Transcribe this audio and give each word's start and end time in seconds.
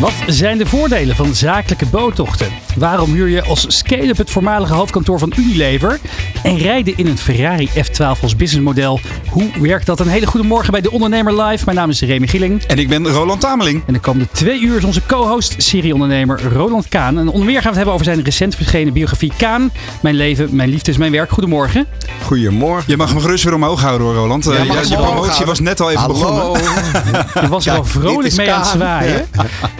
Wat 0.00 0.12
zijn 0.26 0.58
de 0.58 0.66
voordelen 0.66 1.16
van 1.16 1.34
zakelijke 1.34 1.86
boottochten? 1.86 2.46
Waarom 2.76 3.12
huur 3.12 3.28
je 3.28 3.42
als 3.42 3.64
scale-up 3.68 4.16
het 4.16 4.30
voormalige 4.30 4.74
hoofdkantoor 4.74 5.18
van 5.18 5.32
Unilever? 5.36 5.98
En 6.42 6.56
rijden 6.58 6.96
in 6.96 7.06
een 7.06 7.18
Ferrari 7.18 7.68
F12 7.68 8.20
als 8.22 8.36
businessmodel. 8.36 9.00
Hoe 9.30 9.50
werkt 9.60 9.86
dat? 9.86 10.00
Een 10.00 10.08
hele 10.08 10.26
goede 10.26 10.46
morgen 10.46 10.72
bij 10.72 10.80
De 10.80 10.90
Ondernemer 10.90 11.42
Live. 11.42 11.64
Mijn 11.64 11.76
naam 11.76 11.90
is 11.90 12.00
Remy 12.00 12.26
Gieling. 12.26 12.62
En 12.62 12.78
ik 12.78 12.88
ben 12.88 13.08
Roland 13.08 13.40
Tameling. 13.40 13.82
En 13.86 13.92
de 13.92 13.98
komende 13.98 14.28
twee 14.32 14.60
uur 14.60 14.76
is 14.76 14.84
onze 14.84 15.00
co-host, 15.06 15.54
serieondernemer 15.58 16.40
Roland 16.52 16.88
Kaan. 16.88 17.18
En 17.18 17.28
onder 17.28 17.46
meer 17.46 17.52
gaan 17.54 17.62
we 17.62 17.66
het 17.68 17.76
hebben 17.76 17.94
over 17.94 18.04
zijn 18.06 18.22
recent 18.24 18.54
verschenen 18.54 18.92
biografie 18.92 19.32
Kaan. 19.36 19.70
Mijn 20.02 20.14
leven, 20.14 20.48
mijn 20.56 20.68
liefde 20.68 20.90
is 20.90 20.96
mijn 20.96 21.12
werk. 21.12 21.30
Goedemorgen. 21.30 21.86
Goedemorgen. 22.24 22.84
Je 22.86 22.96
mag 22.96 23.14
me 23.14 23.20
gerust 23.20 23.44
weer 23.44 23.54
omhoog 23.54 23.80
houden 23.80 24.06
hoor, 24.06 24.16
Roland. 24.16 24.44
Ja, 24.44 24.50
Eh, 24.52 24.82
je 24.84 24.96
promotie 24.96 25.46
was 25.46 25.60
net 25.60 25.80
al 25.80 25.90
even 25.90 26.02
Hallo. 26.02 26.52
begonnen. 26.52 26.62
Je 27.42 27.48
was 27.48 27.66
er 27.66 27.72
wel 27.72 27.84
vrolijk 27.84 28.36
mee 28.36 28.52
aan 28.52 28.60
het 28.60 28.68
zwaaien. 28.68 29.26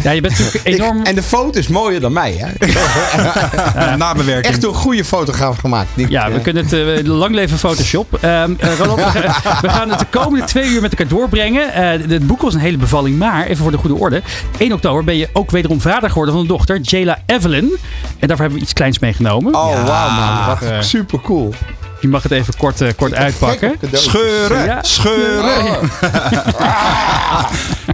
Ja, 0.03 0.10
je 0.15 0.21
bent 0.21 0.39
natuurlijk 0.39 0.67
Ik- 0.67 0.75
enorm... 0.75 1.03
en 1.03 1.15
de 1.15 1.23
foto 1.23 1.59
is 1.59 1.69
mooier 1.69 2.01
dan 2.01 2.13
mij. 2.13 2.33
Hè? 2.39 2.49
Eh, 3.75 3.95
nabewerking. 3.95 4.47
Echt 4.47 4.61
door 4.61 4.73
een 4.73 4.79
goede 4.79 5.05
fotograaf 5.05 5.59
gemaakt. 5.59 5.89
Ja, 5.95 6.31
we 6.31 6.41
kunnen 6.41 6.65
het 6.65 6.73
eh, 6.73 7.05
lang 7.07 7.35
leven 7.35 7.59
Photoshop. 7.59 8.19
Ehm, 8.21 8.53
eh, 8.59 8.79
Roland, 8.79 9.13
we, 9.13 9.21
gaan- 9.21 9.59
we 9.61 9.69
gaan 9.69 9.91
het 9.91 9.99
de 9.99 10.07
komende 10.11 10.45
twee 10.47 10.69
uur 10.71 10.81
met 10.81 10.91
elkaar 10.91 11.07
doorbrengen. 11.09 11.73
Eh, 11.73 11.89
het 12.11 12.27
boek 12.27 12.41
was 12.43 12.55
een 12.55 12.61
hele 12.61 12.77
bevalling, 12.77 13.19
maar 13.19 13.45
even 13.47 13.63
voor 13.63 13.71
de 13.71 13.79
goede 13.79 13.95
orde. 13.97 14.23
1 14.59 14.73
oktober 14.73 15.05
ben 15.05 15.17
je 15.17 15.29
ook 15.33 15.51
wederom 15.51 15.81
vader 15.81 16.09
geworden 16.09 16.33
van 16.35 16.43
een 16.43 16.49
dochter, 16.49 16.81
Jayla 16.81 17.19
Evelyn. 17.27 17.71
En 18.19 18.29
daarvoor 18.29 18.37
hebben 18.39 18.55
we 18.57 18.61
iets 18.65 18.73
kleins 18.73 18.99
meegenomen. 18.99 19.55
Oh, 19.55 19.85
wauw 19.87 20.11
man. 20.11 20.47
Wat 20.47 20.85
super 20.85 21.21
cool. 21.21 21.55
Je 22.01 22.09
mag 22.09 22.23
het 22.23 22.33
even 22.33 22.57
kort, 22.57 22.81
eh, 22.81 22.89
kort 22.97 23.15
uitpakken. 23.15 23.77
Scheuren, 23.93 24.65
Ja. 24.65 24.83
scheuren. 24.83 25.91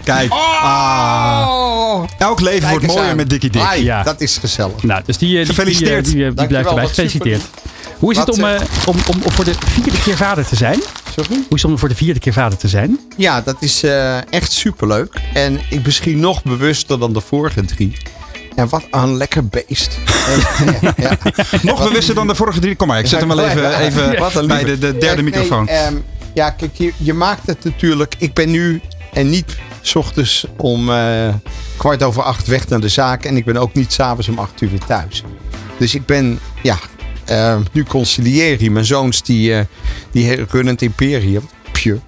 Kijk. 0.05 0.31
Ah. 0.33 2.03
Elk 2.19 2.41
leven 2.41 2.69
wordt 2.69 2.87
mooier 2.87 3.17
met 3.17 3.31
Dikkie 3.31 3.51
Dik. 3.51 3.63
Ai, 3.63 3.85
Ja. 3.85 4.03
Dat 4.03 4.21
is 4.21 4.37
gezellig. 4.39 4.83
Nou, 4.83 5.03
dus 5.07 5.19
die, 5.19 5.31
eh, 5.31 5.37
die, 5.37 5.47
Gefeliciteerd. 5.55 6.05
Die, 6.05 6.15
die, 6.15 6.23
eh, 6.23 6.29
die 6.29 6.37
Dankjewel, 6.37 6.63
blijft 6.75 6.99
erbij. 6.99 7.07
Gefeliciteerd. 7.07 7.41
super. 7.41 7.75
Hoe 7.99 8.13
is 8.13 8.19
het 8.19 8.29
om, 8.31 8.45
om, 8.45 8.97
om, 9.07 9.23
om 9.25 9.31
voor 9.33 9.45
de 9.45 9.55
vierde 9.67 9.99
keer 10.05 10.17
vader 10.17 10.47
te 10.47 10.57
zijn? 10.57 10.81
Sorry? 11.17 11.35
Hoe 11.35 11.57
is 11.57 11.63
het 11.63 11.71
om 11.71 11.79
voor 11.79 11.89
de 11.89 11.95
vierde 11.95 12.21
keer 12.21 12.33
vader 12.33 12.59
te 12.59 12.69
zijn? 12.69 13.01
Ja, 13.17 13.41
dat 13.41 13.57
is 13.61 13.83
eh, 13.83 14.33
echt 14.33 14.53
superleuk. 14.53 15.21
En 15.33 15.61
ik 15.71 15.87
misschien 15.87 16.21
nog 16.21 16.43
bewuster 16.43 16.99
dan 16.99 17.13
de 17.13 17.21
vorige 17.21 17.65
drie. 17.65 17.97
En 18.57 18.69
wat 18.69 18.87
een 18.91 19.17
lekker 19.17 19.47
beest. 19.47 19.99
Ja, 20.81 20.93
ja. 20.97 21.19
Nog 21.63 21.89
bewuster 21.89 22.15
dan 22.15 22.27
de 22.27 22.35
vorige 22.35 22.61
drie. 22.61 22.77
Kom 22.77 22.89
maar, 22.89 22.99
ik 22.99 23.07
zet 23.07 23.21
hem 23.21 23.29
wel 23.29 23.47
even, 23.47 23.81
even 23.81 24.47
bij 24.47 24.65
de, 24.65 24.79
de 24.79 24.99
derde 24.99 25.23
nee, 25.23 25.31
microfoon. 25.31 25.69
ehm, 25.69 25.95
ja, 26.35 26.51
kijk, 26.51 26.75
je, 26.75 26.93
je 26.97 27.13
maakt 27.13 27.47
het 27.47 27.65
natuurlijk. 27.65 28.15
Ik 28.19 28.35
ben 28.35 28.51
nu 28.51 28.81
en 29.13 29.31
niet 29.31 29.57
's 29.83 29.95
ochtends 29.95 30.47
om 30.57 30.91
eh, 30.91 31.35
kwart 31.77 32.03
over 32.03 32.23
acht 32.23 32.47
weg 32.47 32.69
naar 32.69 32.81
de 32.81 32.89
zaak. 32.89 33.25
En 33.25 33.37
ik 33.37 33.45
ben 33.45 33.57
ook 33.57 33.75
niet 33.75 33.93
s'avonds 33.93 34.29
om 34.29 34.39
acht 34.39 34.61
uur 34.61 34.71
weer 34.71 34.85
thuis. 34.87 35.23
Dus 35.79 35.95
ik 35.95 36.07
ben, 36.07 36.39
ja, 36.63 36.79
ehm, 37.25 37.63
nu 37.73 37.85
conciliëri. 37.85 38.71
Mijn 38.71 38.85
zoons 38.85 39.23
die, 39.23 39.55
eh, 39.55 39.65
die 40.11 40.45
runnen 40.51 40.73
het 40.73 40.83
imperium. 40.83 41.49
Pure. 41.73 42.01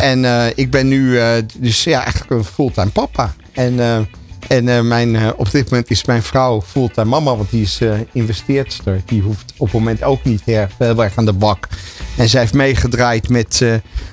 en 0.00 0.24
eh, 0.24 0.46
ik 0.54 0.70
ben 0.70 0.88
nu 0.88 1.18
dus 1.56 1.84
ja, 1.84 2.02
eigenlijk 2.02 2.30
een 2.30 2.44
fulltime 2.44 2.90
papa. 2.90 3.34
En, 3.52 4.08
en 4.50 4.68
eh, 4.68 4.80
mijn, 4.80 5.16
eh, 5.16 5.28
op 5.36 5.50
dit 5.50 5.70
moment 5.70 5.90
is 5.90 6.04
mijn 6.04 6.22
vrouw 6.22 6.62
fulltime 6.62 7.06
mama, 7.08 7.36
want 7.36 7.50
die 7.50 7.62
is 7.62 7.80
eh 7.80 7.92
investeerster. 8.12 9.00
Die 9.06 9.22
hoeft 9.22 9.52
op 9.56 9.66
het 9.66 9.72
moment 9.72 10.02
ook 10.02 10.24
niet 10.24 10.42
heel 10.44 10.68
erg 10.78 11.16
aan 11.16 11.24
de 11.24 11.32
bak. 11.32 11.68
En 12.16 12.28
zij 12.28 12.40
heeft 12.40 12.54
meegedraaid 12.54 13.28
met 13.28 13.64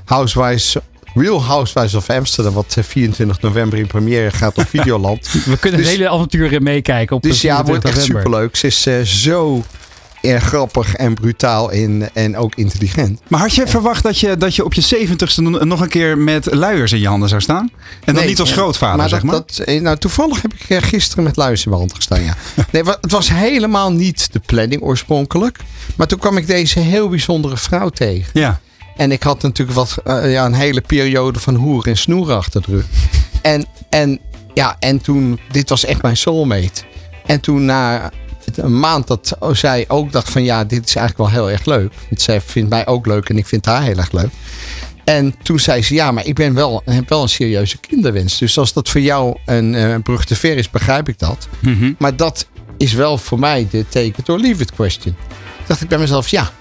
Housewives, 0.05 0.75
Real 1.13 1.43
Housewives 1.43 1.93
of 1.93 2.09
Amsterdam, 2.09 2.53
wat 2.53 2.75
eh, 2.77 2.83
24 2.83 3.41
november 3.41 3.79
in 3.79 3.87
première 3.87 4.31
gaat 4.31 4.57
op 4.57 4.67
Videoland. 4.77 5.31
We 5.45 5.57
kunnen 5.57 5.79
Dus- 5.79 5.89
hele 5.89 6.09
avontuur 6.09 6.53
eh, 6.53 6.59
meekijken 6.59 7.15
op 7.15 7.21
dus 7.21 7.41
ja, 7.41 7.57
het 7.57 7.67
wordt 7.67 7.81
24 7.81 7.89
echt 7.89 8.25
superleuk. 8.25 8.55
Ze 8.55 8.67
is 8.99 9.21
zo 9.21 9.63
grappig 10.21 10.95
en 10.95 11.13
brutaal 11.13 11.71
in, 11.71 12.09
en 12.13 12.37
ook 12.37 12.55
intelligent. 12.55 13.19
Maar 13.27 13.39
had 13.39 13.55
je 13.55 13.67
verwacht 13.67 14.03
dat 14.03 14.19
je, 14.19 14.37
dat 14.37 14.55
je 14.55 14.65
op 14.65 14.73
je 14.73 14.81
zeventigste 14.81 15.41
nog 15.41 15.81
een 15.81 15.89
keer 15.89 16.17
met 16.17 16.53
luiers 16.53 16.91
in 16.91 16.99
je 16.99 17.07
handen 17.07 17.29
zou 17.29 17.41
staan? 17.41 17.69
En 17.69 17.69
dan 18.05 18.15
Nee, 18.15 18.27
niet 18.27 18.39
als 18.39 18.51
grootvader, 18.51 18.97
maar 18.97 19.09
zeg 19.09 19.23
maar? 19.23 19.35
Dat, 19.35 19.57
eh, 19.65 19.81
nou, 19.81 19.97
toevallig 19.97 20.41
heb 20.41 20.53
ik 20.53 20.69
eh, 20.69 20.81
gisteren 20.81 21.23
met 21.23 21.35
luiers 21.35 21.63
in 21.63 21.69
mijn 21.69 21.81
hand 21.81 21.95
gestaan, 21.95 22.23
ja. 22.23 22.35
Nee, 22.71 22.83
het 22.83 23.11
was 23.11 23.29
helemaal 23.29 23.91
niet 23.91 24.33
de 24.33 24.39
planning 24.39 24.81
oorspronkelijk. 24.81 25.59
Maar 25.95 26.07
toen 26.07 26.19
kwam 26.19 26.37
ik 26.37 26.47
deze 26.47 26.79
heel 26.79 27.09
bijzondere 27.09 27.57
vrouw 27.57 27.89
tegen. 27.89 28.29
Ja. 28.33 28.59
En 28.97 29.11
ik 29.11 29.23
had 29.23 29.41
natuurlijk 29.41 29.77
wat, 29.77 29.97
eh, 30.03 30.31
ja, 30.31 30.45
een 30.45 30.53
hele 30.53 30.81
periode 30.81 31.39
van 31.39 31.55
hoer 31.55 31.87
en 31.87 31.97
snoer 31.97 32.31
achter 32.31 32.61
de 32.61 32.71
rug. 32.71 32.85
En, 33.41 33.65
en, 33.89 34.19
ja, 34.53 34.75
en 34.79 35.01
toen, 35.01 35.39
dit 35.51 35.69
was 35.69 35.85
echt 35.85 36.01
mijn 36.01 36.17
soulmate. 36.17 36.83
En 37.25 37.39
toen 37.39 37.65
na 37.65 38.11
een 38.55 38.79
maand 38.79 39.07
dat 39.07 39.37
zij 39.51 39.85
ook 39.87 40.11
dacht 40.11 40.29
van 40.29 40.43
ja, 40.43 40.63
dit 40.63 40.87
is 40.87 40.95
eigenlijk 40.95 41.31
wel 41.31 41.41
heel 41.41 41.51
erg 41.51 41.65
leuk. 41.65 41.93
Want 42.09 42.21
zij 42.21 42.41
vindt 42.41 42.69
mij 42.69 42.87
ook 42.87 43.05
leuk 43.05 43.29
en 43.29 43.37
ik 43.37 43.47
vind 43.47 43.65
haar 43.65 43.83
heel 43.83 43.97
erg 43.97 44.11
leuk. 44.11 44.29
En 45.03 45.35
toen 45.43 45.59
zei 45.59 45.83
ze 45.83 45.93
ja, 45.93 46.11
maar 46.11 46.25
ik 46.25 46.35
ben 46.35 46.53
wel, 46.53 46.81
heb 46.85 47.09
wel 47.09 47.21
een 47.21 47.29
serieuze 47.29 47.77
kinderwens. 47.77 48.37
Dus 48.37 48.57
als 48.57 48.73
dat 48.73 48.89
voor 48.89 49.01
jou 49.01 49.37
een 49.45 49.75
eh, 49.75 49.95
brug 50.03 50.25
te 50.25 50.35
ver 50.35 50.57
is, 50.57 50.69
begrijp 50.69 51.09
ik 51.09 51.19
dat. 51.19 51.47
Mhm. 51.59 51.93
Maar 51.97 52.15
dat 52.15 52.47
is 52.77 52.93
wel 52.93 53.17
voor 53.17 53.39
mij 53.39 53.67
de 53.71 53.85
take 53.89 54.13
it 54.17 54.29
or 54.29 54.39
leave 54.39 54.61
it 54.61 54.71
question. 54.71 55.15
Toen 55.15 55.65
dacht 55.67 55.81
ik 55.81 55.87
bij 55.87 55.97
mezelf, 55.97 56.27
ja. 56.27 56.51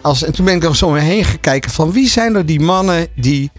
Als, 0.00 0.24
en 0.24 0.32
toen 0.32 0.44
ben 0.44 0.54
ik 0.54 0.64
er 0.64 0.76
zo 0.76 0.94
heen 0.94 1.24
gekeken 1.24 1.70
van 1.70 1.92
wie 1.92 2.08
zijn 2.08 2.34
er 2.34 2.46
die 2.46 2.60
mannen 2.60 3.08
die 3.16 3.50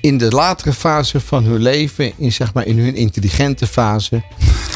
in 0.00 0.18
de 0.18 0.30
latere 0.30 0.72
fase 0.72 1.20
van 1.20 1.44
hun 1.44 1.62
leven, 1.62 2.12
in, 2.16 2.32
zeg 2.32 2.54
maar, 2.54 2.66
in 2.66 2.78
hun 2.78 2.94
intelligente 2.94 3.66
fase, 3.66 4.22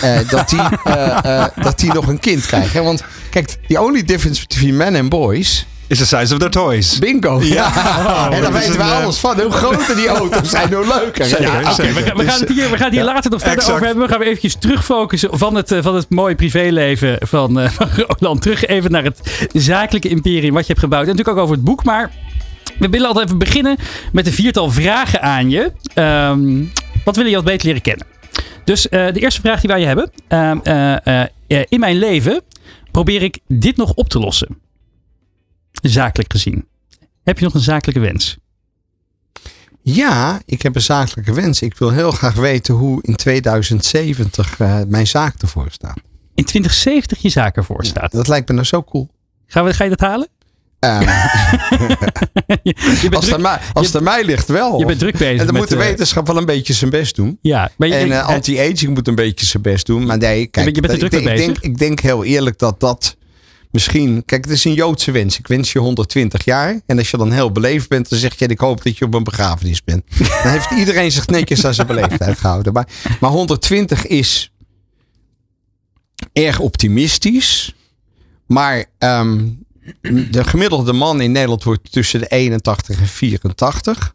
eh, 0.02 0.18
dat, 0.28 0.48
die, 0.48 0.60
eh, 0.84 1.42
eh, 1.42 1.44
dat 1.62 1.78
die 1.78 1.92
nog 1.92 2.06
een 2.06 2.18
kind 2.18 2.46
krijgen. 2.46 2.78
Hè? 2.78 2.82
Want 2.84 3.04
kijk, 3.30 3.56
the 3.68 3.80
only 3.80 4.04
difference 4.04 4.40
between 4.48 4.76
men 4.76 4.96
and 4.96 5.08
boys, 5.08 5.66
Is 5.86 5.98
the 5.98 6.06
size 6.06 6.32
of 6.32 6.38
their 6.38 6.50
toys. 6.50 6.98
bingo. 6.98 7.40
Ja. 7.42 8.30
en 8.30 8.42
dan 8.42 8.52
weten 8.52 8.72
we 8.72 8.78
een, 8.82 8.90
alles 9.02 9.16
van. 9.18 9.40
Hoe 9.40 9.50
groter 9.50 9.96
die 9.96 10.06
auto's 10.08 10.50
zijn, 10.50 10.72
hoe 10.72 10.86
leuker. 10.86 11.24
Zeker, 11.24 11.42
Ja, 11.44 11.58
we, 11.58 11.64
gaan- 11.64 12.16
we 12.16 12.24
gaan 12.24 12.40
het 12.40 12.48
hier, 12.48 12.70
we 12.70 12.76
gaan 12.76 12.86
het 12.86 12.94
hier 12.94 13.04
later 13.04 13.30
nog 13.30 13.40
verder 13.40 13.58
exact. 13.58 13.74
over 13.74 13.86
hebben. 13.86 14.06
We 14.06 14.12
gaan 14.12 14.22
eventjes 14.22 14.56
terugfocussen 14.58 15.38
van 15.38 15.54
het, 15.54 15.74
van 15.80 15.94
het 15.94 16.06
mooie 16.10 16.34
privéleven 16.34 17.16
van, 17.20 17.60
eh, 17.60 17.70
van 17.70 17.88
Roland. 18.06 18.42
Terug 18.42 18.64
even 18.66 18.90
naar 18.90 19.04
het 19.04 19.48
zakelijke 19.52 20.08
imperium 20.08 20.52
wat 20.54 20.62
je 20.62 20.68
hebt 20.68 20.80
gebouwd. 20.80 21.02
En 21.02 21.08
natuurlijk 21.08 21.36
ook 21.36 21.42
over 21.44 21.54
het 21.56 21.64
boek, 21.64 21.84
maar 21.84 22.10
we 22.78 22.88
willen 22.88 23.06
altijd 23.08 23.26
even 23.26 23.38
beginnen 23.38 23.76
met 24.12 24.26
een 24.26 24.32
viertal 24.32 24.70
vragen 24.70 25.22
aan 25.22 25.50
je. 25.50 25.72
Ehm, 25.94 26.62
wat 27.04 27.16
wil 27.16 27.26
je 27.26 27.34
wat 27.34 27.44
beter 27.44 27.66
leren 27.66 27.82
kennen? 27.82 28.06
Dus 28.68 28.88
eh, 28.88 29.12
de 29.12 29.20
eerste 29.20 29.40
vraag 29.40 29.60
die 29.60 29.70
wij 29.70 29.80
je 29.80 29.86
hebben. 29.86 30.10
Ehm, 30.28 30.58
eh, 30.62 31.22
eh, 31.46 31.64
in 31.68 31.80
mijn 31.80 31.96
leven 31.96 32.42
probeer 32.90 33.22
ik 33.22 33.38
dit 33.46 33.76
nog 33.76 33.94
op 33.94 34.08
te 34.08 34.18
lossen. 34.18 34.58
Zakelijk 35.82 36.32
gezien. 36.32 36.66
Heb 37.24 37.38
je 37.38 37.44
nog 37.44 37.54
een 37.54 37.60
zakelijke 37.60 38.00
wens? 38.00 38.38
Ja, 39.82 40.40
ik 40.44 40.62
heb 40.62 40.74
een 40.74 40.80
zakelijke 40.80 41.32
wens. 41.32 41.62
Ik 41.62 41.78
wil 41.78 41.90
heel 41.90 42.10
graag 42.10 42.34
weten 42.34 42.74
hoe 42.74 43.02
in 43.02 43.16
2070 43.16 44.58
eh, 44.58 44.80
mijn 44.88 45.06
zaak 45.06 45.42
ervoor 45.42 45.70
staat. 45.70 46.00
In 46.34 46.44
2070 46.44 47.22
je 47.22 47.28
zaak 47.28 47.56
ervoor 47.56 47.84
staat. 47.84 48.12
Dat 48.12 48.28
lijkt 48.28 48.48
me 48.48 48.54
nou 48.54 48.66
zo 48.66 48.82
cool. 48.82 49.10
Gaan 49.46 49.64
we, 49.64 49.72
ga 49.72 49.84
je 49.84 49.90
dat 49.90 50.00
halen? 50.00 50.28
Ehm, 50.78 51.00
je, 52.62 53.10
als 53.10 53.30
het 53.30 53.40
mij, 53.40 53.58
als 53.72 53.92
mij 54.00 54.24
ligt 54.24 54.48
wel. 54.48 54.78
je 54.78 54.86
bent 54.86 54.98
druk 54.98 55.16
bezig 55.18 55.40
en 55.40 55.46
dan 55.46 55.54
moet 55.56 55.68
de 55.68 55.76
eh, 55.76 55.80
wetenschap 55.80 56.26
wel 56.26 56.36
een 56.36 56.44
beetje 56.46 56.72
zijn 56.72 56.90
best 56.90 57.16
doen. 57.16 57.38
Ja, 57.42 57.70
maar 57.76 57.88
je, 57.88 57.94
En 57.94 58.06
je- 58.06 58.12
eh, 58.12 58.26
anti-aging 58.26 58.94
moet 58.94 59.08
een 59.08 59.14
beetje 59.14 59.46
zijn 59.46 59.62
best 59.62 59.86
doen. 59.86 60.06
Maar 60.06 60.18
nee, 60.18 60.46
kijk, 60.46 60.64
bent- 60.64 60.76
je 60.76 60.82
bent 60.82 60.92
er 60.94 61.04
ik, 61.04 61.10
druk 61.10 61.24
mee 61.24 61.34
ik, 61.34 61.40
denk, 61.40 61.58
ik 61.58 61.78
denk 61.78 62.00
heel 62.00 62.24
eerlijk 62.24 62.58
dat 62.58 62.80
dat 62.80 63.16
misschien... 63.70 64.22
Kijk, 64.26 64.44
het 64.44 64.52
is 64.54 64.64
een 64.64 64.74
Joodse 64.74 65.10
wens. 65.10 65.38
Ik 65.38 65.46
wens 65.46 65.72
je 65.72 65.78
120 65.78 66.44
jaar. 66.44 66.80
En 66.86 66.98
als 66.98 67.10
je 67.10 67.16
dan 67.16 67.32
heel 67.32 67.52
beleefd 67.52 67.88
bent, 67.88 68.08
dan 68.08 68.18
zeg 68.18 68.38
je... 68.38 68.46
ik 68.46 68.60
hoop 68.60 68.84
dat 68.84 68.98
je 68.98 69.04
op 69.04 69.14
een 69.14 69.24
begrafenis 69.24 69.84
bent. 69.84 70.02
Dan 70.42 70.52
heeft 70.52 70.70
iedereen 70.70 71.12
zich 71.12 71.26
netjes 71.26 71.64
aan 71.64 71.74
zijn 71.74 71.86
beleefdheid 71.86 72.38
gehouden. 72.38 72.72
Maar, 72.72 72.88
maar 73.20 73.30
120 73.30 74.06
is 74.06 74.52
erg 76.32 76.58
optimistisch. 76.58 77.74
Maar 78.46 78.84
ehm, 78.98 79.38
de 80.30 80.44
gemiddelde 80.44 80.92
man 80.92 81.20
in 81.20 81.32
Nederland 81.32 81.64
wordt 81.64 81.92
tussen 81.92 82.20
de 82.20 82.26
81 82.26 83.00
en 83.00 83.06
84. 83.06 84.14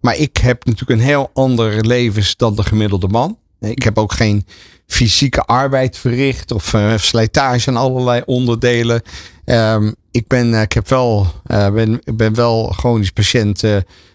Maar 0.00 0.16
ik 0.16 0.36
heb 0.36 0.64
natuurlijk 0.64 1.00
een 1.00 1.06
heel 1.06 1.30
ander 1.34 1.86
levens 1.86 2.36
dan 2.36 2.56
de 2.56 2.62
gemiddelde 2.62 3.08
man. 3.08 3.38
Ik 3.60 3.82
heb 3.82 3.98
ook 3.98 4.12
geen 4.12 4.46
fysieke 4.86 5.40
arbeid 5.40 5.98
verricht 5.98 6.50
of 6.50 6.74
eh, 6.74 6.96
slijtage 6.96 7.68
aan 7.68 7.76
allerlei 7.76 8.22
onderdelen. 8.24 9.02
Ehm, 9.44 9.92
ik, 10.10 10.26
ben, 10.26 10.54
eh, 10.54 10.60
ik 10.60 10.72
heb 10.72 10.88
wel, 10.88 11.26
eh, 11.46 11.70
ben, 11.70 12.00
ben 12.14 12.34
wel 12.34 12.66
chronisch 12.66 13.10
patiënt 13.10 13.62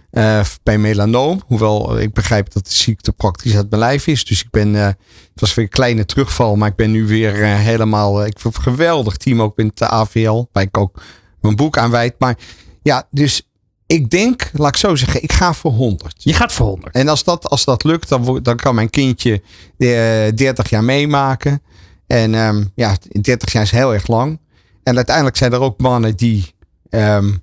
eh, 0.09 0.45
bij 0.63 0.77
melanoom. 0.77 1.42
Hoewel 1.45 2.00
ik 2.00 2.13
begrijp 2.13 2.54
dat 2.54 2.65
de 2.65 2.74
ziekte 2.74 3.12
praktisch 3.12 3.56
uit 3.56 3.69
mijn 3.69 3.81
lijf 3.81 4.07
is. 4.07 4.25
Dus 4.25 4.44
ik 4.44 4.50
ben, 4.50 4.75
eh, 4.75 4.86
het 4.86 5.39
was 5.39 5.54
weer 5.54 5.65
een 5.65 5.71
kleine 5.71 6.06
terugval, 6.06 6.56
maar 6.56 6.69
ik 6.69 6.75
ben 6.75 6.92
nu 6.92 7.07
weer 7.07 7.44
eh, 7.44 7.59
helemaal, 7.59 8.25
ik 8.25 8.39
vind 8.39 8.56
het 8.56 8.65
een 8.65 8.71
geweldig 8.71 9.18
team 9.18 9.42
ook 9.42 9.57
met 9.57 9.77
de 9.77 9.88
AVL, 9.88 10.45
waar 10.51 10.63
ik 10.63 10.77
ook 10.77 11.01
mijn 11.42 11.56
boek 11.56 11.77
aan 11.77 11.92
wijd. 11.92 12.15
Maar 12.19 12.38
ja, 12.81 13.07
dus 13.12 13.48
ik 13.86 14.09
denk, 14.09 14.50
laat 14.54 14.68
ik 14.69 14.77
zo 14.77 14.95
zeggen, 14.95 15.24
ik 15.24 15.31
ga 15.31 15.54
voor 15.54 15.71
100. 15.71 16.24
Je 16.24 16.33
gaat 16.33 16.53
voor 16.53 16.68
100. 16.68 16.95
En 16.95 17.07
als 17.07 17.24
dat, 17.24 17.50
als 17.50 17.65
dat 17.65 17.83
lukt, 17.83 18.10
dan, 18.10 18.39
dan 18.44 18.56
kan 18.56 18.75
mijn 18.75 18.89
kindje 18.89 19.42
eh, 19.77 20.36
30 20.36 20.69
jaar 20.69 20.83
meemaken. 20.83 21.62
En 22.07 22.36
ehm, 22.36 22.63
ja, 22.75 22.98
30 23.21 23.51
jaar 23.51 23.63
is 23.63 23.71
heel 23.71 23.94
erg 23.94 24.07
lang. 24.07 24.39
En 24.83 24.95
uiteindelijk 24.95 25.38
zijn 25.38 25.53
er 25.53 25.60
ook 25.60 25.80
mannen 25.80 26.15
die, 26.15 26.53
ehm, 26.89 27.33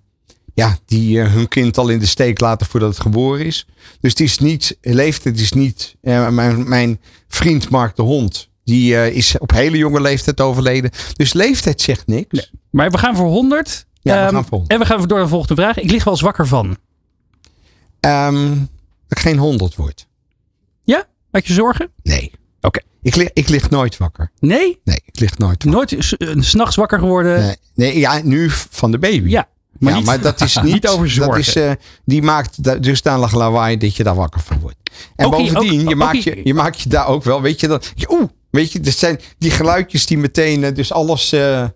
ja, 0.54 0.78
die 0.86 1.20
eh, 1.20 1.32
hun 1.32 1.48
kind 1.48 1.78
al 1.78 1.88
in 1.88 1.98
de 1.98 2.06
steek 2.06 2.40
laten 2.40 2.66
voordat 2.66 2.88
het 2.90 3.00
geboren 3.00 3.46
is. 3.46 3.66
Dus 4.00 4.10
het 4.10 4.20
is 4.20 4.38
niet, 4.38 4.76
leeftijd 4.80 5.40
is 5.40 5.52
niet. 5.52 5.96
eh, 6.02 6.28
mijn, 6.28 6.68
mijn 6.68 7.00
vriend 7.28 7.68
Mark 7.68 7.96
de 7.96 8.02
Hond, 8.02 8.48
die 8.64 8.96
eh, 8.96 9.16
is 9.16 9.38
op 9.38 9.50
hele 9.50 9.76
jonge 9.76 10.00
leeftijd 10.00 10.40
overleden. 10.40 10.90
Dus 11.12 11.32
leeftijd 11.32 11.80
zegt 11.80 12.06
niks. 12.06 12.52
Maar 12.70 12.90
we 12.90 12.98
gaan 12.98 13.16
voor 13.16 13.26
100. 13.28 13.86
Ja, 14.00 14.12
we 14.14 14.18
Ehm, 14.20 14.32
gaan 14.34 14.42
voor 14.44 14.58
100. 14.58 14.72
En 14.72 14.78
we 14.78 14.84
gaan 14.86 14.98
door 15.08 15.16
naar 15.18 15.26
de 15.26 15.32
volgende 15.32 15.62
vraag. 15.62 15.78
Ik 15.78 15.90
lig 15.90 16.04
wel 16.04 16.12
eens 16.12 16.22
wakker 16.22 16.46
van. 16.46 16.76
Ehm, 18.00 18.48
dat 19.08 19.18
ik 19.18 19.18
geen 19.18 19.38
100 19.38 19.74
wordt. 19.74 20.06
Ja? 20.84 21.04
Had 21.30 21.46
je 21.46 21.52
zorgen? 21.52 21.90
Nee. 22.02 22.32
Oké. 22.60 22.80
Ik, 23.02 23.14
lig, 23.16 23.28
ik 23.32 23.48
lig 23.48 23.70
nooit 23.70 23.96
wakker. 23.96 24.30
Nee? 24.38 24.80
Nee, 24.84 25.00
ik 25.04 25.20
lig 25.20 25.38
nooit 25.38 25.64
wakker. 25.64 25.96
Nooit 25.96 26.44
s'nachts 26.44 26.76
wakker 26.76 26.98
geworden? 26.98 27.40
Nee, 27.40 27.56
nee, 27.74 27.98
ja, 27.98 28.20
nu 28.22 28.50
van 28.50 28.90
de 28.90 28.98
baby. 28.98 29.28
Ja. 29.28 29.48
Maar, 29.78 29.92
ja, 29.92 29.98
niet, 29.98 30.06
maar 30.06 30.20
dat 30.20 30.40
is 30.40 30.56
niet, 30.62 30.72
niet 30.72 30.88
over 30.88 31.06
dat 31.06 31.14
zorgen. 31.14 31.40
is, 31.40 31.54
eh, 31.54 31.70
die 32.04 32.22
maakt 32.22 32.62
da- 32.64 32.76
dusdanig 32.76 33.34
lawaai 33.34 33.76
dat 33.76 33.96
je 33.96 34.02
daar 34.02 34.14
wakker 34.14 34.40
van 34.40 34.60
wordt. 34.60 34.76
En 35.16 35.30
bovendien, 35.30 35.88
je, 35.88 35.96
maakt 35.96 36.22
je, 36.22 36.40
je 36.44 36.54
maakt 36.54 36.80
je 36.80 36.88
daar 36.88 37.06
ook 37.06 37.24
wel, 37.24 37.42
weet 37.42 37.60
je 37.60 37.68
dat, 37.68 37.92
oeh, 38.08 38.28
weet 38.50 38.72
je, 38.72 38.80
dat 38.80 38.94
zijn 38.94 39.20
die 39.38 39.50
geluidjes 39.50 40.06
die 40.06 40.18
meteen, 40.18 40.64
eh, 40.64 40.74
dus 40.74 40.92
alles, 40.92 41.32
eh, 41.32 41.66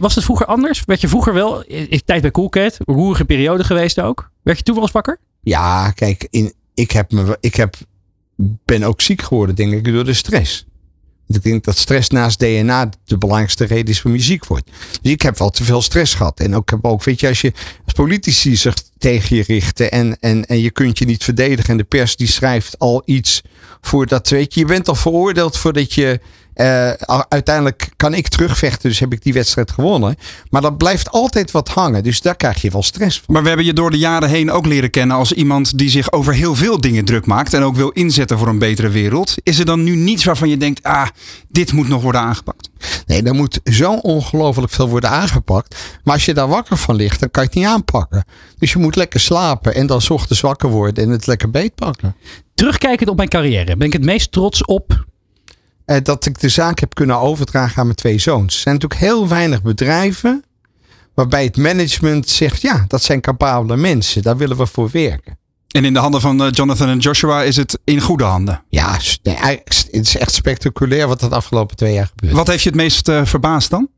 was 0.00 0.14
het 0.14 0.24
vroeger 0.24 0.46
anders? 0.46 0.82
Werd 0.84 1.00
je 1.00 1.08
vroeger 1.08 1.34
wel, 1.34 1.64
tijd 2.04 2.22
bij 2.22 2.30
Coolcat, 2.30 2.76
roerige 2.86 3.24
periode 3.24 3.64
geweest 3.64 4.00
ook? 4.00 4.30
Werd 4.42 4.58
je 4.58 4.64
toen 4.64 4.74
wel 4.74 4.82
eens 4.84 4.92
wakker? 4.92 5.18
ja, 5.40 5.90
kijk, 5.90 6.26
in, 6.30 6.52
ik, 6.74 6.90
heb 6.90 7.12
me, 7.12 7.36
ik 7.40 7.54
heb, 7.54 7.74
ben 8.64 8.82
ook 8.82 9.00
ziek 9.00 9.22
geworden, 9.22 9.54
denk 9.54 9.72
ik, 9.72 9.84
door 9.92 10.04
de 10.04 10.12
stress. 10.14 10.66
Ik 11.34 11.42
denk 11.42 11.64
dat 11.64 11.76
stress 11.76 12.08
naast 12.08 12.38
DNA 12.38 12.88
de 13.04 13.18
belangrijkste 13.18 13.64
reden 13.64 13.86
is 13.86 14.02
waarom 14.02 14.20
je 14.20 14.26
ziek 14.26 14.46
wordt. 14.46 14.70
Dus 15.02 15.12
ik 15.12 15.22
heb 15.22 15.38
wel 15.38 15.50
te 15.50 15.64
veel 15.64 15.82
stress 15.82 16.14
gehad. 16.14 16.40
En 16.40 16.54
ook, 16.54 16.70
heb 16.70 16.84
ook 16.84 17.04
weet 17.04 17.20
je, 17.20 17.28
als 17.28 17.40
je 17.40 17.52
als 17.84 17.94
politici 17.94 18.56
zich 18.56 18.74
tegen 18.98 19.36
je 19.36 19.42
richten 19.42 19.90
en, 19.90 20.16
en, 20.20 20.46
en 20.46 20.60
je 20.60 20.70
kunt 20.70 20.98
je 20.98 21.04
niet 21.04 21.24
verdedigen 21.24 21.70
en 21.70 21.76
de 21.76 21.84
pers 21.84 22.16
die 22.16 22.26
schrijft 22.26 22.78
al 22.78 23.02
iets 23.04 23.42
voordat, 23.80 24.28
weet 24.28 24.54
je, 24.54 24.60
je 24.60 24.66
bent 24.66 24.88
al 24.88 24.94
veroordeeld 24.94 25.56
voordat 25.56 25.92
je, 25.92 26.20
eh, 26.54 26.90
uiteindelijk 27.28 27.88
kan 27.96 28.14
ik 28.14 28.28
terugvechten, 28.28 28.88
dus 28.88 28.98
heb 28.98 29.12
ik 29.12 29.22
die 29.22 29.32
wedstrijd 29.32 29.70
gewonnen. 29.70 30.16
Maar 30.50 30.60
dat 30.62 30.78
blijft 30.78 31.10
altijd 31.10 31.50
wat 31.50 31.68
hangen, 31.68 32.02
dus 32.02 32.20
daar 32.20 32.36
krijg 32.36 32.62
je 32.62 32.70
wel 32.70 32.82
stress 32.82 33.20
van. 33.24 33.34
Maar 33.34 33.42
we 33.42 33.48
hebben 33.48 33.66
je 33.66 33.72
door 33.72 33.90
de 33.90 33.98
jaren 33.98 34.28
heen 34.28 34.50
ook 34.50 34.66
leren 34.66 34.90
kennen 34.90 35.16
als 35.16 35.32
iemand 35.32 35.78
die 35.78 35.90
zich 35.90 36.12
over 36.12 36.34
heel 36.34 36.54
veel 36.54 36.80
dingen 36.80 37.04
druk 37.04 37.26
maakt 37.26 37.54
en 37.54 37.62
ook 37.62 37.76
wil 37.76 37.88
inzetten 37.88 38.38
voor 38.38 38.48
een 38.48 38.58
betere 38.58 38.88
wereld. 38.88 39.34
Is 39.42 39.58
er 39.58 39.64
dan 39.64 39.82
nu 39.82 39.96
niets 39.96 40.24
waarvan 40.24 40.48
je 40.48 40.56
denkt, 40.56 40.82
ah, 40.82 41.06
dit 41.48 41.72
moet 41.72 41.88
nog 41.88 42.02
worden 42.02 42.20
aangepakt? 42.20 42.70
Nee, 43.06 43.22
daar 43.22 43.34
moet 43.34 43.60
zo 43.64 43.92
ongelooflijk 43.92 44.72
veel 44.72 44.88
worden 44.88 45.10
aangepakt. 45.10 45.76
Maar 46.04 46.14
als 46.14 46.24
je 46.24 46.34
daar 46.34 46.48
wakker 46.48 46.76
van 46.76 46.94
ligt, 46.94 47.20
dan 47.20 47.30
kan 47.30 47.42
je 47.42 47.48
het 47.48 47.58
niet 47.58 47.68
aanpakken. 47.68 48.24
Dus 48.58 48.72
je 48.72 48.78
moet 48.78 48.96
lekker 48.96 49.20
slapen 49.20 49.74
en 49.74 49.86
dan 49.86 50.00
ochtends 50.08 50.40
wakker 50.40 50.68
worden 50.68 51.04
en 51.04 51.10
het 51.10 51.26
lekker 51.26 51.50
beetpakken. 51.50 52.16
Terugkijkend 52.54 53.08
op 53.08 53.16
mijn 53.16 53.28
carrière, 53.28 53.76
ben 53.76 53.86
ik 53.86 53.92
het 53.92 54.04
meest 54.04 54.32
trots 54.32 54.64
op? 54.64 55.04
Eh, 55.84 55.96
dat 56.02 56.26
ik 56.26 56.40
de 56.40 56.48
zaak 56.48 56.80
heb 56.80 56.94
kunnen 56.94 57.18
overdragen 57.18 57.78
aan 57.78 57.84
mijn 57.84 57.96
twee 57.96 58.18
zoons. 58.18 58.54
Er 58.54 58.60
zijn 58.60 58.74
natuurlijk 58.74 59.00
heel 59.00 59.28
weinig 59.28 59.62
bedrijven 59.62 60.44
waarbij 61.14 61.44
het 61.44 61.56
management 61.56 62.28
zegt, 62.28 62.62
ja, 62.62 62.84
dat 62.88 63.02
zijn 63.02 63.20
capabele 63.20 63.76
mensen. 63.76 64.22
Daar 64.22 64.36
willen 64.36 64.56
we 64.56 64.66
voor 64.66 64.88
werken. 64.92 65.38
En 65.68 65.84
in 65.84 65.92
de 65.92 65.98
handen 65.98 66.20
van 66.20 66.42
eh, 66.42 66.50
Jonathan 66.50 66.88
en 66.88 66.98
Joshua 66.98 67.42
is 67.42 67.56
het 67.56 67.78
in 67.84 68.00
goede 68.00 68.24
handen. 68.24 68.64
Ja, 68.68 68.92
het 68.92 69.88
is 69.90 70.16
echt 70.16 70.34
spectaculair 70.34 71.08
wat 71.08 71.22
er 71.22 71.28
de 71.28 71.34
afgelopen 71.34 71.76
twee 71.76 71.92
jaar 71.92 72.06
gebeurt. 72.06 72.32
Wat 72.32 72.46
heeft 72.46 72.62
je 72.62 72.68
het 72.68 72.78
meest 72.78 73.08
eh, 73.08 73.24
verbaasd 73.24 73.70
dan? 73.70 73.88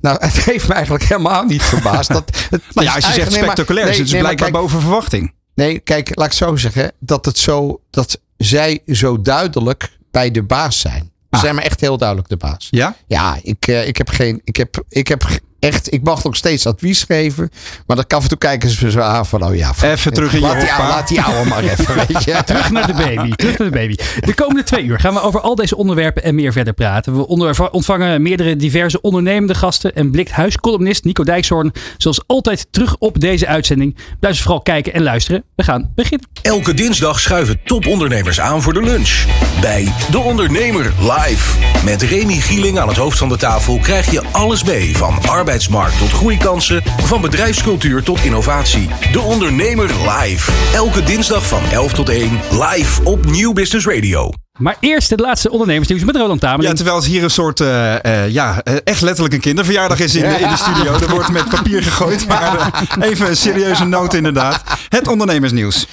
Nou, 0.00 0.16
het 0.24 0.44
heeft 0.44 0.68
me 0.68 0.74
eigenlijk 0.74 1.04
helemaal 1.04 1.44
niet 1.44 1.62
verbaasd. 1.62 2.12
Dat, 2.12 2.46
het 2.50 2.62
Nou 2.74 2.86
ja, 2.86 2.96
is 2.96 3.04
als 3.04 3.14
je 3.14 3.20
zegt 3.20 3.30
nee, 3.30 3.42
spectaculair, 3.42 3.88
is 3.88 3.90
nee, 3.90 4.00
het 4.00 4.10
dus 4.10 4.14
nee, 4.14 4.22
maar 4.22 4.34
blijkbaar 4.34 4.60
kijk, 4.60 4.72
boven 4.72 4.88
verwachting. 4.88 5.34
Nee, 5.54 5.78
kijk, 5.78 6.10
laat 6.14 6.26
ik 6.26 6.32
zo 6.32 6.56
zeggen. 6.56 6.92
Dat 6.98 7.24
het 7.24 7.38
zo, 7.38 7.80
dat 7.90 8.20
zij 8.36 8.80
zo 8.86 9.20
duidelijk 9.20 9.98
bij 10.10 10.30
de 10.30 10.42
baas 10.42 10.80
zijn. 10.80 11.12
Ze 11.34 11.40
Ah. 11.40 11.46
zijn 11.46 11.54
maar 11.54 11.64
echt 11.64 11.80
heel 11.80 11.98
duidelijk 11.98 12.28
de 12.28 12.36
baas. 12.36 12.68
Ja? 12.70 12.96
Ja, 13.06 13.38
ik, 13.42 13.66
eh, 13.66 13.86
ik 13.86 13.96
heb 13.96 14.08
geen, 14.08 14.40
ik 14.44 14.56
heb, 14.56 14.82
ik 14.88 15.08
heb 15.08 15.24
echt, 15.64 15.92
ik 15.92 16.02
mag 16.02 16.24
nog 16.24 16.36
steeds 16.36 16.66
advies 16.66 17.02
geven. 17.02 17.50
Maar 17.86 17.96
dan 17.96 18.04
af 18.08 18.22
en 18.22 18.28
toe 18.28 18.38
kijken 18.38 18.70
ze 18.70 18.90
zo 18.90 19.00
aan 19.00 19.26
van, 19.26 19.44
oh 19.44 19.56
ja. 19.56 19.72
Even 19.82 20.12
terug 20.12 20.32
in 20.34 20.40
je 20.40 20.46
laat 20.46 20.60
die, 20.60 20.72
ouwe- 20.72 20.88
laat 20.88 21.08
die 21.08 21.20
ouwe 21.20 21.48
maar 21.48 21.62
even, 21.64 21.94
weet 22.08 22.24
je. 22.24 22.42
Terug 22.44 22.70
naar 22.70 22.86
de 22.86 22.92
baby. 22.92 23.30
Terug 23.30 23.58
naar 23.58 23.70
de 23.70 23.76
baby. 23.76 23.94
De 24.20 24.34
komende 24.34 24.62
twee 24.62 24.84
uur 24.84 25.00
gaan 25.00 25.14
we 25.14 25.20
over 25.20 25.40
al 25.40 25.54
deze 25.54 25.76
onderwerpen 25.76 26.22
en 26.22 26.34
meer 26.34 26.52
verder 26.52 26.72
praten. 26.72 27.16
We 27.16 27.26
ontvangen 27.70 28.22
meerdere 28.22 28.56
diverse 28.56 29.00
ondernemende 29.00 29.54
gasten 29.54 29.94
en 29.94 30.10
blikt 30.10 30.30
huiscolumnist 30.30 31.04
Nico 31.04 31.24
Dijkshoorn 31.24 31.72
zoals 31.96 32.20
altijd 32.26 32.66
terug 32.70 32.96
op 32.98 33.20
deze 33.20 33.46
uitzending. 33.46 33.94
Blijf 34.20 34.34
dus 34.34 34.42
vooral 34.42 34.62
kijken 34.62 34.92
en 34.94 35.02
luisteren. 35.02 35.44
We 35.56 35.62
gaan 35.62 35.92
beginnen. 35.94 36.28
Elke 36.42 36.74
dinsdag 36.74 37.20
schuiven 37.20 37.60
topondernemers 37.64 38.40
aan 38.40 38.62
voor 38.62 38.72
de 38.72 38.82
lunch. 38.82 39.24
Bij 39.60 39.92
De 40.10 40.18
Ondernemer 40.18 40.92
live. 41.00 41.58
Met 41.84 42.02
Remy 42.02 42.34
Gieling 42.40 42.78
aan 42.78 42.88
het 42.88 42.96
hoofd 42.96 43.18
van 43.18 43.28
de 43.28 43.36
tafel 43.36 43.78
krijg 43.78 44.10
je 44.10 44.22
alles 44.30 44.64
mee. 44.64 44.96
Van 44.96 45.18
arbeidsmarkt 45.54 45.98
tot 45.98 46.10
groeikansen, 46.12 46.82
van 47.04 47.20
bedrijfscultuur 47.20 48.02
tot 48.02 48.24
innovatie. 48.24 48.88
De 49.12 49.20
Ondernemer 49.20 49.86
live. 50.20 50.52
Elke 50.74 51.02
dinsdag 51.02 51.46
van 51.46 51.60
11 51.72 51.92
tot 51.92 52.08
1 52.08 52.40
live 52.50 53.02
op 53.04 53.24
Nieuw 53.24 53.52
Business 53.52 53.86
Radio. 53.86 54.30
Maar 54.58 54.76
eerst 54.80 55.10
het 55.10 55.20
laatste 55.20 55.50
ondernemersnieuws 55.50 56.04
met 56.04 56.16
Roland 56.16 56.40
Ja, 56.42 56.48
Tameling. 56.48 56.76
terwijl 56.76 56.96
het 56.96 57.06
hier 57.06 57.22
een 57.22 57.30
soort, 57.30 57.60
eh, 57.60 58.04
eh, 58.24 58.30
ja, 58.30 58.62
echt 58.84 59.00
letterlijk 59.00 59.34
een 59.34 59.40
kinderverjaardag 59.40 59.98
is 60.00 60.14
in, 60.14 60.22
de- 60.28 60.38
in 60.40 60.48
de 60.48 60.56
studio. 60.56 60.92
Er 60.92 61.10
wordt 61.10 61.28
met 61.28 61.48
papier 61.48 61.82
gegooid, 61.82 62.26
maar 62.28 62.58
eh, 62.98 63.08
even 63.10 63.28
een 63.28 63.36
serieuze 63.36 63.84
noot 63.84 64.14
inderdaad. 64.14 64.62
Het 64.88 65.08
ondernemersnieuws. 65.08 65.86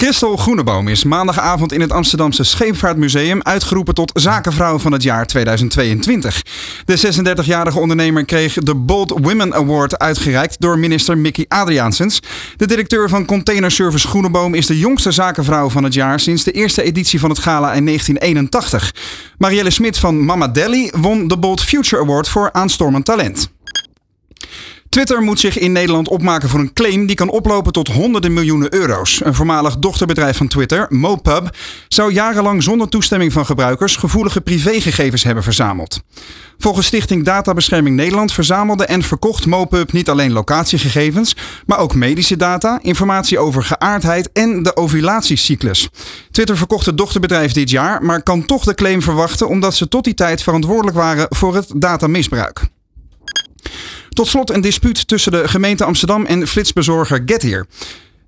Christel 0.00 0.36
Groeneboom 0.36 0.88
is 0.88 1.04
maandagavond 1.04 1.72
in 1.72 1.80
het 1.80 1.92
Amsterdamse 1.92 2.44
Scheepvaartmuseum 2.44 3.42
uitgeroepen 3.42 3.94
tot 3.94 4.10
zakenvrouw 4.14 4.78
van 4.78 4.92
het 4.92 5.02
jaar 5.02 5.26
2022. 5.26 6.42
De 6.84 7.22
36-jarige 7.44 7.78
ondernemer 7.78 8.24
kreeg 8.24 8.54
de 8.54 8.74
Bold 8.74 9.10
Women 9.10 9.54
Award 9.54 9.98
uitgereikt 9.98 10.60
door 10.60 10.78
minister 10.78 11.18
Mickey 11.18 11.44
Adriaansens. 11.48 12.20
De 12.56 12.66
directeur 12.66 13.08
van 13.08 13.24
Container 13.24 13.70
Service 13.70 14.08
Groeneboom 14.08 14.54
is 14.54 14.66
de 14.66 14.78
jongste 14.78 15.12
zakenvrouw 15.12 15.70
van 15.70 15.84
het 15.84 15.94
jaar 15.94 16.20
sinds 16.20 16.44
de 16.44 16.52
eerste 16.52 16.82
editie 16.82 17.20
van 17.20 17.30
het 17.30 17.38
gala 17.38 17.72
in 17.72 17.84
1981. 17.84 18.94
Marielle 19.38 19.70
Smit 19.70 19.98
van 19.98 20.24
Mama 20.24 20.48
Deli 20.48 20.90
won 20.94 21.28
de 21.28 21.38
Bold 21.38 21.62
Future 21.62 22.02
Award 22.02 22.28
voor 22.28 22.52
aanstormend 22.52 23.04
talent. 23.04 23.50
Twitter 24.90 25.22
moet 25.22 25.40
zich 25.40 25.58
in 25.58 25.72
Nederland 25.72 26.08
opmaken 26.08 26.48
voor 26.48 26.60
een 26.60 26.72
claim 26.72 27.06
die 27.06 27.16
kan 27.16 27.28
oplopen 27.28 27.72
tot 27.72 27.88
honderden 27.88 28.32
miljoenen 28.32 28.74
euro's. 28.74 29.20
Een 29.24 29.34
voormalig 29.34 29.78
dochterbedrijf 29.78 30.36
van 30.36 30.48
Twitter, 30.48 30.86
MoPub, 30.88 31.56
zou 31.88 32.12
jarenlang 32.12 32.62
zonder 32.62 32.88
toestemming 32.88 33.32
van 33.32 33.46
gebruikers 33.46 33.96
gevoelige 33.96 34.40
privégegevens 34.40 35.22
hebben 35.22 35.42
verzameld. 35.42 36.02
Volgens 36.58 36.86
Stichting 36.86 37.24
Databescherming 37.24 37.96
Nederland 37.96 38.32
verzamelde 38.32 38.84
en 38.84 39.02
verkocht 39.02 39.46
MoPub 39.46 39.92
niet 39.92 40.10
alleen 40.10 40.32
locatiegegevens, 40.32 41.36
maar 41.66 41.78
ook 41.78 41.94
medische 41.94 42.36
data, 42.36 42.78
informatie 42.82 43.38
over 43.38 43.62
geaardheid 43.62 44.32
en 44.32 44.62
de 44.62 44.76
ovulatiecyclus. 44.76 45.88
Twitter 46.30 46.56
verkocht 46.56 46.86
het 46.86 46.98
dochterbedrijf 46.98 47.52
dit 47.52 47.70
jaar, 47.70 48.02
maar 48.02 48.22
kan 48.22 48.46
toch 48.46 48.64
de 48.64 48.74
claim 48.74 49.02
verwachten 49.02 49.48
omdat 49.48 49.74
ze 49.74 49.88
tot 49.88 50.04
die 50.04 50.14
tijd 50.14 50.42
verantwoordelijk 50.42 50.96
waren 50.96 51.26
voor 51.28 51.54
het 51.54 51.72
datamisbruik. 51.74 52.68
Tot 54.10 54.26
slot 54.26 54.50
een 54.50 54.60
dispuut 54.60 55.08
tussen 55.08 55.32
de 55.32 55.48
gemeente 55.48 55.84
Amsterdam 55.84 56.26
en 56.26 56.46
flitsbezorger 56.46 57.22
Getir. 57.26 57.66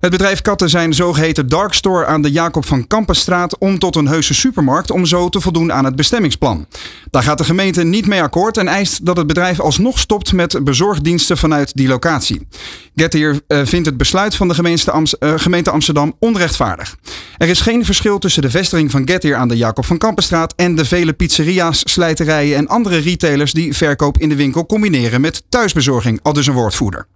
Het 0.03 0.11
bedrijf 0.11 0.41
katte 0.41 0.67
zijn 0.67 0.93
zogeheten 0.93 1.47
dark 1.47 1.73
store 1.73 2.05
aan 2.05 2.21
de 2.21 2.31
Jacob 2.31 2.65
van 2.65 2.87
Kampenstraat 2.87 3.57
om 3.57 3.79
tot 3.79 3.95
een 3.95 4.07
heuse 4.07 4.33
supermarkt 4.33 4.91
om 4.91 5.05
zo 5.05 5.29
te 5.29 5.41
voldoen 5.41 5.73
aan 5.73 5.85
het 5.85 5.95
bestemmingsplan. 5.95 6.67
Daar 7.09 7.23
gaat 7.23 7.37
de 7.37 7.43
gemeente 7.43 7.83
niet 7.83 8.07
mee 8.07 8.21
akkoord 8.21 8.57
en 8.57 8.67
eist 8.67 9.05
dat 9.05 9.17
het 9.17 9.27
bedrijf 9.27 9.59
alsnog 9.59 9.99
stopt 9.99 10.33
met 10.33 10.59
bezorgdiensten 10.63 11.37
vanuit 11.37 11.75
die 11.75 11.87
locatie. 11.87 12.47
Getir 12.95 13.41
eh, 13.47 13.59
vindt 13.63 13.85
het 13.85 13.97
besluit 13.97 14.35
van 14.35 14.47
de 14.47 14.77
eh, 15.19 15.33
gemeente 15.35 15.71
Amsterdam 15.71 16.15
onrechtvaardig. 16.19 16.95
Er 17.37 17.49
is 17.49 17.61
geen 17.61 17.85
verschil 17.85 18.19
tussen 18.19 18.41
de 18.41 18.49
vestiging 18.49 18.91
van 18.91 19.07
Getir 19.07 19.35
aan 19.35 19.47
de 19.47 19.57
Jacob 19.57 19.85
van 19.85 19.97
Kampenstraat 19.97 20.53
en 20.55 20.75
de 20.75 20.85
vele 20.85 21.13
pizzeria's, 21.13 21.81
slijterijen 21.83 22.57
en 22.57 22.67
andere 22.67 22.97
retailers 22.97 23.53
die 23.53 23.75
verkoop 23.75 24.17
in 24.17 24.29
de 24.29 24.35
winkel 24.35 24.65
combineren 24.65 25.21
met 25.21 25.43
thuisbezorging, 25.49 26.19
al 26.23 26.33
dus 26.33 26.47
een 26.47 26.53
woordvoerder. 26.53 27.07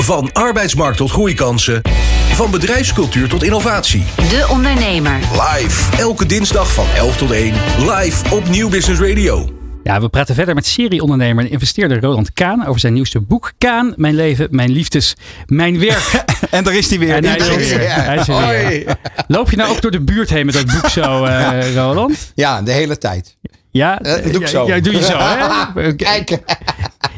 Van 0.00 0.32
arbeidsmarkt 0.32 0.96
tot 0.96 1.10
groeikansen. 1.10 1.80
Van 2.32 2.50
bedrijfscultuur 2.50 3.28
tot 3.28 3.42
innovatie. 3.42 4.04
De 4.16 4.46
Ondernemer. 4.50 5.18
Live. 5.32 5.96
Elke 5.96 6.26
dinsdag 6.26 6.72
van 6.72 6.86
11 6.96 7.16
tot 7.16 7.30
1. 7.30 7.54
Live 7.78 8.34
op 8.34 8.48
Nieuw 8.48 8.68
Business 8.68 9.00
Radio. 9.00 9.52
Ja, 9.82 10.00
we 10.00 10.08
praten 10.08 10.34
verder 10.34 10.54
met 10.54 10.66
serieondernemer 10.66 11.44
en 11.44 11.50
investeerder 11.50 12.00
Roland 12.00 12.32
Kaan 12.32 12.66
over 12.66 12.80
zijn 12.80 12.92
nieuwste 12.92 13.20
boek 13.20 13.52
Kaan, 13.58 13.92
Mijn 13.96 14.14
leven, 14.14 14.48
mijn 14.50 14.70
liefdes, 14.70 15.14
mijn 15.46 15.78
werk. 15.80 16.10
En 16.50 16.64
daar 16.64 16.74
is 16.74 16.88
hij 16.90 16.98
weer. 16.98 17.14
En 17.14 17.24
hij 17.24 17.36
is 17.36 17.48
er 17.48 17.56
weer. 17.78 18.04
Hij 18.04 18.16
is 18.16 18.28
er 18.28 18.34
weer. 18.36 18.44
Hoi. 18.64 18.84
Loop 19.26 19.50
je 19.50 19.56
nou 19.56 19.70
ook 19.70 19.80
door 19.80 19.90
de 19.90 20.00
buurt 20.00 20.30
heen 20.30 20.46
met 20.46 20.54
dat 20.54 20.66
boek 20.66 20.88
zo, 20.88 21.24
eh, 21.24 21.74
Roland? 21.74 22.32
Ja, 22.34 22.62
de 22.62 22.72
hele 22.72 22.98
tijd. 22.98 23.36
Ja, 23.70 24.00
Eh, 24.00 24.12
dat 24.22 24.32
doe 24.32 24.40
ik 24.42 24.48
zo. 24.48 24.66
Ja, 24.66 24.80
doe 24.80 24.92
je 24.92 25.02
zo, 25.04 25.16
hè? 25.18 25.92
Kijk. 26.06 26.28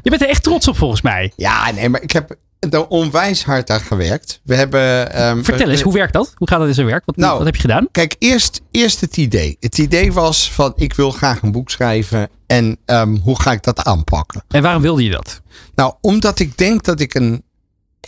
Je 0.03 0.11
bent 0.11 0.23
er 0.23 0.29
echt 0.29 0.43
trots 0.43 0.69
op 0.69 0.77
volgens 0.77 1.03
mij. 1.03 1.33
Ja, 1.37 1.71
nee, 1.73 1.89
maar 1.89 2.03
ik 2.03 2.11
heb 2.11 2.37
er 2.71 2.87
onwijs 2.87 3.45
hard 3.45 3.71
aan 3.71 3.81
gewerkt. 3.81 4.41
We 4.45 4.55
hebben... 4.55 5.13
ehm, 5.13 5.43
Vertel 5.43 5.69
eens, 5.69 5.79
we- 5.79 5.85
hoe 5.85 5.93
werkt 5.95 6.13
dat? 6.13 6.33
Hoe 6.37 6.49
gaat 6.49 6.59
dat 6.59 6.69
in 6.69 6.75
zijn 6.75 6.87
werk? 6.87 7.03
Wat, 7.05 7.17
Nou, 7.17 7.37
wat 7.37 7.45
heb 7.47 7.55
je 7.55 7.61
gedaan? 7.61 7.89
Kijk, 7.93 8.17
eerst, 8.19 8.61
eerst 8.71 9.01
het 9.01 9.17
idee. 9.17 9.57
Het 9.61 9.79
idee 9.79 10.13
was 10.13 10.53
van 10.53 10.73
ik 10.77 10.93
wil 10.95 11.11
graag 11.11 11.43
een 11.43 11.53
boek 11.53 11.71
schrijven. 11.71 12.29
En 12.47 12.77
ehm, 12.85 13.15
hoe 13.17 13.41
ga 13.41 13.53
ik 13.53 13.63
dat 13.63 13.85
aanpakken? 13.85 14.43
En 14.49 14.63
waarom 14.63 14.83
wilde 14.83 15.03
je 15.05 15.11
dat? 15.11 15.41
Nou, 15.75 15.95
omdat 16.01 16.39
ik 16.39 16.59
denk 16.59 16.85
dat 16.85 17.01
ik 17.01 17.15
een 17.15 17.43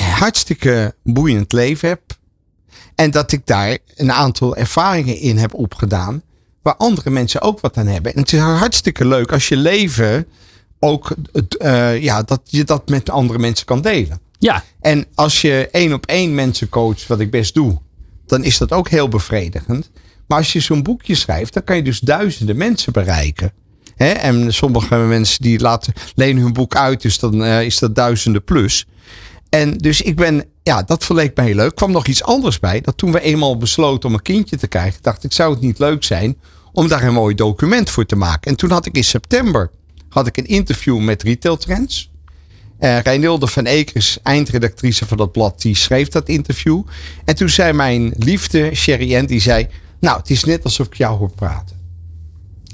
hartstikke 0.00 0.94
boeiend 1.02 1.52
leven 1.52 1.88
heb. 1.88 2.00
En 2.94 3.10
dat 3.10 3.32
ik 3.32 3.46
daar 3.46 3.78
een 3.96 4.12
aantal 4.12 4.56
ervaringen 4.56 5.16
in 5.18 5.38
heb 5.38 5.54
opgedaan. 5.54 6.22
Waar 6.62 6.76
andere 6.76 7.10
mensen 7.10 7.40
ook 7.40 7.60
wat 7.60 7.76
aan 7.76 7.86
hebben. 7.86 8.14
En 8.14 8.20
het 8.20 8.32
is 8.32 8.38
hartstikke 8.40 9.06
leuk 9.06 9.32
als 9.32 9.48
je 9.48 9.56
leven 9.56 10.26
ook, 10.78 11.14
eh, 11.58 12.02
ja, 12.02 12.22
dat 12.22 12.40
je 12.44 12.64
dat 12.64 12.88
met 12.88 13.10
andere 13.10 13.38
mensen 13.38 13.66
kan 13.66 13.80
delen. 13.80 14.20
Ja, 14.42 14.64
En 14.80 15.06
als 15.14 15.40
je 15.40 15.68
één 15.70 15.92
op 15.92 16.06
één 16.06 16.34
mensen 16.34 16.68
coacht, 16.68 17.06
wat 17.06 17.20
ik 17.20 17.30
best 17.30 17.54
doe, 17.54 17.78
dan 18.26 18.44
is 18.44 18.58
dat 18.58 18.72
ook 18.72 18.88
heel 18.88 19.08
bevredigend. 19.08 19.90
Maar 20.26 20.38
als 20.38 20.52
je 20.52 20.60
zo'n 20.60 20.82
boekje 20.82 21.14
schrijft, 21.14 21.52
dan 21.52 21.64
kan 21.64 21.76
je 21.76 21.82
dus 21.82 22.00
duizenden 22.00 22.56
mensen 22.56 22.92
bereiken. 22.92 23.52
En 23.96 24.54
sommige 24.54 24.96
mensen 24.96 25.42
die 25.42 25.60
laten, 25.60 25.92
lenen 26.14 26.42
hun 26.42 26.52
boek 26.52 26.76
uit, 26.76 27.02
dus 27.02 27.18
dan 27.18 27.44
eh, 27.44 27.62
is 27.62 27.78
dat 27.78 27.94
duizenden 27.94 28.44
plus. 28.44 28.86
En 29.48 29.78
dus 29.78 30.00
ik 30.00 30.16
ben, 30.16 30.44
ja, 30.62 30.82
dat 30.82 31.04
verleek 31.04 31.36
mij 31.36 31.44
heel 31.46 31.54
leuk. 31.54 31.74
Kwam 31.74 31.92
nog 31.92 32.06
iets 32.06 32.22
anders 32.22 32.58
bij. 32.58 32.80
Dat 32.80 32.96
toen 32.96 33.12
we 33.12 33.20
eenmaal 33.20 33.56
besloten 33.56 34.08
om 34.08 34.14
een 34.14 34.22
kindje 34.22 34.56
te 34.56 34.68
krijgen, 34.68 35.02
dacht 35.02 35.24
ik, 35.24 35.32
zou 35.32 35.52
het 35.52 35.62
niet 35.62 35.78
leuk 35.78 36.04
zijn 36.04 36.36
om 36.72 36.88
daar 36.88 37.02
een 37.02 37.12
mooi 37.12 37.34
document 37.34 37.90
voor 37.90 38.06
te 38.06 38.16
maken. 38.16 38.50
En 38.50 38.56
toen 38.56 38.70
had 38.70 38.86
ik 38.86 38.96
in 38.96 39.04
september 39.04 39.70
had 40.08 40.26
ik 40.26 40.36
een 40.36 40.46
interview 40.46 40.98
met 40.98 41.22
Retail 41.22 41.56
Trends. 41.56 42.11
Eh 42.82 42.98
Reinilde 42.98 43.46
van 43.46 43.66
Ekers, 43.66 44.18
eindredactrice 44.22 45.06
van 45.06 45.16
dat 45.16 45.32
blad, 45.32 45.60
die 45.60 45.76
schreef 45.76 46.08
dat 46.08 46.28
interview. 46.28 46.82
En 47.24 47.34
toen 47.34 47.48
zei 47.48 47.72
mijn 47.72 48.14
liefde, 48.16 48.74
Sherry 48.74 49.16
Ann, 49.16 49.26
die 49.26 49.40
zei... 49.40 49.68
Nou, 50.00 50.18
het 50.18 50.30
is 50.30 50.44
net 50.44 50.64
alsof 50.64 50.86
ik 50.86 50.94
jou 50.94 51.18
hoor 51.18 51.30
praten. 51.30 51.76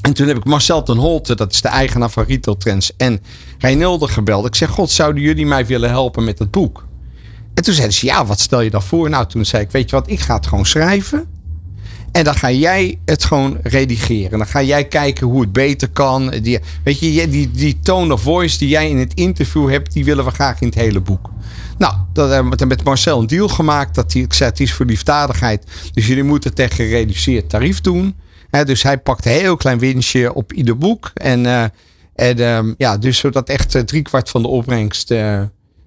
En 0.00 0.12
toen 0.12 0.28
heb 0.28 0.36
ik 0.36 0.44
Marcel 0.44 0.82
ten 0.82 0.96
Holte, 0.96 1.34
dat 1.34 1.52
is 1.52 1.60
de 1.60 1.68
eigenaar 1.68 2.10
van 2.10 2.24
Retail 2.24 2.56
Trends, 2.56 2.96
en 2.96 3.22
Reinilde 3.58 4.08
gebeld. 4.08 4.46
Ik 4.46 4.54
zeg, 4.54 4.70
god, 4.70 4.90
zouden 4.90 5.22
jullie 5.22 5.46
mij 5.46 5.66
willen 5.66 5.90
helpen 5.90 6.24
met 6.24 6.38
het 6.38 6.50
boek? 6.50 6.86
En 7.54 7.62
toen 7.62 7.74
zeiden 7.74 7.96
ze, 7.96 8.06
ja, 8.06 8.26
wat 8.26 8.40
stel 8.40 8.60
je 8.60 8.70
dan 8.70 8.82
voor? 8.82 9.10
Nou, 9.10 9.26
toen 9.26 9.44
zei 9.44 9.62
ik, 9.62 9.70
weet 9.70 9.90
je 9.90 9.96
wat, 9.96 10.10
ik 10.10 10.20
ga 10.20 10.34
het 10.34 10.46
gewoon 10.46 10.66
schrijven. 10.66 11.37
En 12.12 12.24
dan 12.24 12.34
ga 12.34 12.50
jij 12.50 12.98
het 13.04 13.24
gewoon 13.24 13.58
redigeren. 13.62 14.38
Dan 14.38 14.46
ga 14.46 14.62
jij 14.62 14.84
kijken 14.84 15.26
hoe 15.26 15.40
het 15.40 15.52
beter 15.52 15.88
kan. 15.88 16.30
Die, 16.30 16.58
weet 16.84 16.98
je, 16.98 17.28
die, 17.28 17.50
die, 17.50 17.78
tone 17.82 18.12
of 18.12 18.22
voice 18.22 18.58
die 18.58 18.68
jij 18.68 18.88
in 18.88 18.98
het 18.98 19.14
interview 19.14 19.70
hebt, 19.70 19.92
die 19.92 20.04
willen 20.04 20.24
we 20.24 20.30
graag 20.30 20.60
in 20.60 20.66
het 20.66 20.76
hele 20.76 21.00
boek. 21.00 21.30
Nou, 21.78 21.94
dat 22.12 22.30
hebben 22.30 22.58
we 22.58 22.66
met 22.66 22.84
Marcel 22.84 23.20
een 23.20 23.26
deal 23.26 23.48
gemaakt. 23.48 23.94
Dat 23.94 24.12
hij, 24.12 24.22
ik 24.22 24.32
zei, 24.32 24.50
het 24.50 24.60
is 24.60 24.72
voor 24.72 24.86
liefdadigheid. 24.86 25.64
Dus 25.92 26.06
jullie 26.06 26.22
moeten 26.22 26.54
tegen 26.54 26.76
gereduceerd 26.76 27.48
tarief 27.48 27.80
doen. 27.80 28.14
Dus 28.64 28.82
hij 28.82 28.98
pakt 28.98 29.26
een 29.26 29.32
heel 29.32 29.56
klein 29.56 29.78
winstje 29.78 30.34
op 30.34 30.52
ieder 30.52 30.78
boek. 30.78 31.10
En, 31.14 31.46
eh, 31.46 31.64
en 32.14 32.38
ehm, 32.38 32.74
ja, 32.76 32.96
dus 32.98 33.18
zodat 33.18 33.48
echt 33.48 33.74
eh, 33.74 33.82
driekwart 33.82 34.30
van 34.30 34.42
de 34.42 34.48
opbrengst 34.48 35.10
eh, 35.10 35.42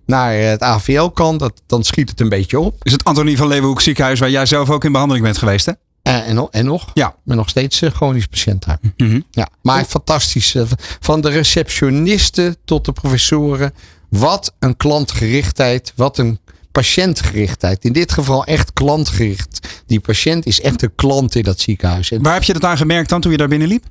naar 0.06 0.34
het 0.34 0.62
AVL 0.62 1.08
kan. 1.08 1.38
Dat, 1.38 1.62
dan 1.66 1.84
schiet 1.84 2.10
het 2.10 2.20
een 2.20 2.30
beetje 2.30 2.60
op. 2.60 2.76
Is 2.82 2.92
het 2.92 3.04
Antonie 3.04 3.38
van 3.38 3.48
Leeuwenhoek 3.48 3.82
ziekenhuis 3.82 4.20
waar 4.20 4.30
jij 4.30 4.46
zelf 4.46 4.70
ook 4.70 4.84
in 4.84 4.92
behandeling 4.92 5.26
bent 5.26 5.38
geweest, 5.38 5.66
hè? 5.66 5.72
Eh, 6.02 6.28
en, 6.30 6.36
nog- 6.36 6.50
en 6.52 6.66
nog? 6.66 6.92
Ja. 6.94 7.08
Ik 7.08 7.14
ben 7.24 7.38
nog 7.38 7.50
steeds 7.50 7.82
eh, 7.82 7.92
chronisch 7.92 8.26
patiënt 8.28 8.66
daar. 8.66 8.80
Mhm. 8.98 9.20
Ja, 9.32 9.48
maar 9.62 9.86
fantastisch. 9.86 10.56
eh, 10.56 10.64
Van 11.00 11.22
de 11.22 11.30
receptionisten 11.30 12.56
tot 12.66 12.86
de 12.86 12.92
professoren. 12.92 13.74
Wat 14.10 14.54
een 14.60 14.78
klantgerichtheid. 14.78 15.94
Wat 15.96 16.18
een 16.18 16.40
patiëntgerichtheid. 16.72 17.86
In 17.86 17.94
dit 17.94 18.12
geval 18.12 18.46
echt 18.46 18.74
klantgericht. 18.74 19.68
Die 19.86 20.00
patiënt 20.00 20.46
is 20.46 20.62
echt 20.62 20.82
een 20.82 20.96
klant 20.96 21.36
in 21.36 21.44
dat 21.44 21.60
ziekenhuis. 21.60 22.12
En 22.12 22.22
Waar 22.22 22.34
heb 22.34 22.44
je 22.44 22.54
dat 22.54 22.64
aan 22.66 22.78
gemerkt 22.78 23.10
dan 23.10 23.22
toen 23.22 23.32
je 23.32 23.38
daar 23.38 23.48
binnen 23.48 23.68
liep? 23.68 23.84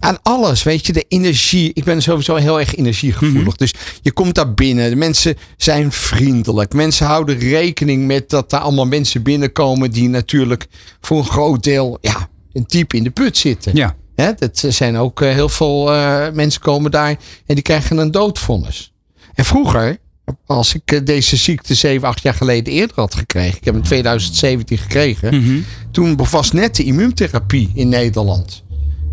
Aan 0.00 0.18
alles, 0.22 0.62
weet 0.62 0.86
je, 0.86 0.92
de 0.92 1.04
energie. 1.08 1.70
Ik 1.74 1.84
ben 1.84 2.02
sowieso 2.02 2.34
heel 2.34 2.60
erg 2.60 2.74
energiegevoelig. 2.74 3.56
Dus 3.56 3.74
je 4.02 4.12
komt 4.12 4.34
daar 4.34 4.54
binnen. 4.54 4.90
De 4.90 4.96
mensen 4.96 5.36
zijn 5.56 5.92
vriendelijk. 5.92 6.74
Mensen 6.74 7.06
houden 7.06 7.38
rekening 7.38 8.06
met 8.06 8.30
dat 8.30 8.52
er 8.52 8.58
allemaal 8.58 8.86
mensen 8.86 9.22
binnenkomen 9.22 9.90
die 9.90 10.08
natuurlijk 10.08 10.66
voor 11.00 11.18
een 11.18 11.24
groot 11.24 11.62
deel 11.62 11.98
ja, 12.00 12.28
diep 12.52 12.92
in 12.94 13.02
de 13.02 13.10
put 13.10 13.36
zitten. 13.36 13.76
Ja. 13.76 13.96
Hè, 14.14 14.32
dat 14.34 14.64
zijn 14.68 14.96
ook 14.96 15.20
eh, 15.22 15.32
heel 15.32 15.48
veel 15.48 15.92
eh, 15.92 16.30
mensen 16.32 16.60
komen 16.60 16.90
daar 16.90 17.10
en 17.46 17.54
die 17.54 17.62
krijgen 17.62 17.98
een 17.98 18.10
doodvonnis. 18.10 18.92
En 19.34 19.44
vroeger, 19.44 19.98
als 20.46 20.74
ik 20.74 20.92
eh, 20.92 21.00
deze 21.04 21.36
ziekte 21.36 21.74
7, 21.74 22.08
8 22.08 22.22
jaar 22.22 22.34
geleden 22.34 22.72
eerder 22.72 22.96
had 22.96 23.14
gekregen, 23.14 23.56
ik 23.56 23.64
heb 23.64 23.74
hem 23.74 23.82
in 23.82 23.88
2017 23.88 24.78
gekregen, 24.78 25.64
toen 25.90 26.18
was 26.30 26.52
net 26.52 26.76
de 26.76 26.84
immuuntherapie 26.84 27.70
in 27.74 27.88
Nederland. 27.88 28.62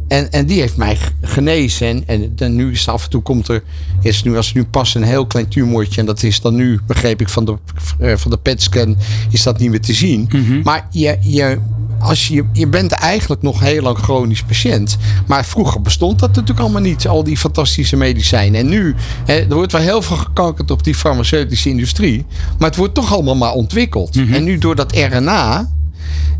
En, 0.10 0.32
en 0.32 0.46
die 0.46 0.60
heeft 0.60 0.78
mij 0.78 0.98
genezen. 1.22 1.88
En, 1.88 2.04
en 2.08 2.32
dan 2.36 2.56
nu 2.56 2.72
is 2.72 2.80
het 2.80 2.90
af 2.90 3.04
en 3.04 3.10
toe 3.10 3.22
komt 3.22 3.48
er, 3.48 3.64
is 4.02 4.24
nu, 4.24 4.36
als 4.36 4.54
nu 4.54 4.66
pas 4.66 4.96
een 4.96 5.04
heel 5.04 5.26
klein 5.26 5.48
tumortje. 5.48 6.00
En 6.00 6.06
dat 6.06 6.24
is 6.24 6.42
dan 6.42 6.56
nu, 6.56 6.80
begreep 6.88 7.22
ik 7.22 7.30
van 7.30 7.46
de, 7.46 7.58
eh, 8.00 8.16
van 8.16 8.32
de 8.32 8.38
PET-scan, 8.38 8.98
is 9.32 9.44
dat 9.44 9.60
niet 9.60 9.70
meer 9.70 9.82
te 9.82 9.94
zien. 9.94 10.30
Maar 10.64 10.88
je, 10.92 11.18
je, 11.22 11.60
als 12.00 12.28
je, 12.28 12.46
je 12.54 12.68
bent 12.68 12.92
eigenlijk 12.92 13.42
nog 13.42 13.60
heel 13.60 13.82
lang 13.82 13.98
chronisch 13.98 14.44
patiënt. 14.44 14.98
Maar 15.28 15.46
vroeger 15.46 15.82
bestond 15.82 16.20
dat 16.20 16.30
natuurlijk 16.30 16.60
allemaal 16.60 16.82
niet, 16.82 17.08
al 17.08 17.24
die 17.24 17.38
fantastische 17.38 17.96
medicijnen. 17.96 18.60
En 18.60 18.70
nu, 18.70 18.96
hè, 19.26 19.34
er 19.34 19.56
wordt 19.56 19.72
wel 19.72 19.82
heel 19.82 20.02
veel 20.02 20.18
gekankerd 20.18 20.72
op 20.72 20.84
die 20.84 20.96
farmaceutische 20.96 21.70
industrie. 21.70 22.26
Maar 22.58 22.68
het 22.68 22.78
wordt 22.78 22.94
toch 22.94 23.14
allemaal 23.14 23.36
maar 23.36 23.54
ontwikkeld. 23.54 24.16
En 24.16 24.44
nu 24.44 24.58
door 24.58 24.76
dat 24.76 24.96
RNA, 24.96 25.70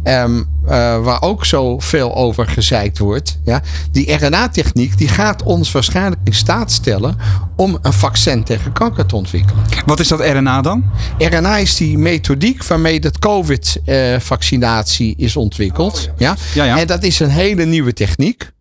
Ehm, 0.04 0.44
eh, 0.66 1.04
waar 1.04 1.22
ook 1.22 1.46
zoveel 1.46 2.16
over 2.16 2.48
gezeikt 2.48 2.98
wordt. 2.98 3.40
Ja, 3.44 3.62
die 3.92 4.14
RNA-techniek 4.14 4.98
die 4.98 5.08
gaat 5.08 5.44
ons 5.44 5.72
waarschijnlijk 5.72 6.22
in 6.24 6.34
staat 6.34 6.72
stellen 6.72 7.18
om 7.56 7.78
een 7.82 7.94
vaccin 7.94 8.44
tegen 8.44 8.72
kanker 8.72 9.06
te 9.06 9.16
ontwikkelen. 9.16 9.64
Wat 9.86 10.00
is 10.00 10.08
dat 10.08 10.20
RNA 10.20 10.62
dan? 10.62 10.84
RNA 11.18 11.58
is 11.58 11.76
die 11.76 11.98
methodiek 11.98 12.64
waarmee 12.64 13.00
de 13.00 13.12
COVID-vaccinatie 13.20 15.14
is 15.18 15.36
ontwikkeld. 15.36 16.10
Ja? 16.18 16.36
Ja, 16.54 16.64
ja. 16.64 16.80
En 16.80 16.88
dat 16.88 17.04
is 17.04 17.20
een 17.20 17.30
hele 17.30 17.66
nieuwe 17.66 17.94
techniek. 17.94 18.52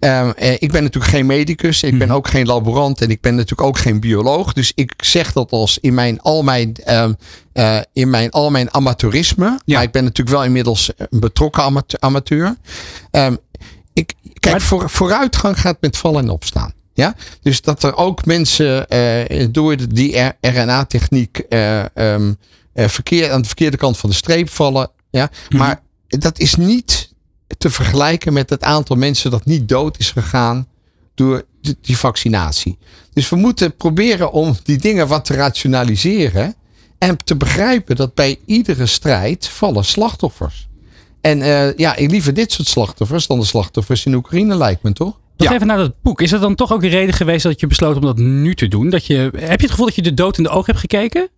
Ehm, 0.00 0.30
eh, 0.36 0.52
ik 0.52 0.72
ben 0.72 0.82
natuurlijk 0.82 1.12
geen 1.12 1.26
medicus, 1.26 1.82
ik 1.82 1.90
Mhm. 1.90 1.98
ben 1.98 2.10
ook 2.10 2.28
geen 2.28 2.46
laborant 2.46 3.00
en 3.00 3.10
ik 3.10 3.20
ben 3.20 3.34
natuurlijk 3.34 3.68
ook 3.68 3.78
geen 3.78 4.00
bioloog. 4.00 4.52
Dus 4.52 4.72
ik 4.74 4.92
zeg 4.96 5.32
dat 5.32 5.50
als 5.50 5.78
in 5.80 5.94
mijn 5.94 6.20
al 6.20 6.42
mijn, 6.42 6.74
ehm, 6.84 7.12
eh, 7.52 7.78
in 7.92 8.10
mijn, 8.10 8.30
al 8.30 8.50
mijn 8.50 8.74
amateurisme. 8.74 9.58
Ja. 9.64 9.74
Maar 9.74 9.82
ik 9.82 9.90
ben 9.92 10.04
natuurlijk 10.04 10.36
wel 10.36 10.44
inmiddels 10.44 10.90
een 10.96 11.20
betrokken 11.20 11.62
amate- 11.62 12.00
amateur. 12.00 12.56
Ehm, 13.10 13.36
ik, 13.92 14.14
kijk, 14.38 14.54
Maar- 14.54 14.64
voor, 14.64 14.90
vooruitgang 14.90 15.60
gaat 15.60 15.76
met 15.80 15.96
vallen 15.96 16.22
en 16.22 16.30
opstaan. 16.30 16.72
Ja? 16.94 17.14
Dus 17.42 17.60
dat 17.60 17.82
er 17.82 17.96
ook 17.96 18.24
mensen 18.24 18.88
eh, 18.88 19.46
door 19.50 19.76
die 19.88 20.16
RNA-techniek 20.40 21.42
verkeer, 22.74 23.30
aan 23.32 23.40
de 23.42 23.46
verkeerde 23.46 23.76
kant 23.76 23.98
van 23.98 24.10
de 24.10 24.16
streep 24.16 24.50
vallen. 24.50 24.90
Ja? 25.10 25.30
Maar 25.48 25.80
dat 26.08 26.38
is 26.38 26.54
niet 26.54 27.07
te 27.58 27.70
vergelijken 27.70 28.32
met 28.32 28.50
het 28.50 28.62
aantal 28.62 28.96
mensen 28.96 29.30
dat 29.30 29.44
niet 29.44 29.68
dood 29.68 29.98
is 29.98 30.10
gegaan 30.10 30.66
door 31.14 31.44
die, 31.80 31.96
vaccinatie. 31.98 32.78
Dus 33.12 33.28
we 33.28 33.36
moeten 33.36 33.76
proberen 33.76 34.32
om 34.32 34.56
die 34.62 34.78
dingen 34.78 35.08
wat 35.08 35.24
te 35.24 35.34
rationaliseren 35.34 36.54
en 36.98 37.16
te 37.24 37.36
begrijpen 37.36 37.96
dat 37.96 38.14
bij 38.14 38.38
iedere 38.46 38.86
strijd 38.86 39.48
vallen 39.48 39.84
slachtoffers. 39.84 40.68
En 41.20 41.42
eh, 41.42 41.74
ja, 41.76 41.96
ik 41.96 42.10
liever 42.10 42.34
dit 42.34 42.52
soort 42.52 42.68
slachtoffers 42.68 43.26
dan 43.26 43.38
de 43.38 43.44
slachtoffers 43.46 44.04
in 44.06 44.14
Oekraïne 44.14 44.56
lijkt 44.56 44.82
me 44.82 44.92
toch? 44.92 45.18
Nog 45.36 45.48
Ja. 45.48 45.54
even 45.54 45.66
naar 45.66 45.76
dat 45.76 45.94
boek. 46.02 46.20
Is 46.20 46.30
dat 46.30 46.40
dan 46.40 46.54
toch 46.54 46.72
ook 46.72 46.80
de 46.80 46.88
reden 46.88 47.14
geweest 47.14 47.42
dat 47.42 47.60
je 47.60 47.66
besloot 47.66 47.96
om 47.96 48.02
dat 48.02 48.16
nu 48.16 48.54
te 48.54 48.68
doen? 48.68 48.90
Dat 48.90 49.06
je, 49.06 49.16
heb 49.16 49.32
je 49.32 49.46
het 49.66 49.70
gevoel 49.70 49.86
dat 49.86 49.94
je 49.94 50.02
de 50.02 50.14
dood 50.14 50.36
in 50.36 50.42
de 50.42 50.48
ogen 50.48 50.66
hebt 50.66 50.78
gekeken? 50.78 51.28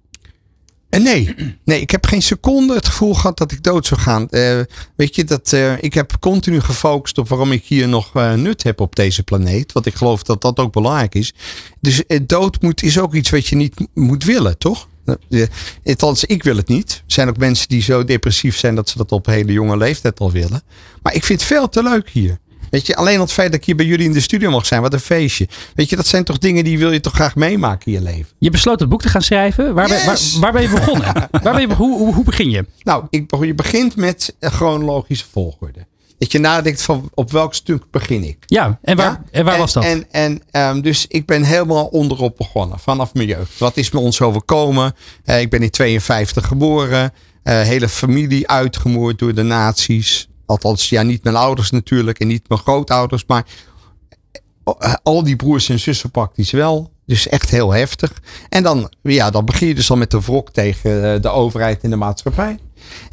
En 0.90 1.02
nee, 1.02 1.34
nee, 1.64 1.80
ik 1.80 1.90
heb 1.90 2.06
geen 2.06 2.22
seconde 2.22 2.74
het 2.74 2.86
gevoel 2.86 3.14
gehad 3.14 3.38
dat 3.38 3.52
ik 3.52 3.62
dood 3.62 3.86
zou 3.86 4.00
gaan. 4.00 4.28
Eh, 4.28 4.60
weet 4.96 5.14
je, 5.14 5.24
dat, 5.24 5.52
eh, 5.52 5.82
ik 5.82 5.94
heb 5.94 6.16
continu 6.20 6.60
gefocust 6.60 7.18
op 7.18 7.28
waarom 7.28 7.52
ik 7.52 7.64
hier 7.64 7.88
nog 7.88 8.10
eh, 8.14 8.34
nut 8.34 8.62
heb 8.62 8.80
op 8.80 8.96
deze 8.96 9.22
planeet. 9.22 9.72
Want 9.72 9.86
ik 9.86 9.94
geloof 9.94 10.22
dat 10.22 10.40
dat 10.40 10.58
ook 10.58 10.72
belangrijk 10.72 11.14
is. 11.14 11.34
Dus 11.80 12.06
eh, 12.06 12.20
dood 12.26 12.62
moet, 12.62 12.82
is 12.82 12.98
ook 12.98 13.14
iets 13.14 13.30
wat 13.30 13.46
je 13.46 13.56
niet 13.56 13.74
moet 13.94 14.24
willen, 14.24 14.58
toch? 14.58 14.88
Eh, 15.30 15.46
Althans, 15.84 16.24
ik 16.24 16.42
wil 16.42 16.56
het 16.56 16.68
niet. 16.68 16.92
Er 16.92 17.12
zijn 17.12 17.28
ook 17.28 17.36
mensen 17.36 17.68
die 17.68 17.82
zo 17.82 18.04
depressief 18.04 18.56
zijn 18.56 18.74
dat 18.74 18.88
ze 18.88 18.98
dat 18.98 19.12
op 19.12 19.26
hele 19.26 19.52
jonge 19.52 19.76
leeftijd 19.76 20.20
al 20.20 20.32
willen. 20.32 20.62
Maar 21.02 21.14
ik 21.14 21.24
vind 21.24 21.40
het 21.40 21.48
veel 21.48 21.68
te 21.68 21.82
leuk 21.82 22.08
hier. 22.08 22.38
Weet 22.70 22.86
je, 22.86 22.96
alleen 22.96 23.16
al 23.16 23.22
het 23.22 23.32
feit 23.32 23.50
dat 23.50 23.60
ik 23.60 23.66
hier 23.66 23.76
bij 23.76 23.86
jullie 23.86 24.06
in 24.06 24.12
de 24.12 24.20
studio 24.20 24.50
mag 24.50 24.66
zijn, 24.66 24.82
wat 24.82 24.92
een 24.92 25.00
feestje. 25.00 25.48
Weet 25.74 25.90
je, 25.90 25.96
dat 25.96 26.06
zijn 26.06 26.24
toch 26.24 26.38
dingen 26.38 26.64
die 26.64 26.78
wil 26.78 26.92
je 26.92 27.00
toch 27.00 27.12
graag 27.14 27.34
meemaken 27.34 27.86
in 27.86 27.92
je 27.92 28.02
leven. 28.02 28.26
Je 28.38 28.50
besloot 28.50 28.80
het 28.80 28.88
boek 28.88 29.02
te 29.02 29.08
gaan 29.08 29.22
schrijven. 29.22 29.74
Waar, 29.74 29.88
ben, 29.88 30.06
waar, 30.06 30.18
waar 30.40 30.52
ben 30.52 30.62
je 30.62 30.68
begonnen? 30.68 31.14
waar 31.42 31.54
ben 31.54 31.60
je, 31.60 31.74
hoe, 31.74 31.98
hoe, 31.98 32.14
hoe 32.14 32.24
begin 32.24 32.50
je? 32.50 32.64
Nou, 32.82 33.04
ik, 33.10 33.34
je 33.40 33.54
begint 33.54 33.96
met 33.96 34.34
een 34.38 34.50
chronologische 34.50 35.26
volgorde. 35.32 35.86
Dat 36.18 36.32
je 36.32 36.38
nadenkt 36.38 36.82
van 36.82 37.10
op 37.14 37.30
welk 37.30 37.54
stuk 37.54 37.84
begin 37.90 38.22
ik. 38.24 38.36
Ja, 38.46 38.78
en 38.82 38.96
waar, 38.96 39.06
Ja? 39.06 39.22
en 39.30 39.44
waar 39.44 39.58
was 39.58 39.72
dat? 39.72 39.84
En, 39.84 40.06
en 40.10 40.42
ehm, 40.50 40.80
dus 40.80 41.06
ik 41.08 41.26
ben 41.26 41.42
helemaal 41.42 41.86
onderop 41.86 42.36
begonnen, 42.36 42.78
vanaf 42.78 43.14
mijn 43.14 43.28
jeugd. 43.28 43.58
Wat 43.58 43.76
is 43.76 43.90
me 43.90 43.98
ons 43.98 44.20
overkomen? 44.20 44.94
Eh, 45.24 45.40
ik 45.40 45.50
ben 45.50 45.62
in 45.62 45.70
52 45.70 46.46
geboren. 46.46 47.12
Eh, 47.42 47.60
hele 47.60 47.88
familie 47.88 48.48
uitgemoord 48.48 49.18
door 49.18 49.34
de 49.34 49.42
nazi's. 49.42 50.28
Althans, 50.50 50.88
ja, 50.88 51.02
niet 51.02 51.24
mijn 51.24 51.36
ouders 51.36 51.70
natuurlijk 51.70 52.18
en 52.18 52.26
niet 52.26 52.48
mijn 52.48 52.60
grootouders. 52.60 53.24
Maar 53.26 53.44
al 55.02 55.22
die 55.22 55.36
broers 55.36 55.68
en 55.68 55.78
zussen 55.78 56.10
praktisch 56.10 56.50
wel. 56.50 56.90
Dus 57.06 57.28
echt 57.28 57.50
heel 57.50 57.72
heftig. 57.72 58.22
En 58.48 58.62
dan, 58.62 58.92
ja, 59.02 59.30
dan 59.30 59.44
begin 59.44 59.68
je 59.68 59.74
dus 59.74 59.90
al 59.90 59.96
met 59.96 60.10
de 60.10 60.20
wrok 60.20 60.50
tegen 60.50 61.14
eh, 61.14 61.20
de 61.20 61.28
overheid 61.28 61.82
en 61.82 61.90
de 61.90 61.96
maatschappij. 61.96 62.58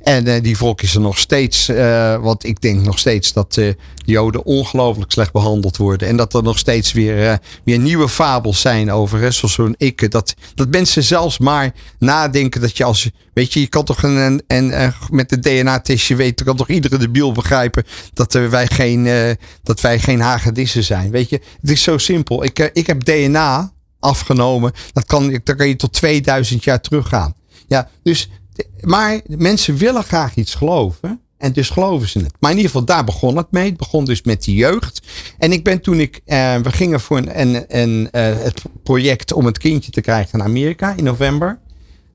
En 0.02 0.28
eh, 0.28 0.42
die 0.44 0.58
wrok 0.58 0.82
is 0.82 0.96
er 0.96 1.02
nog 1.02 1.18
steeds. 1.18 1.70
eh, 1.70 2.16
want 2.22 2.44
ik 2.46 2.62
denk 2.62 2.82
nog 2.82 3.00
steeds 3.00 3.34
dat 3.34 3.58
eh, 3.58 3.74
Joden 4.06 4.46
ongelooflijk 4.46 5.12
slecht 5.12 5.32
behandeld 5.32 5.78
worden. 5.78 6.08
En 6.08 6.18
dat 6.18 6.34
er 6.34 6.44
nog 6.44 6.58
steeds 6.58 6.92
weer, 6.92 7.40
weer 7.64 7.80
nieuwe 7.80 8.10
fabels 8.10 8.62
zijn 8.62 8.92
over. 8.92 9.20
Hè, 9.20 9.32
zoals 9.32 9.54
zo'n 9.54 9.76
ik. 9.78 10.12
Dat, 10.12 10.34
dat 10.56 10.70
mensen 10.70 11.04
zelfs 11.04 11.38
maar 11.38 11.72
nadenken 12.00 12.62
dat 12.62 12.78
je 12.78 12.84
als. 12.84 13.10
Weet 13.34 13.54
je, 13.54 13.60
je 13.60 13.68
kan 13.68 13.84
toch 13.84 14.04
een. 14.04 14.44
eh, 14.48 14.88
met 15.10 15.30
de 15.30 15.40
DNA-testje 15.40 16.16
weten. 16.16 16.46
kan 16.46 16.56
toch 16.56 16.70
iedere 16.70 16.98
debiel 16.98 17.32
begrijpen. 17.32 17.84
dat 18.14 18.34
wij 18.34 18.68
geen. 18.68 19.08
dat 19.64 19.82
wij 19.82 20.00
geen 20.00 20.22
hagedissen 20.22 20.84
zijn. 20.84 21.12
Weet 21.12 21.30
je, 21.30 21.42
het 21.62 21.70
is 21.70 21.84
zo 21.84 21.98
simpel. 21.98 22.44
Ik, 22.44 22.70
ik 22.74 22.88
heb 22.88 23.04
DNA 23.04 23.72
afgenomen. 24.00 24.72
Dat 24.94 25.06
kan, 25.06 25.42
kan 25.44 25.68
je 25.68 25.76
tot 25.76 25.94
2000 25.94 26.64
jaar 26.64 26.82
teruggaan. 26.82 27.34
Ja, 27.68 27.90
dus. 28.04 28.30
Maar 28.82 29.22
mensen 29.28 29.78
willen 29.78 30.04
graag 30.04 30.36
iets 30.36 30.56
geloven. 30.56 31.22
En 31.38 31.52
dus 31.54 31.70
geloven 31.70 32.08
ze 32.08 32.20
het. 32.20 32.34
Maar 32.40 32.52
in 32.52 32.58
ieder 32.58 32.72
geval, 32.72 32.86
daar 32.86 33.04
begon 33.04 33.38
het 33.38 33.52
mee. 33.52 33.66
Het 33.66 33.78
begon 33.78 34.06
dus 34.06 34.22
met 34.22 34.44
die 34.44 34.56
jeugd. 34.56 35.02
En 35.38 35.52
ik 35.52 35.64
ben 35.64 35.82
toen 35.82 36.00
ik. 36.00 36.22
eh, 36.26 36.56
we 36.56 36.72
gingen 36.72 37.00
voor 37.00 37.18
een, 37.18 37.40
een, 37.42 37.66
een, 37.68 38.12
eh, 38.12 38.24
het 38.24 38.62
project 38.84 39.34
om 39.34 39.46
het 39.46 39.58
kindje 39.58 39.92
te 39.92 40.02
krijgen 40.02 40.38
naar 40.38 40.48
Amerika 40.48 40.94
in 40.96 41.04
november. 41.04 41.60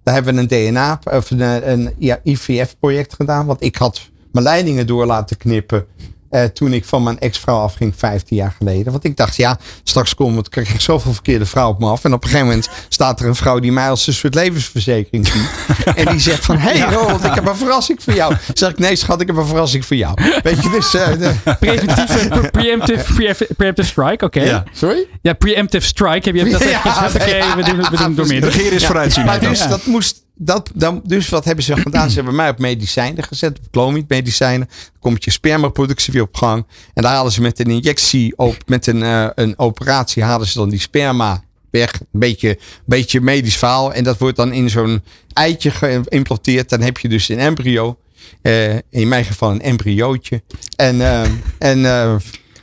Daar 0.02 0.14
hebben 0.14 0.34
we 0.34 0.40
een 0.40 0.70
DNA, 0.70 1.00
of 1.04 1.30
een, 1.30 1.70
een 1.70 1.94
ja, 1.99 2.20
IVF-project 2.22 3.14
gedaan. 3.14 3.46
Want 3.46 3.62
ik 3.62 3.76
had 3.76 4.11
mijn 4.32 4.44
leidingen 4.44 4.87
door 4.87 5.06
laten 5.06 5.37
knippen. 5.37 5.87
Eh, 6.33 6.45
toen 6.45 6.73
ik 6.73 6.85
van 6.85 7.03
mijn 7.03 7.19
ex-vrouw 7.19 7.59
afging, 7.59 7.95
15 7.97 8.37
jaar 8.37 8.55
geleden. 8.59 8.93
Want 8.93 9.05
ik 9.05 9.17
dacht, 9.17 9.37
ja, 9.37 9.59
straks 9.83 10.15
kom 10.15 10.39
ik, 10.39 10.47
krijg 10.51 10.75
ik 10.75 10.81
zoveel 10.81 11.12
verkeerde 11.12 11.47
vrouwen 11.47 11.75
op 11.75 11.81
me 11.83 11.89
af. 11.89 12.05
En 12.05 12.12
op 12.12 12.23
een 12.23 12.29
gegeven 12.29 12.49
moment 12.49 12.69
staat 12.89 13.21
er 13.21 13.27
een 13.27 13.35
vrouw 13.35 13.59
die 13.59 13.73
mij 13.73 13.89
als 13.91 14.07
een 14.07 14.12
soort 14.12 14.35
levensverzekering 14.35 15.27
ziet. 15.27 15.49
en 15.97 16.07
die 16.07 16.21
zegt 16.21 16.45
van, 16.45 16.57
hé 16.59 16.79
hey, 16.79 16.95
Ronald, 16.95 17.25
ik 17.25 17.35
heb 17.35 17.47
een 17.47 17.57
verrassing 17.57 18.03
voor 18.03 18.15
jou. 18.15 18.31
Dan 18.47 18.57
zeg 18.57 18.71
ik, 18.71 18.79
nee 18.79 18.97
schat, 18.97 19.21
ik 19.21 19.27
heb 19.27 19.37
een 19.37 19.47
verrassing 19.47 19.87
voor 19.87 19.97
jou. 19.97 20.15
Weet 20.43 20.62
je, 20.62 20.71
dus... 20.71 20.95
eh, 20.95 21.19
de- 21.19 21.57
Preventieve, 21.61 22.29
pre- 22.29 22.51
preemptive, 22.61 23.12
pre- 23.15 23.47
preemptive 23.57 23.89
strike, 23.89 24.25
oké. 24.25 24.41
Ja. 24.43 24.65
sorry? 24.73 25.07
Ja, 25.23 25.33
preemptive 25.33 25.87
strike. 25.87 26.29
Heb 26.31 26.35
je 26.47 26.51
dat 26.51 26.62
Ja, 26.71 26.79
gezegd? 26.79 27.15
Oké, 27.15 27.57
we 27.57 27.62
doen, 27.62 27.77
we 27.77 27.97
doen 27.97 28.07
het 28.07 28.17
door 28.17 28.27
midden. 28.27 28.51
Regeren 28.51 28.73
is 28.73 28.87
vooruitzien. 28.87 29.25
Maar 29.25 29.41
dus 29.41 29.69
dat 29.69 29.87
moest. 29.87 30.22
Dat, 30.35 30.71
dan, 30.75 31.01
dus 31.05 31.29
wat 31.29 31.45
hebben 31.45 31.65
ze 31.65 31.77
gedaan? 31.77 32.09
Ze 32.09 32.15
hebben 32.15 32.35
mij 32.35 32.49
op 32.49 32.59
medicijnen 32.59 33.25
gezet, 33.25 33.59
op 33.73 34.09
medicijnen. 34.09 34.67
Dan 34.67 35.01
komt 35.01 35.25
je 35.25 35.31
spermaproductie 35.31 36.12
weer 36.12 36.23
op 36.23 36.37
gang. 36.37 36.67
En 36.95 37.03
daar 37.03 37.12
halen 37.12 37.33
ze 37.33 37.41
met 37.41 37.61
een 37.61 37.71
injectie, 37.71 38.37
op, 38.37 38.57
met 38.67 38.87
een, 38.87 39.03
eh, 39.03 39.29
een 39.35 39.59
operatie, 39.59 40.23
halen 40.23 40.47
ze 40.47 40.59
dan 40.59 40.69
die 40.69 40.81
sperma 40.81 41.43
weg. 41.71 42.01
Een 42.01 42.21
beetje, 42.21 42.59
beetje 42.85 43.21
medisch 43.21 43.57
verhaal. 43.57 43.92
En 43.92 44.05
dat 44.05 44.18
wordt 44.18 44.37
dan 44.37 44.53
in 44.53 44.71
zo'n 44.71 45.03
eitje 45.33 45.71
geïmplanteerd. 45.71 46.68
Dan 46.68 46.81
heb 46.81 46.99
je 46.99 47.09
dus 47.09 47.29
een 47.29 47.38
embryo. 47.38 47.97
Eh, 48.42 48.75
in 48.75 49.09
mijn 49.09 49.25
geval 49.25 49.51
een 49.51 49.62
embryootje. 49.62 50.42
En, 50.77 51.01
eh, 51.01 51.23
en, 51.59 51.85
eh, 51.87 52.14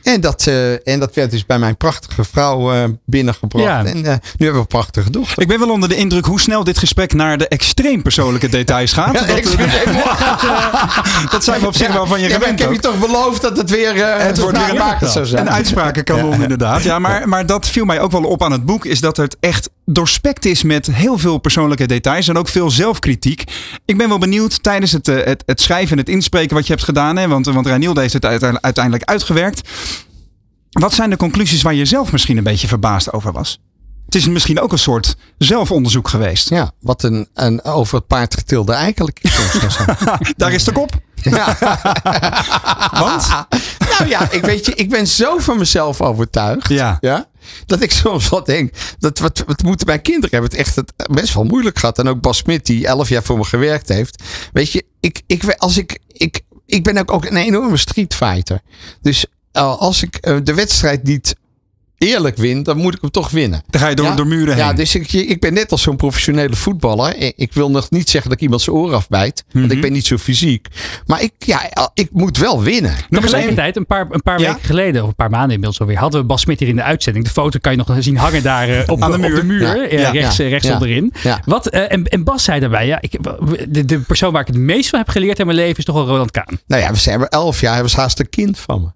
en, 0.02 0.20
dat, 0.20 0.46
eh, 0.46 0.88
en 0.88 1.00
dat 1.00 1.14
werd 1.14 1.30
dus 1.30 1.46
bij 1.46 1.58
mijn 1.58 1.76
prachtige 1.76 2.24
vrouw 2.24 2.72
eh, 2.72 2.84
binnengebracht. 3.06 3.64
Ja. 3.64 3.84
En 3.84 3.96
eh, 3.96 4.12
nu 4.12 4.46
hebben 4.46 4.52
we 4.52 4.58
een 4.58 4.66
prachtige 4.66 5.10
dochter. 5.10 5.42
Ik 5.42 5.48
ben 5.48 5.58
wel 5.58 5.70
onder 5.70 5.88
de 5.88 5.96
indruk 5.96 6.24
hoe 6.24 6.40
snel 6.40 6.64
dit 6.64 6.78
gesprek 6.78 7.12
naar 7.12 7.38
de 7.38 7.48
extreem 7.48 8.02
persoonlijke 8.02 8.48
details 8.48 8.92
gaat. 8.92 9.14
Ja, 9.14 9.26
dat, 9.26 9.56
dat 11.32 11.44
zijn 11.44 11.60
we 11.60 11.66
op 11.66 11.74
zich 11.74 11.92
wel 11.92 12.06
van 12.06 12.20
je 12.20 12.28
gewend 12.28 12.52
ik 12.52 12.58
heb 12.58 12.72
je 12.72 12.80
toch 12.80 12.98
beloofd 12.98 13.42
dat 13.42 13.56
het 13.56 13.70
weer 13.70 14.18
Het 14.22 14.38
wordt 14.40 14.58
weer 14.58 14.80
een, 15.00 15.08
zou 15.08 15.26
zijn. 15.26 15.46
een 15.46 15.52
uitsprakenkanon 15.52 16.42
inderdaad. 16.42 16.82
Ja, 16.82 16.98
maar, 16.98 17.28
maar 17.28 17.46
dat 17.46 17.68
viel 17.68 17.84
mij 17.84 18.00
ook 18.00 18.10
wel 18.10 18.24
op 18.24 18.42
aan 18.42 18.52
het 18.52 18.64
boek. 18.64 18.84
Is 18.84 19.00
dat 19.00 19.16
het 19.16 19.36
echt 19.40 19.70
doorspekt 19.94 20.44
is 20.44 20.62
met 20.62 20.86
heel 20.86 21.18
veel 21.18 21.38
persoonlijke 21.38 21.86
details. 21.86 22.28
En 22.28 22.36
ook 22.36 22.48
veel 22.48 22.70
zelfkritiek. 22.70 23.44
Ik 23.84 23.96
ben 23.96 24.08
wel 24.08 24.18
benieuwd 24.18 24.62
tijdens 24.62 24.92
het, 24.92 25.08
eh, 25.08 25.24
het, 25.24 25.42
het 25.46 25.60
schrijven 25.60 25.92
en 25.92 25.98
het 25.98 26.08
inspreken 26.08 26.56
wat 26.56 26.66
je 26.66 26.72
hebt 26.72 26.84
gedaan. 26.84 27.16
Hè, 27.16 27.28
want, 27.28 27.46
want 27.46 27.66
heeft 27.96 28.12
het 28.12 28.24
uite- 28.24 28.62
uiteindelijk 28.62 29.04
uitgewerkt. 29.04 29.68
Wat 30.70 30.94
zijn 30.94 31.10
de 31.10 31.16
conclusies 31.16 31.62
waar 31.62 31.74
je 31.74 31.84
zelf 31.84 32.12
misschien 32.12 32.36
een 32.36 32.44
beetje 32.44 32.68
verbaasd 32.68 33.12
over 33.12 33.32
was? 33.32 33.60
Het 34.10 34.20
is 34.20 34.28
misschien 34.28 34.60
ook 34.60 34.72
een 34.72 34.78
soort 34.78 35.16
zelfonderzoek 35.38 36.08
geweest. 36.08 36.48
Ja, 36.48 36.72
wat 36.80 37.02
een, 37.02 37.28
een 37.34 37.64
over 37.64 37.98
het 37.98 38.06
paard 38.06 38.34
getilde 38.34 38.72
eigenlijk. 38.72 39.20
Daar 40.36 40.52
is 40.52 40.64
de 40.64 40.72
kop. 40.72 41.00
Ja. 41.14 41.56
Want? 43.02 43.28
nou 43.88 44.08
ja, 44.08 44.30
ik 44.30 44.44
weet 44.44 44.66
je, 44.66 44.74
ik 44.74 44.90
ben 44.90 45.06
zo 45.06 45.38
van 45.38 45.58
mezelf 45.58 46.00
overtuigd. 46.00 46.68
Ja. 46.68 46.96
Ja? 47.00 47.28
Dat 47.66 47.80
ik 47.80 47.92
soms 47.92 48.28
wat 48.28 48.46
denk, 48.46 48.74
dat 48.98 49.18
wat, 49.18 49.44
wat 49.46 49.62
moeten 49.62 49.86
mijn 49.86 50.02
kinderen 50.02 50.30
hebben 50.30 50.50
het 50.50 50.58
echt 50.58 50.76
het 50.76 50.92
best 51.10 51.34
wel 51.34 51.44
moeilijk 51.44 51.78
gehad. 51.78 51.98
En 51.98 52.08
ook 52.08 52.20
Bas 52.20 52.36
Smit, 52.36 52.66
die 52.66 52.86
elf 52.86 53.08
jaar 53.08 53.22
voor 53.22 53.38
me 53.38 53.44
gewerkt 53.44 53.88
heeft. 53.88 54.22
Weet 54.52 54.72
je, 54.72 54.84
ik, 55.00 55.22
ik, 55.26 55.54
als 55.56 55.76
ik, 55.76 55.98
ik, 56.06 56.40
ik 56.66 56.84
ben 56.84 56.98
ook, 56.98 57.12
ook 57.12 57.24
een 57.24 57.36
enorme 57.36 57.76
streetfighter. 57.76 58.60
Dus 59.02 59.26
uh, 59.52 59.76
als 59.76 60.02
ik 60.02 60.26
uh, 60.26 60.36
de 60.42 60.54
wedstrijd 60.54 61.02
niet 61.02 61.34
eerlijk 62.08 62.36
win, 62.36 62.62
dan 62.62 62.76
moet 62.76 62.94
ik 62.94 63.00
hem 63.00 63.10
toch 63.10 63.30
winnen. 63.30 63.62
Dan 63.68 63.80
ga 63.80 63.88
je 63.88 63.94
door, 63.94 64.06
ja? 64.06 64.14
door 64.14 64.26
muren 64.26 64.54
heen. 64.54 64.64
Ja, 64.64 64.72
dus 64.72 64.94
ik, 64.94 65.12
ik 65.12 65.40
ben 65.40 65.54
net 65.54 65.72
als 65.72 65.82
zo'n 65.82 65.96
professionele 65.96 66.56
voetballer. 66.56 67.32
Ik 67.36 67.52
wil 67.52 67.70
nog 67.70 67.90
niet 67.90 68.10
zeggen 68.10 68.30
dat 68.30 68.38
ik 68.38 68.44
iemand 68.44 68.62
zijn 68.62 68.76
oor 68.76 68.94
afbijt. 68.94 69.44
Want 69.52 69.64
Mhm. 69.66 69.74
ik 69.74 69.80
ben 69.80 69.92
niet 69.92 70.06
zo 70.06 70.16
fysiek. 70.16 70.66
Maar 71.06 71.22
ik, 71.22 71.32
ja, 71.38 71.60
ik 71.94 72.08
moet 72.12 72.38
wel 72.38 72.62
winnen. 72.62 72.94
Tegelijkertijd, 73.10 73.76
een 73.76 73.86
paar, 73.86 74.06
een 74.10 74.22
paar 74.22 74.40
Ja? 74.40 74.46
weken 74.52 74.64
geleden, 74.66 75.02
of 75.02 75.08
een 75.08 75.14
paar 75.14 75.30
maanden 75.30 75.50
inmiddels 75.50 75.80
alweer, 75.80 75.98
hadden 75.98 76.20
we 76.20 76.26
Bas 76.26 76.40
Smit 76.40 76.58
hier 76.60 76.68
in 76.68 76.76
de 76.76 76.82
uitzending. 76.82 77.24
De 77.24 77.30
foto 77.30 77.58
kan 77.60 77.72
je 77.72 77.78
nog 77.86 77.96
zien 77.98 78.16
hangen 78.16 78.42
daar 78.42 78.68
eh, 78.68 78.82
op, 78.86 79.00
Aan 79.02 79.10
de 79.10 79.16
op 79.16 79.22
muur. 79.22 79.34
de 79.34 79.44
muur, 79.44 79.60
Ja. 79.60 79.74
eh, 79.88 79.98
Ja. 79.98 80.10
rechts, 80.10 80.36
Ja. 80.36 80.48
rechts 80.48 80.66
Ja. 80.66 80.72
onderin. 80.72 81.12
Ja. 81.22 81.40
Wat, 81.44 81.66
eh, 81.66 81.92
en, 81.92 82.04
en 82.04 82.24
Bas 82.24 82.44
zei 82.44 82.60
daarbij, 82.60 82.86
ja, 82.86 82.98
ik, 83.00 83.16
de, 83.68 83.84
de 83.84 83.98
persoon 84.00 84.32
waar 84.32 84.40
ik 84.40 84.46
het 84.46 84.56
meest 84.56 84.88
van 84.90 84.98
heb 84.98 85.08
geleerd 85.08 85.38
in 85.38 85.46
mijn 85.46 85.58
leven 85.58 85.78
is 85.78 85.84
toch 85.84 85.94
wel 85.94 86.06
Roland 86.06 86.30
Kaan. 86.30 86.58
Nou 86.66 86.82
ja, 86.82 86.90
we 86.90 86.98
zijn 86.98 87.28
elf 87.28 87.60
jaar. 87.60 87.72
Hij 87.72 87.82
was 87.82 87.94
haast 87.94 88.18
een 88.20 88.28
kind 88.30 88.58
van 88.58 88.80
me. 88.82 88.88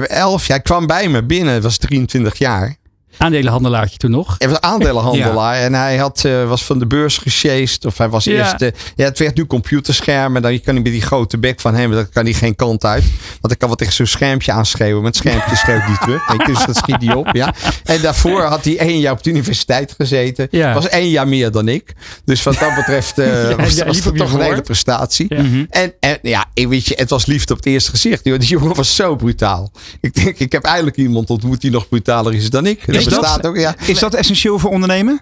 We 0.00 0.02
hebben 0.02 0.22
elf 0.24 0.46
jaar. 0.46 0.60
Kwam 0.62 0.86
bij 0.86 1.08
me 1.08 1.24
binnen. 1.24 1.62
Was 1.62 1.78
23 1.78 2.38
jaar. 2.38 2.76
Aandelenhandelaartje 3.18 3.96
toen 3.98 4.10
nog. 4.10 4.34
Hij 4.38 4.48
was 4.48 4.60
aandelenhandelaar 4.60 5.54
en 5.66 5.74
hij 5.74 5.96
had, 5.96 6.22
uh, 6.26 6.48
was 6.48 6.64
van 6.64 6.78
de 6.78 6.86
beurs 6.86 7.18
gesjeest. 7.18 7.84
Of 7.84 7.98
hij 7.98 8.08
was 8.08 8.24
Ja. 8.24 8.32
eerst. 8.32 8.62
Uh, 8.62 8.68
ja, 8.96 9.04
het 9.04 9.18
werd 9.18 9.36
nu 9.36 9.46
computerschermen. 9.46 10.42
Dan 10.42 10.60
kan 10.60 10.74
hij 10.74 10.82
met 10.82 10.92
die 10.92 11.00
grote 11.02 11.38
bek 11.38 11.60
van 11.60 11.74
hem, 11.74 11.90
dan 11.90 12.08
kan 12.12 12.24
hij 12.24 12.32
geen 12.34 12.56
kant 12.56 12.84
uit. 12.84 13.04
Want 13.40 13.52
ik 13.52 13.58
kan 13.58 13.68
wel 13.68 13.76
tegen 13.76 13.92
zo'n 13.94 14.06
schermpje 14.06 14.52
aanschreeuwen. 14.52 15.02
Met 15.02 15.16
het 15.18 15.26
schermpje 15.26 15.56
schreeuwt 15.56 15.88
niet 15.88 16.00
terug. 16.00 16.26
Dus 16.46 16.66
dat 16.66 16.76
schiet 16.76 17.02
hij 17.04 17.14
op. 17.14 17.28
Ja. 17.32 17.54
En 17.84 18.00
daarvoor 18.00 18.42
had 18.42 18.64
hij 18.64 18.78
één 18.78 19.00
jaar 19.00 19.12
op 19.12 19.22
de 19.22 19.30
universiteit 19.30 19.94
gezeten. 19.96 20.48
Ja. 20.50 20.74
Was 20.74 20.88
één 20.88 21.08
jaar 21.10 21.28
meer 21.28 21.50
dan 21.50 21.68
ik. 21.68 21.92
Dus 22.24 22.42
wat 22.42 22.58
dat 22.58 22.74
betreft 22.74 23.18
uh, 23.18 23.50
Ja, 23.50 23.56
was, 23.56 23.82
was 23.82 23.96
je 23.96 24.12
toch 24.12 24.32
een 24.32 24.40
hele 24.40 24.62
prestatie. 24.62 25.34
Mhm. 25.34 25.64
En, 25.70 25.92
en 26.00 26.18
ja, 26.22 26.44
ik 26.54 26.68
weet 26.68 26.86
je, 26.86 26.94
het 26.96 27.10
was 27.10 27.26
liefde 27.26 27.52
op 27.52 27.58
het 27.58 27.66
eerste 27.66 27.90
gezicht. 27.90 28.24
joh. 28.24 28.38
Die 28.38 28.48
jongen 28.48 28.74
was 28.74 28.94
zo 28.94 29.16
brutaal. 29.16 29.70
Ik 30.00 30.14
denk, 30.14 30.38
ik 30.38 30.52
heb 30.52 30.64
eigenlijk 30.64 30.96
iemand 30.96 31.30
ontmoet 31.30 31.60
die 31.60 31.70
nog 31.70 31.88
brutaler 31.88 32.34
is 32.34 32.50
dan 32.50 32.66
ik. 32.66 32.82
Is 33.06 33.12
dat- 33.12 33.20
bestaat 33.20 33.46
ook, 33.46 33.56
ja. 33.56 33.74
Is 33.86 33.98
dat 33.98 34.14
essentieel 34.14 34.58
voor 34.58 34.70
ondernemen? 34.70 35.20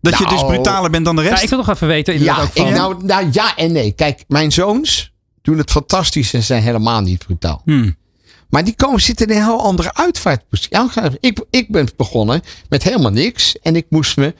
Dat 0.00 0.18
je 0.18 0.24
dus 0.24 0.40
Nou, 0.40 0.52
brutaler 0.52 0.90
bent 0.90 1.04
dan 1.04 1.16
de 1.16 1.22
rest? 1.22 1.36
Ja, 1.36 1.42
ik 1.42 1.48
wil 1.48 1.58
nog 1.58 1.68
even 1.68 1.86
weten. 1.86 2.20
Ja, 2.22 2.40
ook 2.40 2.50
van, 2.52 2.66
ik, 2.66 2.74
nou, 2.74 3.04
nou, 3.04 3.28
ja 3.32 3.56
en 3.56 3.72
nee. 3.72 3.92
Kijk, 3.92 4.24
mijn 4.28 4.52
zoons 4.52 5.12
doen 5.42 5.58
het 5.58 5.70
fantastisch 5.70 6.34
en 6.34 6.42
zijn 6.42 6.62
helemaal 6.62 7.00
niet 7.00 7.24
brutaal. 7.26 7.62
Hmm. 7.64 7.96
Maar 8.48 8.64
die 8.64 8.74
komen 8.76 9.00
zitten 9.00 9.26
in 9.26 9.36
een 9.36 9.42
heel 9.42 9.62
andere 9.62 9.94
uitvaartpositie. 9.94 10.78
Ik, 11.20 11.44
ik 11.50 11.72
ben 11.72 11.88
begonnen 11.96 12.42
met 12.68 12.82
helemaal 12.82 13.10
niks. 13.10 13.58
En 13.58 13.76
ik 13.76 13.86
moest 13.88 14.16
me 14.16 14.34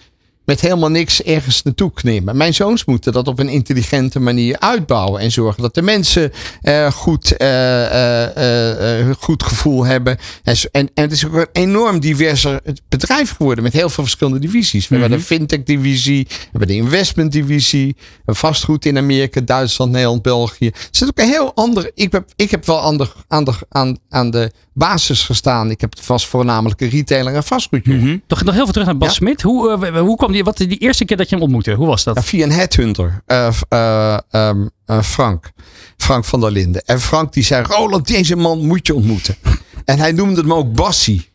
met 0.44 0.61
helemaal 0.61 0.90
niks 0.90 1.22
ergens 1.22 1.62
naartoe 1.62 1.92
knippen. 1.92 2.37
Mijn 2.37 2.54
zoons 2.54 2.85
moeten 2.85 3.12
dat 3.12 3.28
op 3.28 3.38
een 3.38 3.48
intelligente 3.48 4.20
manier 4.20 4.59
uitbouwen. 4.59 5.20
En 5.20 5.30
zorgen 5.30 5.62
dat 5.62 5.74
de 5.74 5.83
mensen 5.83 6.33
uh, 6.62 6.90
goed, 6.90 7.35
uh, 7.38 9.11
goed 9.18 9.42
gevoel 9.42 9.85
hebben. 9.85 10.18
En, 10.42 10.57
en, 10.72 10.90
en, 10.94 11.02
het 11.02 11.12
is 11.12 11.26
ook 11.26 11.35
een 11.35 11.46
enorm 11.52 12.00
diverser 12.00 12.61
bedrijf 12.88 13.30
geworden. 13.37 13.64
Met 13.64 13.72
heel 13.72 13.88
veel 13.88 14.04
verschillende 14.04 14.38
divisies. 14.38 14.88
We 14.88 14.96
hebben 14.96 15.18
de 15.18 15.24
fintech 15.24 15.62
divisie. 15.62 16.26
We 16.28 16.48
hebben 16.50 16.68
de 16.68 16.74
investment 16.74 17.33
divisie. 17.33 17.96
Vastgoed 18.26 18.85
in 18.85 18.98
Amerika, 18.98 19.40
Duitsland, 19.40 19.90
Nederland, 19.90 20.22
België. 20.22 20.66
Het 20.66 20.88
is 20.90 21.04
ook 21.04 21.18
een 21.18 21.28
heel 21.28 21.54
ander. 21.54 21.90
Ik 21.94 22.12
heb, 22.12 22.28
ik 22.37 22.50
heb 22.50 22.66
wel 22.66 22.80
aan 22.80 22.96
de, 22.96 23.09
aan, 23.28 23.44
de, 23.44 23.52
aan, 23.68 23.98
aan 24.09 24.30
de 24.30 24.50
basis 24.72 25.22
gestaan. 25.22 25.70
Ik 25.70 25.80
heb 25.80 25.94
vast 26.00 26.26
voornamelijk 26.26 26.80
een 26.80 26.88
retailer 26.88 27.35
en 27.35 27.44
vastgoed. 27.44 27.87
Mm 27.87 28.00
-hmm. 28.00 28.22
Toch 28.26 28.44
nog 28.44 28.54
heel 28.54 28.64
veel 28.64 28.72
terug 28.72 28.87
naar 28.87 28.96
Bas 28.96 29.09
ja? 29.09 29.14
Smit. 29.14 29.42
Hoe, 29.42 29.98
hoe 29.98 30.16
kwam 30.16 30.33
die, 30.35 30.44
wat 30.44 30.57
die 30.57 30.79
eerste 30.79 31.05
keer 31.05 31.16
dat 31.16 31.29
je 31.29 31.35
hem 31.35 31.44
ontmoette? 31.44 31.73
Hoe 31.73 31.87
was 31.87 32.05
dat? 32.05 32.25
Via 32.25 32.44
een 32.44 32.53
headhunter. 32.53 33.23
Uh, 33.27 33.53
uh, 33.70 34.18
um, 34.31 34.70
Frank. 35.03 35.51
Frank 35.97 36.25
van 36.25 36.40
der 36.40 36.51
Linden. 36.51 36.83
En 36.85 37.01
Frank 37.01 37.33
die 37.33 37.44
zei, 37.44 37.64
Roland, 37.66 38.07
deze 38.07 38.37
man 38.37 38.66
moet 38.66 38.87
je 38.87 38.94
ontmoeten. 38.94 39.37
en 39.85 39.99
hij 39.99 40.12
noemde 40.12 40.40
hem 40.40 40.53
ook 40.53 40.73
Bassie. 40.73 41.33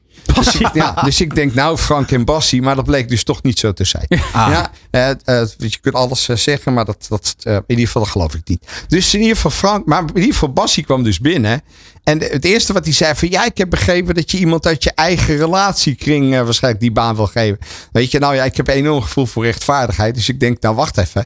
Ja, 0.73 0.93
dus 0.93 1.21
ik 1.21 1.35
denk, 1.35 1.53
nou, 1.53 1.77
Frank 1.77 2.11
en 2.11 2.25
Bassie, 2.25 2.61
maar 2.61 2.75
dat 2.75 2.85
bleek 2.85 3.09
dus 3.09 3.23
toch 3.23 3.43
niet 3.43 3.59
zo 3.59 3.73
te 3.73 3.83
zijn. 3.83 4.07
Ah. 4.33 4.63
Ja, 4.91 5.17
uh, 5.31 5.47
je 5.57 5.77
kunt 5.81 5.95
alles 5.95 6.23
zeggen, 6.25 6.73
maar 6.73 6.85
dat, 6.85 7.05
dat, 7.09 7.35
in 7.43 7.63
ieder 7.67 7.85
geval 7.85 8.01
dat 8.01 8.11
geloof 8.11 8.33
ik 8.33 8.47
niet. 8.47 8.65
Dus 8.87 9.13
in 9.13 9.19
ieder 9.19 9.35
geval 9.35 9.51
Frank, 9.51 9.85
maar 9.85 10.01
in 10.01 10.15
ieder 10.15 10.33
geval 10.33 10.53
Bassie 10.53 10.83
kwam 10.83 11.03
dus 11.03 11.19
binnen. 11.19 11.61
En 12.03 12.19
het 12.19 12.45
eerste 12.45 12.73
wat 12.73 12.83
hij 12.83 12.93
zei 12.93 13.15
van 13.15 13.29
ja, 13.29 13.45
ik 13.45 13.57
heb 13.57 13.69
begrepen 13.69 14.15
dat 14.15 14.31
je 14.31 14.37
iemand 14.37 14.65
uit 14.65 14.83
je 14.83 14.91
eigen 14.95 15.37
relatiekring 15.37 16.33
uh, 16.33 16.43
waarschijnlijk 16.43 16.83
die 16.83 16.91
baan 16.91 17.15
wil 17.15 17.27
geven. 17.27 17.59
Weet 17.91 18.11
je, 18.11 18.19
nou 18.19 18.35
ja, 18.35 18.43
ik 18.43 18.57
heb 18.57 18.67
een 18.67 18.73
enorm 18.73 19.01
gevoel 19.01 19.25
voor 19.25 19.43
rechtvaardigheid. 19.43 20.15
Dus 20.15 20.29
ik 20.29 20.39
denk, 20.39 20.61
nou 20.61 20.75
wacht 20.75 20.97
even. 20.97 21.25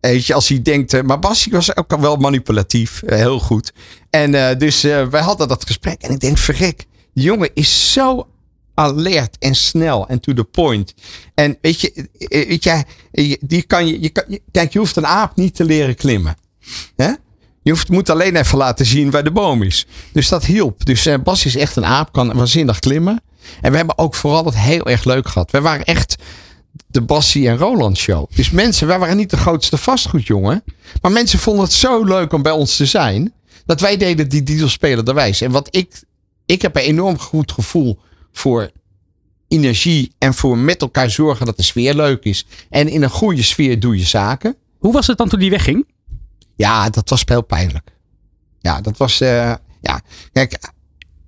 Weet 0.00 0.26
je, 0.26 0.34
als 0.34 0.48
hij 0.48 0.62
denkt, 0.62 0.94
uh, 0.94 1.02
maar 1.02 1.18
Bassie 1.18 1.52
was 1.52 1.76
ook 1.76 1.96
wel 2.00 2.16
manipulatief, 2.16 3.02
uh, 3.04 3.16
heel 3.16 3.38
goed. 3.38 3.72
En 4.10 4.58
dus 4.58 4.82
wij 4.82 5.20
hadden 5.20 5.48
dat 5.48 5.66
gesprek. 5.66 6.02
En 6.02 6.10
ik 6.10 6.20
denk, 6.20 6.38
verrek, 6.38 6.86
die 7.14 7.24
jongen 7.24 7.50
is 7.54 7.92
zo 7.92 8.26
alert 8.74 9.36
en 9.38 9.54
snel 9.54 10.08
en 10.08 10.20
to 10.20 10.32
the 10.32 10.44
point. 10.44 10.94
En 11.34 11.58
weet 11.60 11.80
je, 11.80 12.08
weet 12.28 12.64
je, 12.64 13.38
die 13.40 13.62
kan 13.62 13.86
je, 13.86 14.00
je 14.00 14.08
kan, 14.08 14.38
kijk, 14.50 14.72
je 14.72 14.78
hoeft 14.78 14.96
een 14.96 15.06
aap 15.06 15.36
niet 15.36 15.54
te 15.54 15.64
leren 15.64 15.94
klimmen. 15.94 16.36
Hè? 16.96 17.12
Je 17.62 17.70
hoeft, 17.70 17.88
moet 17.88 18.10
alleen 18.10 18.36
even 18.36 18.58
laten 18.58 18.86
zien 18.86 19.10
waar 19.10 19.24
de 19.24 19.30
boom 19.30 19.62
is. 19.62 19.86
Dus 20.12 20.28
dat 20.28 20.44
hielp. 20.44 20.84
Dus 20.84 21.08
Bas 21.24 21.44
is 21.44 21.56
echt 21.56 21.76
een 21.76 21.86
aap, 21.86 22.12
kan 22.12 22.32
waanzinnig 22.32 22.78
klimmen. 22.78 23.22
En 23.60 23.70
we 23.70 23.76
hebben 23.76 23.98
ook 23.98 24.14
vooral 24.14 24.44
het 24.44 24.56
heel 24.56 24.86
erg 24.86 25.04
leuk 25.04 25.28
gehad. 25.28 25.50
We 25.50 25.60
waren 25.60 25.84
echt 25.84 26.16
de 26.86 27.02
Bassie 27.02 27.48
en 27.48 27.56
Roland 27.56 27.96
show. 27.96 28.30
Dus 28.34 28.50
mensen, 28.50 28.86
wij 28.86 28.98
waren 28.98 29.16
niet 29.16 29.30
de 29.30 29.36
grootste 29.36 29.76
vastgoedjongen. 29.76 30.64
Maar 31.00 31.12
mensen 31.12 31.38
vonden 31.38 31.64
het 31.64 31.72
zo 31.72 32.04
leuk 32.04 32.32
om 32.32 32.42
bij 32.42 32.52
ons 32.52 32.76
te 32.76 32.86
zijn. 32.86 33.32
Dat 33.66 33.80
wij 33.80 33.96
deden 33.96 34.28
die 34.28 34.42
dieselspeler 34.42 35.18
En 35.42 35.50
wat 35.50 35.68
ik, 35.70 36.02
ik 36.46 36.62
heb 36.62 36.76
een 36.76 36.82
enorm 36.82 37.18
goed 37.18 37.52
gevoel 37.52 37.98
voor 38.32 38.70
energie. 39.48 40.12
En 40.18 40.34
voor 40.34 40.58
met 40.58 40.80
elkaar 40.80 41.10
zorgen 41.10 41.46
dat 41.46 41.56
de 41.56 41.62
sfeer 41.62 41.94
leuk 41.94 42.24
is. 42.24 42.46
En 42.70 42.88
in 42.88 43.02
een 43.02 43.10
goede 43.10 43.42
sfeer 43.42 43.80
doe 43.80 43.98
je 43.98 44.04
zaken. 44.04 44.56
Hoe 44.78 44.92
was 44.92 45.06
het 45.06 45.18
dan 45.18 45.28
toen 45.28 45.38
die 45.38 45.50
wegging? 45.50 45.86
Ja, 46.56 46.90
dat 46.90 47.10
was 47.10 47.22
heel 47.24 47.42
pijnlijk. 47.44 47.90
Ja, 48.60 48.80
dat 48.80 48.96
was. 48.96 49.20
Uh, 49.20 49.54
ja, 49.80 50.00
kijk, 50.32 50.58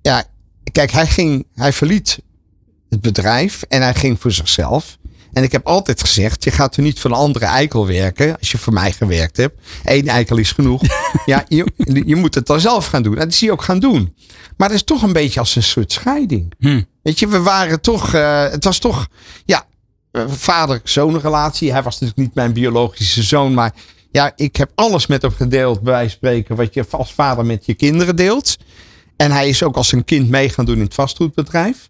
ja, 0.02 0.24
kijk, 0.72 0.90
hij 0.90 1.06
ging, 1.06 1.46
hij 1.54 1.72
verliet 1.72 2.18
het 2.90 3.00
bedrijf 3.00 3.62
en 3.62 3.82
hij 3.82 3.94
ging 3.94 4.20
voor 4.20 4.32
zichzelf. 4.32 4.98
En 5.34 5.42
ik 5.42 5.52
heb 5.52 5.66
altijd 5.66 6.00
gezegd: 6.00 6.44
je 6.44 6.50
gaat 6.50 6.76
er 6.76 6.82
niet 6.82 7.00
voor 7.00 7.10
een 7.10 7.16
andere 7.16 7.44
eikel 7.44 7.86
werken. 7.86 8.38
Als 8.38 8.50
je 8.50 8.58
voor 8.58 8.72
mij 8.72 8.92
gewerkt 8.92 9.36
hebt. 9.36 9.60
Eén 9.84 10.08
eikel 10.08 10.36
is 10.36 10.52
genoeg. 10.52 10.82
ja, 11.26 11.44
je, 11.48 11.66
je 12.06 12.16
moet 12.16 12.34
het 12.34 12.46
dan 12.46 12.60
zelf 12.60 12.86
gaan 12.86 13.02
doen. 13.02 13.12
En 13.12 13.18
dat 13.18 13.32
is 13.32 13.40
hij 13.40 13.50
ook 13.50 13.62
gaan 13.62 13.78
doen. 13.78 14.14
Maar 14.56 14.68
het 14.68 14.76
is 14.76 14.84
toch 14.84 15.02
een 15.02 15.12
beetje 15.12 15.40
als 15.40 15.56
een 15.56 15.62
soort 15.62 15.92
scheiding. 15.92 16.52
Hm. 16.58 16.82
Weet 17.02 17.18
je, 17.18 17.28
we 17.28 17.40
waren 17.40 17.80
toch. 17.80 18.14
Uh, 18.14 18.50
het 18.50 18.64
was 18.64 18.78
toch. 18.78 19.06
Ja, 19.44 19.66
vader-zoon 20.26 21.18
relatie. 21.18 21.72
Hij 21.72 21.82
was 21.82 22.00
natuurlijk 22.00 22.26
niet 22.26 22.34
mijn 22.34 22.52
biologische 22.52 23.22
zoon. 23.22 23.54
Maar 23.54 23.74
ja, 24.10 24.32
ik 24.36 24.56
heb 24.56 24.70
alles 24.74 25.06
met 25.06 25.22
hem 25.22 25.32
gedeeld, 25.32 25.80
bij 25.80 25.92
wijze 25.92 26.08
van 26.08 26.16
spreken, 26.16 26.56
wat 26.56 26.74
je 26.74 26.86
als 26.90 27.12
vader 27.12 27.46
met 27.46 27.66
je 27.66 27.74
kinderen 27.74 28.16
deelt. 28.16 28.56
En 29.16 29.30
hij 29.30 29.48
is 29.48 29.62
ook 29.62 29.76
als 29.76 29.92
een 29.92 30.04
kind 30.04 30.28
mee 30.28 30.48
gaan 30.48 30.64
doen 30.64 30.76
in 30.76 30.82
het 30.82 30.94
vastgoedbedrijf. 30.94 31.88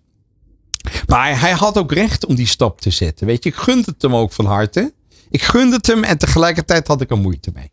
Maar 1.06 1.40
hij 1.40 1.52
had 1.52 1.78
ook 1.78 1.92
recht 1.92 2.26
om 2.26 2.34
die 2.34 2.46
stap 2.46 2.80
te 2.80 2.90
zetten. 2.90 3.26
Weet 3.26 3.44
je, 3.44 3.50
ik 3.50 3.56
gunde 3.56 3.90
het 3.90 4.02
hem 4.02 4.14
ook 4.14 4.32
van 4.32 4.46
harte. 4.46 4.94
Ik 5.30 5.42
gunde 5.42 5.76
het 5.76 5.86
hem 5.86 6.04
en 6.04 6.18
tegelijkertijd 6.18 6.86
had 6.86 7.00
ik 7.00 7.10
er 7.10 7.18
moeite 7.18 7.50
mee. 7.54 7.70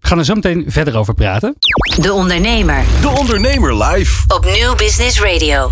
We 0.00 0.08
gaan 0.08 0.18
er 0.18 0.24
zo 0.24 0.34
meteen 0.34 0.64
verder 0.66 0.96
over 0.96 1.14
praten. 1.14 1.56
De 2.00 2.12
Ondernemer. 2.12 2.84
De 3.00 3.08
Ondernemer 3.08 3.84
live. 3.84 4.24
Op 4.34 4.44
Nieuw 4.44 4.74
Business 4.74 5.20
Radio. 5.20 5.70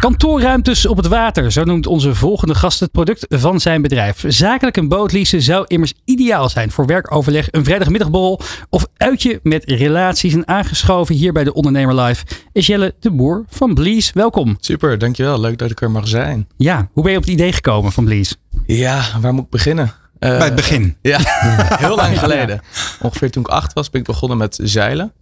Kantoorruimtes 0.00 0.86
op 0.86 0.96
het 0.96 1.06
water, 1.06 1.52
zo 1.52 1.64
noemt 1.64 1.86
onze 1.86 2.14
volgende 2.14 2.54
gast 2.54 2.80
het 2.80 2.90
product 2.90 3.26
van 3.28 3.60
zijn 3.60 3.82
bedrijf. 3.82 4.24
Zakelijk 4.26 4.76
een 4.76 4.88
boot 4.88 5.12
leasen 5.12 5.42
zou 5.42 5.64
immers 5.66 5.92
ideaal 6.04 6.48
zijn 6.48 6.70
voor 6.70 6.86
werkoverleg, 6.86 7.48
een 7.50 7.64
vrijdagmiddagborrel 7.64 8.40
of 8.70 8.86
uitje 8.96 9.40
met 9.42 9.64
relaties. 9.64 10.34
En 10.34 10.48
aangeschoven 10.48 11.14
hier 11.14 11.32
bij 11.32 11.44
de 11.44 11.54
Ondernemer 11.54 12.00
Live 12.00 12.24
is 12.52 12.66
Jelle 12.66 12.94
de 13.00 13.10
Boer 13.10 13.44
van 13.48 13.74
Blees. 13.74 14.12
Welkom. 14.12 14.56
Super, 14.60 14.98
dankjewel. 14.98 15.40
Leuk 15.40 15.58
dat 15.58 15.70
ik 15.70 15.80
er 15.80 15.90
mag 15.90 16.08
zijn. 16.08 16.48
Ja, 16.56 16.88
hoe 16.92 17.02
ben 17.02 17.12
je 17.12 17.18
op 17.18 17.24
het 17.24 17.32
idee 17.32 17.52
gekomen 17.52 17.92
van 17.92 18.04
Blees? 18.04 18.36
Ja, 18.66 19.04
waar 19.20 19.34
moet 19.34 19.44
ik 19.44 19.50
beginnen? 19.50 19.92
Uh, 20.20 20.36
bij 20.36 20.46
het 20.46 20.54
begin. 20.54 20.96
Ja, 21.02 21.18
heel 21.84 21.96
lang 21.96 22.18
geleden. 22.18 22.60
Ongeveer 23.00 23.30
toen 23.30 23.42
ik 23.42 23.48
acht 23.48 23.72
was, 23.72 23.90
ben 23.90 24.00
ik 24.00 24.06
begonnen 24.06 24.38
met 24.38 24.58
zeilen. 24.62 25.12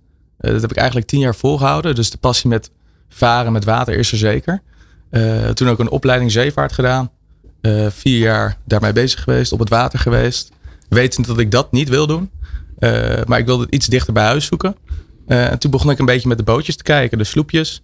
Uh, 0.40 0.50
dat 0.50 0.60
heb 0.60 0.70
ik 0.70 0.76
eigenlijk 0.76 1.06
tien 1.06 1.20
jaar 1.20 1.34
volgehouden. 1.34 1.94
Dus 1.94 2.10
de 2.10 2.18
passie 2.18 2.50
met 2.50 2.70
varen 3.08 3.52
met 3.52 3.64
water 3.64 3.94
is 3.94 4.12
er 4.12 4.18
zeker. 4.18 4.62
Uh, 5.10 5.48
toen 5.48 5.68
ook 5.68 5.78
een 5.78 5.90
opleiding 5.90 6.32
zeevaart 6.32 6.72
gedaan. 6.72 7.10
Vier 7.88 8.18
jaar 8.18 8.56
daarmee 8.64 8.92
bezig 8.92 9.22
geweest, 9.22 9.52
op 9.52 9.58
het 9.58 9.68
water 9.68 9.98
geweest. 9.98 10.50
Wetend 10.88 11.26
dat 11.26 11.38
ik 11.38 11.50
dat 11.50 11.72
niet 11.72 11.88
wil 11.88 12.06
doen. 12.06 12.30
Maar 13.24 13.38
ik 13.38 13.46
wilde 13.46 13.64
het 13.64 13.74
iets 13.74 13.86
dichter 13.86 14.12
bij 14.12 14.24
huis 14.24 14.46
zoeken. 14.46 14.76
en 15.26 15.58
toen 15.58 15.70
begon 15.70 15.90
ik 15.90 15.98
een 15.98 16.04
beetje 16.04 16.28
met 16.28 16.38
de 16.38 16.44
bootjes 16.44 16.76
te 16.76 16.82
kijken, 16.82 17.18
de 17.18 17.24
sloepjes. 17.24 17.82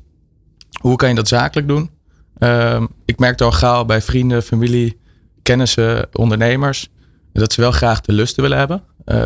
Hoe 0.81 0.97
kan 0.97 1.09
je 1.09 1.15
dat 1.15 1.29
zakelijk 1.29 1.69
doen? 1.69 1.91
Ehm, 2.39 2.87
ik 3.05 3.19
merkte 3.19 3.45
al 3.45 3.53
gauw 3.53 3.85
bij 3.85 4.03
vrienden, 4.03 4.43
familie, 4.43 4.99
kennissen, 5.43 6.09
ondernemers. 6.13 6.89
Dat 7.33 7.53
ze 7.53 7.61
wel 7.61 7.73
graag 7.73 8.01
de 8.01 8.13
lusten 8.13 8.43
willen 8.43 8.59
hebben 8.59 8.83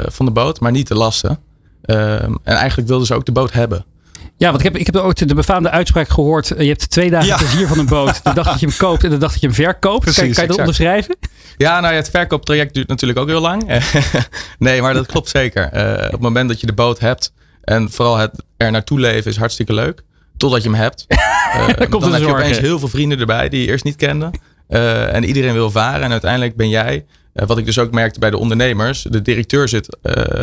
van 0.07 0.27
de 0.27 0.33
boot, 0.33 0.61
maar 0.61 0.73
niet 0.73 0.89
de 0.89 0.95
lasten. 0.95 1.39
Ehm, 1.83 2.35
en 2.43 2.55
eigenlijk 2.57 2.89
wilden 2.89 3.07
ze 3.07 3.15
ook 3.15 3.25
de 3.25 3.33
boot 3.33 3.53
hebben. 3.53 3.85
Ja, 4.39 4.47
want 4.47 4.59
ik 4.59 4.65
heb, 4.65 4.77
ik 4.77 4.87
heb 4.87 4.97
ook 4.97 5.29
de 5.29 5.35
befaamde 5.35 5.71
uitspraak 5.71 6.09
gehoord. 6.09 6.47
Je 6.47 6.67
hebt 6.67 6.91
twee 6.91 7.11
dagen 7.11 7.27
ja. 7.27 7.37
plezier 7.37 7.67
van 7.67 7.79
een 7.79 7.87
boot. 7.87 8.21
De 8.25 8.33
dag 8.35 8.47
dat 8.47 8.61
je 8.61 8.67
hem 8.67 8.77
koopt 8.77 9.05
en 9.05 9.11
de 9.11 9.19
dag 9.19 9.31
dat 9.31 9.41
je 9.41 9.47
hem 9.47 9.55
verkoopt. 9.55 10.01
Precies, 10.01 10.23
kan, 10.23 10.33
kan, 10.33 10.43
je 10.43 10.49
dat 10.49 10.59
onderschrijven? 10.59 11.17
Ja, 11.57 11.81
nou 11.81 11.93
ja, 11.93 11.99
het 11.99 12.11
verkooptraject 12.11 12.75
duurt 12.75 12.89
natuurlijk 12.89 13.19
ook 13.19 13.29
heel 13.29 13.41
lang. 13.41 13.83
nee, 14.59 14.83
maar 14.83 14.95
dat 14.95 15.07
klopt 15.07 15.29
zeker. 15.29 15.71
Uh, 15.75 16.05
op 16.05 16.13
het 16.13 16.21
moment 16.21 16.49
dat 16.49 16.61
je 16.61 16.67
de 16.67 16.73
boot 16.73 16.99
hebt 16.99 17.33
en 17.63 17.91
vooral 17.91 18.17
het 18.17 18.43
er 18.57 18.71
naartoe 18.71 19.01
leven 19.01 19.31
is 19.31 19.37
hartstikke 19.37 19.73
leuk. 19.73 20.03
Totdat 20.37 20.63
je 20.63 20.69
hem 20.71 20.79
hebt. 20.79 21.07
Uh, 21.47 21.67
dan, 21.67 22.01
dan 22.01 22.13
heb 22.13 22.21
je 22.21 22.29
opeens 22.29 22.59
heel 22.59 22.79
veel 22.79 22.89
vrienden 22.89 23.19
erbij 23.21 23.49
die 23.49 23.61
je 23.61 23.67
eerst 23.67 23.85
niet 23.85 23.97
kende. 23.97 24.31
Uh, 24.69 25.15
en 25.15 25.25
iedereen 25.25 25.53
wil 25.53 25.71
varen. 25.71 26.03
En 26.03 26.11
uiteindelijk 26.11 26.57
ben 26.57 26.69
jij, 26.69 27.05
wat 27.47 27.59
ik 27.59 27.65
dus 27.65 27.79
ook 27.79 27.91
merkte 27.91 28.19
bij 28.19 28.31
de 28.31 28.39
ondernemers. 28.39 29.03
De 29.03 29.23
directeur 29.23 29.69
zit 29.69 29.97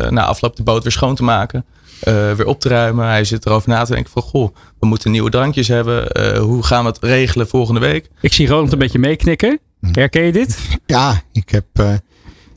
na 0.10 0.26
afloop 0.26 0.56
de 0.56 0.64
boot 0.64 0.84
weer 0.84 0.92
schoon 0.92 1.16
te 1.16 1.24
maken. 1.24 1.66
Uh, 2.08 2.32
weer 2.32 2.46
op 2.46 2.60
te 2.60 2.70
ruimen. 2.70 3.08
Hij 3.08 3.24
zit 3.24 3.46
erover 3.46 3.70
na 3.70 3.84
te 3.84 3.94
denken 3.94 4.12
van, 4.12 4.22
goh, 4.22 4.56
we 4.80 4.86
moeten 4.86 5.12
nieuwe 5.12 5.30
drankjes 5.30 5.68
hebben. 5.68 6.08
Uh, 6.14 6.38
hoe 6.38 6.64
gaan 6.64 6.84
we 6.84 6.90
het 6.90 6.98
regelen 7.02 7.48
volgende 7.48 7.80
week? 7.80 8.10
Ik 8.22 8.34
zie 8.34 8.48
Ronald 8.48 8.72
een 8.72 8.78
beetje 8.78 9.00
meeknikken. 9.00 9.60
Herken 9.92 10.24
je 10.24 10.32
dit? 10.32 10.78
Ja, 10.86 11.22
ik 11.32 11.50
heb... 11.50 11.66
Uh, 11.80 11.94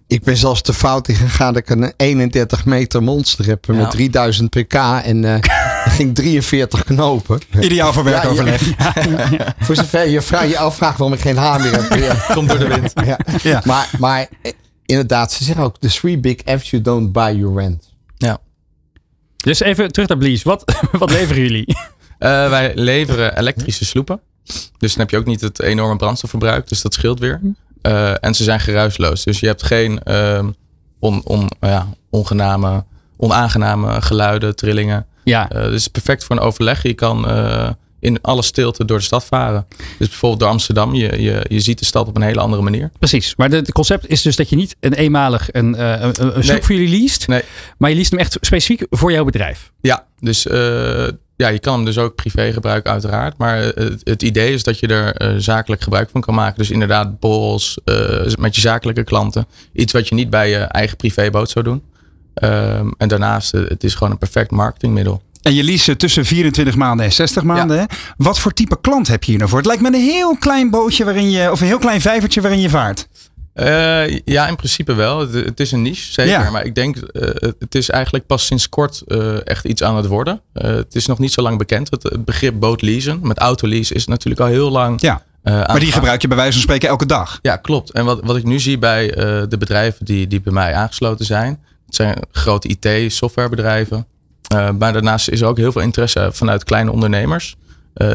ik 0.06 0.22
ben 0.22 0.36
zelfs 0.36 0.62
te 0.62 0.74
fout 0.74 1.08
in 1.08 1.14
gegaan 1.14 1.52
dat 1.52 1.62
ik 1.62 1.70
een 1.70 1.92
31 1.96 2.64
meter 2.64 3.02
monster 3.02 3.46
heb 3.46 3.66
met 3.66 3.90
3000 3.90 4.50
pk 4.50 4.74
en 4.74 5.22
uh, 5.24 5.36
ging 5.84 6.14
43 6.14 6.84
knopen. 6.84 7.40
Ideaal 7.60 7.92
voor 7.92 8.04
werkoverleg. 8.04 8.76
Ja, 8.78 8.94
ja, 9.10 9.28
ja, 9.30 9.54
voor 9.58 9.76
zover 9.76 10.08
je 10.08 10.22
vraag, 10.22 10.48
je 10.48 10.58
afvraagt 10.58 10.98
waarom 10.98 11.16
ik 11.16 11.22
geen 11.22 11.36
haar 11.36 11.60
meer 11.60 11.82
heb. 11.82 12.30
Komt 12.34 12.48
door 12.48 12.58
de 12.58 12.68
wind. 12.68 12.92
Ja. 13.42 13.62
Maar, 13.64 13.90
maar 13.98 14.28
inderdaad, 14.84 15.32
ze 15.32 15.44
zeggen 15.44 15.64
ook: 15.64 15.78
the 15.78 15.88
three 15.88 16.18
big 16.18 16.36
F's 16.58 16.70
you 16.70 16.82
don't 16.82 17.12
buy, 17.12 17.30
you 17.30 17.58
rent. 17.58 17.94
Ja. 18.16 18.38
Dus 19.36 19.60
even 19.60 19.92
terug 19.92 20.08
naar 20.08 20.18
Blies. 20.18 20.42
Wat, 20.42 20.64
wat 20.92 21.10
leveren 21.10 21.42
jullie? 21.42 21.66
Uh, 21.68 22.48
wij 22.48 22.72
leveren 22.74 23.38
elektrische 23.38 23.84
sloepen. 23.84 24.20
Dus 24.78 24.90
dan 24.90 25.00
heb 25.00 25.10
je 25.10 25.16
ook 25.16 25.26
niet 25.26 25.40
het 25.40 25.62
enorme 25.62 25.96
brandstofverbruik. 25.96 26.68
Dus 26.68 26.82
dat 26.82 26.94
scheelt 26.94 27.18
weer. 27.18 27.40
Uh, 27.86 28.24
en 28.24 28.34
ze 28.34 28.44
zijn 28.44 28.60
geruisloos. 28.60 29.24
Dus 29.24 29.40
je 29.40 29.46
hebt 29.46 29.62
geen 29.62 30.00
uh, 30.04 30.44
on, 30.98 31.24
on, 31.24 31.48
ja, 31.60 31.86
ongename, 32.10 32.84
onaangename 33.16 34.02
geluiden, 34.02 34.56
trillingen. 34.56 35.06
Ja. 35.24 35.52
Uh, 35.54 35.62
dus 35.62 35.88
perfect 35.88 36.24
voor 36.24 36.36
een 36.36 36.42
overleg. 36.42 36.82
Je 36.82 36.94
kan 36.94 37.24
in 38.00 38.18
alle 38.22 38.42
stilte 38.42 38.84
door 38.84 38.98
de 38.98 39.04
stad 39.04 39.24
varen. 39.24 39.66
Dus 39.98 40.08
bijvoorbeeld 40.08 40.40
door 40.40 40.50
Amsterdam, 40.50 40.94
je, 40.94 41.22
je, 41.22 41.44
je 41.48 41.60
ziet 41.60 41.78
de 41.78 41.84
stad 41.84 42.08
op 42.08 42.16
een 42.16 42.22
hele 42.22 42.40
andere 42.40 42.62
manier. 42.62 42.90
Precies. 42.98 43.36
Maar 43.36 43.50
het 43.50 43.72
concept 43.72 44.08
is 44.08 44.22
dus 44.22 44.36
dat 44.36 44.48
je 44.48 44.56
niet 44.56 44.76
een 44.80 44.92
eenmalig 44.92 45.48
een, 45.52 45.74
uh, 45.74 46.00
een, 46.00 46.14
een 46.18 46.46
Nee. 46.46 46.62
voor 46.62 46.74
jullie 46.74 47.00
leest. 47.00 47.28
Nee. 47.28 47.42
Maar 47.78 47.90
je 47.90 47.96
leest 47.96 48.10
hem 48.10 48.20
echt 48.20 48.36
specifiek 48.40 48.86
voor 48.90 49.12
jouw 49.12 49.24
bedrijf. 49.24 49.72
Ja, 49.80 50.06
dus 50.18 50.46
eh, 50.46 51.06
ja, 51.36 51.48
je 51.48 51.58
kan 51.58 51.74
hem 51.74 51.84
dus 51.84 51.98
ook 51.98 52.14
privé 52.14 52.52
gebruiken 52.52 52.92
uiteraard. 52.92 53.38
Maar 53.38 53.60
eh, 53.60 53.84
het, 53.84 54.00
het 54.04 54.22
idee 54.22 54.52
is 54.52 54.62
dat 54.62 54.78
je 54.78 54.86
er 54.86 55.14
eh, 55.14 55.34
zakelijk 55.36 55.82
gebruik 55.82 56.10
van 56.10 56.20
kan 56.20 56.34
maken. 56.34 56.58
Dus 56.58 56.70
inderdaad 56.70 57.20
borrels 57.20 57.78
eh, 57.84 58.34
met 58.38 58.54
je 58.54 58.60
zakelijke 58.60 59.04
klanten. 59.04 59.46
Iets 59.72 59.92
wat 59.92 60.08
je 60.08 60.14
niet 60.14 60.30
bij 60.30 60.50
je 60.50 60.58
eigen 60.58 60.96
privéboot 60.96 61.50
zou 61.50 61.64
doen. 61.64 61.82
Ehm, 62.34 62.90
en 62.98 63.08
daarnaast, 63.08 63.52
het 63.52 63.84
is 63.84 63.94
gewoon 63.94 64.12
een 64.12 64.18
perfect 64.18 64.50
marketingmiddel. 64.50 65.22
En 65.42 65.54
je 65.54 65.64
lease 65.64 65.96
tussen 65.96 66.24
24 66.24 66.76
maanden 66.76 67.06
en 67.06 67.12
60 67.12 67.42
maanden. 67.42 67.78
Hè? 67.78 67.84
Wat 68.16 68.38
voor 68.38 68.52
type 68.52 68.80
klant 68.80 69.08
heb 69.08 69.24
je 69.24 69.30
hier 69.30 69.38
nou 69.38 69.50
voor? 69.50 69.58
Het 69.58 69.66
lijkt 69.66 69.82
me 69.82 69.88
een 69.88 70.04
heel 70.04 70.36
klein 70.36 70.70
bootje 70.70 71.04
waarin 71.04 71.30
je, 71.30 71.50
of 71.50 71.60
een 71.60 71.66
heel 71.66 71.78
klein 71.78 72.00
vijvertje 72.00 72.40
waarin 72.40 72.60
je 72.60 72.68
vaart. 72.68 73.08
Eh, 73.56 74.18
ja, 74.24 74.48
in 74.48 74.56
principe 74.56 74.94
wel. 74.94 75.20
Het, 75.20 75.32
het 75.32 75.60
is 75.60 75.72
een 75.72 75.82
niche, 75.82 76.12
zeker. 76.12 76.32
Ja. 76.32 76.50
Maar 76.50 76.64
ik 76.64 76.74
denk, 76.74 76.96
eh, 76.96 77.28
het- 77.58 77.74
is 77.74 77.90
eigenlijk 77.90 78.26
pas 78.26 78.46
sinds 78.46 78.68
kort 78.68 79.02
eh, 79.06 79.46
echt 79.46 79.64
iets 79.64 79.82
aan 79.82 79.96
het 79.96 80.06
worden. 80.06 80.40
Het 80.52 80.94
is 80.94 81.06
nog 81.06 81.18
niet 81.18 81.32
zo 81.32 81.42
lang 81.42 81.58
bekend. 81.58 81.90
Het, 81.90 82.02
het 82.02 82.24
begrip 82.24 82.54
bootleasen 82.60 83.18
met 83.22 83.38
autolease 83.38 83.94
is 83.94 84.06
natuurlijk 84.06 84.40
al 84.40 84.46
heel 84.46 84.70
lang 84.70 85.00
Ja. 85.00 85.22
Maar 85.42 85.80
die 85.80 85.92
gebruik 85.92 86.20
je 86.22 86.28
bij 86.28 86.36
wijze 86.36 86.52
van 86.52 86.60
spreken 86.62 86.88
elke 86.88 87.06
dag. 87.06 87.38
Ja, 87.42 87.56
klopt. 87.56 87.90
En 87.90 88.04
wat, 88.04 88.20
wat 88.24 88.36
ik 88.36 88.44
nu 88.44 88.60
zie 88.60 88.78
bij 88.78 89.06
de 89.48 89.56
bedrijven 89.58 90.04
die, 90.04 90.26
die 90.26 90.40
bij 90.40 90.52
mij 90.52 90.74
aangesloten 90.74 91.24
zijn. 91.24 91.60
Het 91.86 91.94
zijn 91.94 92.16
grote 92.32 92.68
IT-softwarebedrijven. 92.68 94.06
Maar 94.78 94.92
daarnaast 94.92 95.28
is 95.28 95.40
er 95.40 95.46
ook 95.46 95.56
heel 95.56 95.72
veel 95.72 95.82
interesse 95.82 96.28
vanuit 96.32 96.64
kleine 96.64 96.90
ondernemers. 96.90 97.56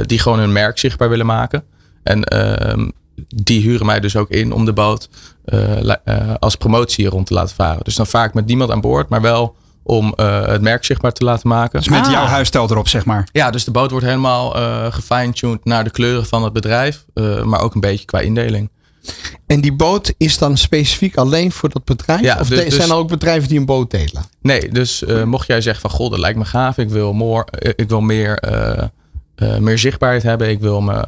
die 0.05 0.19
gewoon 0.19 0.39
hun 0.39 0.51
merk 0.51 0.77
zichtbaar 0.79 1.09
willen 1.09 1.25
maken. 1.25 1.63
En 2.03 2.23
ehm, 2.23 2.89
die 3.35 3.61
huren 3.61 3.85
mij 3.85 3.99
dus 3.99 4.15
ook 4.15 4.29
in 4.29 4.51
om 4.53 4.65
de 4.65 4.73
boot 4.73 5.09
eh, 5.45 5.89
eh, 5.89 5.95
als 6.39 6.55
promotie 6.55 7.07
rond 7.07 7.27
te 7.27 7.33
laten 7.33 7.55
varen. 7.55 7.83
Dus 7.83 7.95
dan 7.95 8.07
vaak 8.07 8.33
met 8.33 8.45
niemand 8.45 8.71
aan 8.71 8.81
boord, 8.81 9.09
maar 9.09 9.21
wel 9.21 9.55
om 9.83 10.13
eh, 10.15 10.45
het 10.45 10.61
merk 10.61 10.85
zichtbaar 10.85 11.11
te 11.13 11.23
laten 11.23 11.49
maken. 11.49 11.79
Dus 11.79 11.89
met 11.89 12.05
Ah. 12.05 12.11
jouw 12.11 12.25
huisstijl 12.25 12.69
erop, 12.71 12.87
zeg 12.87 13.05
maar. 13.05 13.27
Ja, 13.31 13.51
dus 13.51 13.63
de 13.63 13.71
boot 13.71 13.91
wordt 13.91 14.05
helemaal 14.05 14.55
eh 14.55 14.85
gefine-tuned 14.93 15.65
naar 15.65 15.83
de 15.83 15.89
kleuren 15.89 16.25
van 16.25 16.43
het 16.43 16.53
bedrijf. 16.53 17.05
eh, 17.13 17.43
maar 17.43 17.61
ook 17.61 17.73
een 17.73 17.81
beetje 17.81 18.05
qua 18.05 18.19
indeling. 18.19 18.69
En 19.47 19.61
die 19.61 19.73
boot 19.73 20.13
is 20.17 20.37
dan 20.37 20.57
specifiek 20.57 21.17
alleen 21.17 21.51
voor 21.51 21.69
dat 21.69 21.83
bedrijf? 21.85 22.21
Ja, 22.21 22.37
of 22.39 22.47
dus- 22.47 22.63
dus- 22.63 22.75
zijn 22.75 22.89
er 22.89 22.95
ook 22.95 23.07
bedrijven 23.09 23.49
die 23.49 23.59
een 23.59 23.65
boot 23.65 23.91
delen? 23.91 24.23
Nee, 24.41 24.69
dus 24.69 25.03
eh, 25.03 25.23
mocht 25.23 25.47
jij 25.47 25.61
zeggen 25.61 25.81
van 25.81 25.89
god, 25.99 26.11
dat 26.11 26.19
lijkt 26.19 26.37
me 26.37 26.45
gaaf. 26.45 26.77
Ik 26.77 26.89
wil, 26.89 27.13
more, 27.13 27.47
ik 27.75 27.89
wil 27.89 28.01
meer, 28.01 28.37
eh, 28.37 28.83
eh, 29.35 29.57
meer 29.57 29.77
zichtbaarheid 29.77 30.23
hebben. 30.23 30.49
Ik 30.49 30.59
wil 30.59 30.89
eh, 30.91 31.01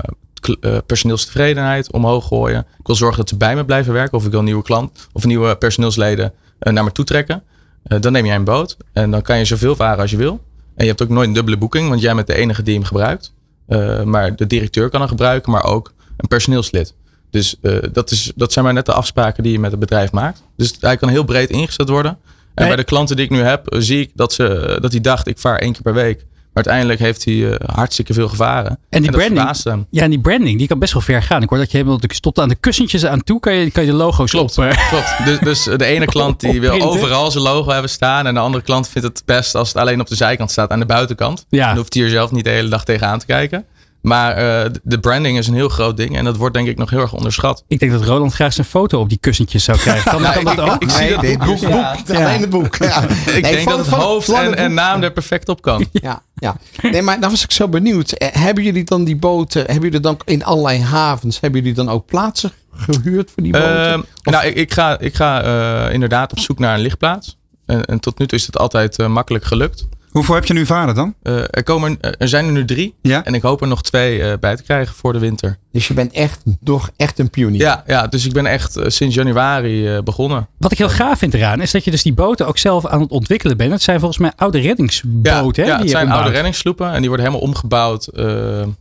personeelstevredenheid 0.85 1.91
omhoog 1.91 2.27
gooien. 2.27 2.65
Ik 2.79 2.85
wil 2.87 2.95
zorgen 2.95 3.17
dat 3.17 3.29
ze 3.29 3.37
bij 3.37 3.55
me 3.55 3.65
blijven 3.65 3.93
werken. 3.93 4.17
Of 4.17 4.25
ik 4.25 4.31
wil 4.31 4.43
nieuwe 4.43 4.63
klant 4.63 5.07
of 5.13 5.25
nieuwe 5.25 5.55
personeelsleden 5.55 6.33
eh, 6.59 6.73
naar 6.73 6.83
me 6.83 6.91
toe 6.91 7.05
trekken. 7.05 7.43
Eh, 7.83 7.99
dan 8.01 8.11
neem 8.11 8.25
jij 8.25 8.35
een 8.35 8.43
boot. 8.43 8.77
En 8.93 9.11
dan 9.11 9.21
kan 9.21 9.37
je 9.37 9.45
zoveel 9.45 9.75
varen 9.75 9.99
als 10.01 10.11
je 10.11 10.17
wil. 10.17 10.39
En 10.75 10.83
je 10.83 10.89
hebt 10.89 11.01
ook 11.01 11.09
nooit 11.09 11.27
een 11.27 11.33
dubbele 11.33 11.57
boeking. 11.57 11.89
Want 11.89 12.01
jij 12.01 12.15
bent 12.15 12.27
de 12.27 12.35
enige 12.35 12.63
die 12.63 12.73
hem 12.73 12.83
gebruikt. 12.83 13.33
Eh, 13.67 14.03
maar 14.03 14.35
de 14.35 14.47
directeur 14.47 14.89
kan 14.89 14.99
hem 14.99 15.09
gebruiken. 15.09 15.51
Maar 15.51 15.63
ook 15.63 15.93
een 16.17 16.27
personeelslid. 16.27 16.93
Dus 17.29 17.55
eh, 17.61 17.77
dat, 17.91 18.11
is, 18.11 18.31
dat 18.35 18.51
zijn 18.53 18.65
maar 18.65 18.73
net 18.73 18.85
de 18.85 18.93
afspraken 18.93 19.43
die 19.43 19.51
je 19.51 19.59
met 19.59 19.71
het 19.71 19.79
bedrijf 19.79 20.11
maakt. 20.11 20.43
Dus 20.57 20.75
hij 20.79 20.97
kan 20.97 21.09
heel 21.09 21.23
breed 21.23 21.49
ingezet 21.49 21.89
worden. 21.89 22.11
En 22.11 22.19
Nee. 22.63 22.67
bij 22.67 22.75
de 22.75 22.83
klanten 22.83 23.15
die 23.15 23.25
ik 23.25 23.31
nu 23.31 23.39
heb, 23.39 23.67
eh, 23.67 23.79
zie 23.79 23.99
ik 23.99 24.11
dat, 24.13 24.33
ze, 24.33 24.77
dat 24.81 24.91
hij 24.91 25.01
dacht, 25.01 25.27
ik 25.27 25.37
vaar 25.37 25.57
één 25.59 25.71
keer 25.73 25.81
per 25.81 25.93
week. 25.93 26.25
Uiteindelijk 26.53 26.99
heeft 26.99 27.25
hij 27.25 27.49
eh, 27.51 27.75
hartstikke 27.75 28.13
veel 28.13 28.27
gevaren. 28.29 28.79
En 28.89 29.01
die 29.01 29.11
branding, 29.11 29.85
ja, 29.89 30.01
en 30.01 30.09
die 30.09 30.19
branding 30.19 30.57
die 30.57 30.67
kan 30.67 30.79
best 30.79 30.93
wel 30.93 31.01
ver 31.01 31.21
gaan. 31.21 31.41
Ik 31.41 31.49
hoor 31.49 31.57
dat 31.57 31.71
je 31.71 31.77
helemaal 31.77 31.99
tot 32.19 32.39
aan 32.39 32.49
de 32.49 32.55
kussentjes 32.55 33.05
aan 33.05 33.23
toe 33.23 33.39
kan 33.39 33.53
je, 33.53 33.71
kan 33.71 33.85
je 33.85 33.91
de 33.91 33.95
logo's 33.95 34.31
Klopt, 34.31 34.57
op. 34.57 34.63
eh, 34.63 34.89
klopt. 34.89 35.25
Dus, 35.25 35.39
dus 35.39 35.77
de 35.77 35.85
ene 35.85 36.05
klant 36.15 36.39
die 36.39 36.61
wil 36.61 36.81
overal 36.81 37.31
zijn 37.31 37.43
logo 37.43 37.71
hebben 37.71 37.89
staan. 37.89 38.27
En 38.27 38.33
de 38.33 38.39
andere 38.39 38.63
klant 38.63 38.89
vindt 38.89 39.07
het 39.07 39.21
best 39.25 39.55
als 39.55 39.67
het 39.67 39.77
alleen 39.77 39.99
op 39.99 40.07
de 40.07 40.15
zijkant 40.15 40.51
staat 40.51 40.69
aan 40.69 40.79
de 40.79 40.85
buitenkant. 40.85 41.45
Ja. 41.49 41.67
Dan 41.67 41.77
hoeft 41.77 41.93
hij 41.93 42.03
er 42.03 42.09
zelf 42.09 42.31
niet 42.31 42.43
de 42.43 42.49
hele 42.49 42.69
dag 42.69 42.85
tegenaan 42.85 43.19
te 43.19 43.25
kijken. 43.25 43.65
Maar 44.03 44.35
eh, 44.35 44.71
de 44.83 44.99
branding 44.99 45.37
is 45.37 45.47
een 45.47 45.53
heel 45.53 45.69
groot 45.69 45.97
ding. 45.97 46.17
En 46.17 46.23
dat 46.25 46.37
wordt 46.37 46.53
denk 46.55 46.67
ik 46.67 46.77
nog 46.77 46.89
heel 46.89 46.99
erg 46.99 47.13
onderschat. 47.13 47.63
Ik 47.67 47.79
denk 47.79 47.91
dat 47.91 48.03
Roland 48.03 48.33
graag 48.33 48.53
zijn 48.53 48.67
foto 48.67 48.99
op 48.99 49.09
die 49.09 49.17
kussentjes 49.17 49.63
zou 49.63 49.77
krijgen. 49.77 50.11
Kan, 50.11 50.21
Nou, 50.31 50.33
kan 50.33 50.55
dat 50.55 50.65
ik- 50.67 50.73
ook? 50.73 50.81
ik 50.83 50.89
zie 50.89 51.09
dat 51.09 51.21
nee, 51.21 51.37
boek 51.37 51.47
boek, 51.47 51.59
boek, 51.59 51.71
Ja. 52.07 52.25
alleen 52.25 52.41
het 52.41 52.49
boek. 52.49 52.75
Ja. 52.75 53.03
Ik 53.35 53.43
denk 53.43 53.69
dat 53.69 53.77
het 53.77 53.87
hoofd 53.87 54.29
en, 54.29 54.55
en 54.55 54.73
naam 54.73 55.03
er 55.03 55.11
perfect 55.11 55.49
op 55.49 55.61
kan. 55.61 55.85
Ja, 55.91 56.21
ja. 56.35 56.55
Nee, 56.81 57.01
maar 57.01 57.19
dan 57.19 57.29
was 57.29 57.43
ik 57.43 57.51
zo 57.51 57.67
benieuwd. 57.67 58.11
Eh, 58.11 58.27
Hebben 58.31 58.63
jullie 58.63 58.83
dan 58.83 59.03
die 59.03 59.15
boten, 59.15 59.61
hebben 59.65 59.83
jullie 59.83 59.99
dan 59.99 60.19
in 60.25 60.43
allerlei 60.43 60.79
havens, 60.81 61.39
hebben 61.39 61.59
jullie 61.59 61.75
dan 61.75 61.89
ook 61.89 62.05
plaatsen 62.05 62.51
gehuurd 62.75 63.31
voor 63.33 63.43
die 63.43 63.51
boten? 63.51 63.85
Ehm, 63.91 64.01
nou, 64.23 64.45
ik, 64.45 64.55
ik 64.55 64.73
ga, 64.73 64.99
ik 64.99 65.15
ga 65.15 65.41
eh, 65.87 65.93
inderdaad 65.93 66.31
op 66.31 66.39
zoek 66.39 66.59
naar 66.59 66.73
een 66.75 66.81
lichtplaats. 66.81 67.37
En, 67.65 67.85
en 67.85 67.99
tot 67.99 68.19
nu 68.19 68.27
toe 68.27 68.37
is 68.37 68.45
het 68.45 68.57
altijd 68.57 68.97
eh, 68.99 69.07
makkelijk 69.07 69.43
gelukt. 69.45 69.87
Hoeveel 70.13 70.35
heb 70.35 70.45
je 70.45 70.53
nu 70.53 70.65
varen 70.65 70.95
dan? 70.95 71.15
Eh, 71.23 71.37
er, 71.49 71.63
komen, 71.63 71.97
er 72.17 72.27
zijn 72.27 72.45
er 72.45 72.51
nu 72.51 72.65
drie. 72.65 72.95
Ja. 73.01 73.23
En 73.25 73.33
ik 73.33 73.41
hoop 73.41 73.61
er 73.61 73.67
nog 73.67 73.81
twee 73.83 74.21
eh, 74.23 74.37
bij 74.39 74.55
te 74.55 74.63
krijgen 74.63 74.95
voor 74.95 75.13
de 75.13 75.19
winter. 75.19 75.57
dus 75.71 75.87
je 75.87 75.93
bent 75.93 76.11
echt, 76.13 76.43
toch 76.63 76.89
echt 76.97 77.19
een 77.19 77.29
pionier. 77.29 77.61
Ja, 77.61 77.83
ja 77.87 78.07
dus 78.07 78.25
ik 78.25 78.33
ben 78.33 78.45
echt 78.45 78.75
eh, 78.77 78.85
sinds 78.87 79.15
januari 79.15 79.87
eh, 79.95 80.01
begonnen. 80.03 80.47
Wat 80.57 80.71
ik 80.71 80.77
heel 80.77 80.89
gaaf 80.89 81.17
vind 81.19 81.33
eraan 81.33 81.61
is 81.61 81.71
dat 81.71 81.83
je 81.83 81.91
dus 81.91 82.01
die 82.03 82.13
boten 82.13 82.47
ook 82.47 82.57
zelf 82.57 82.85
aan 82.87 83.01
het 83.01 83.09
ontwikkelen 83.11 83.57
bent. 83.57 83.71
Het 83.71 83.81
zijn 83.81 83.99
volgens 83.99 84.19
mij 84.19 84.31
oude 84.35 84.57
Ja, 84.61 84.67
reddingsboten. 84.67 85.63
hè, 85.63 85.69
ja 85.69 85.75
die 85.75 85.83
het 85.85 85.89
zijn 85.95 86.11
oude 86.11 86.29
reddingssloepen. 86.29 86.91
En 86.91 86.99
die 86.99 87.07
worden 87.07 87.25
helemaal 87.25 87.47
omgebouwd 87.47 88.07
eh, 88.07 88.25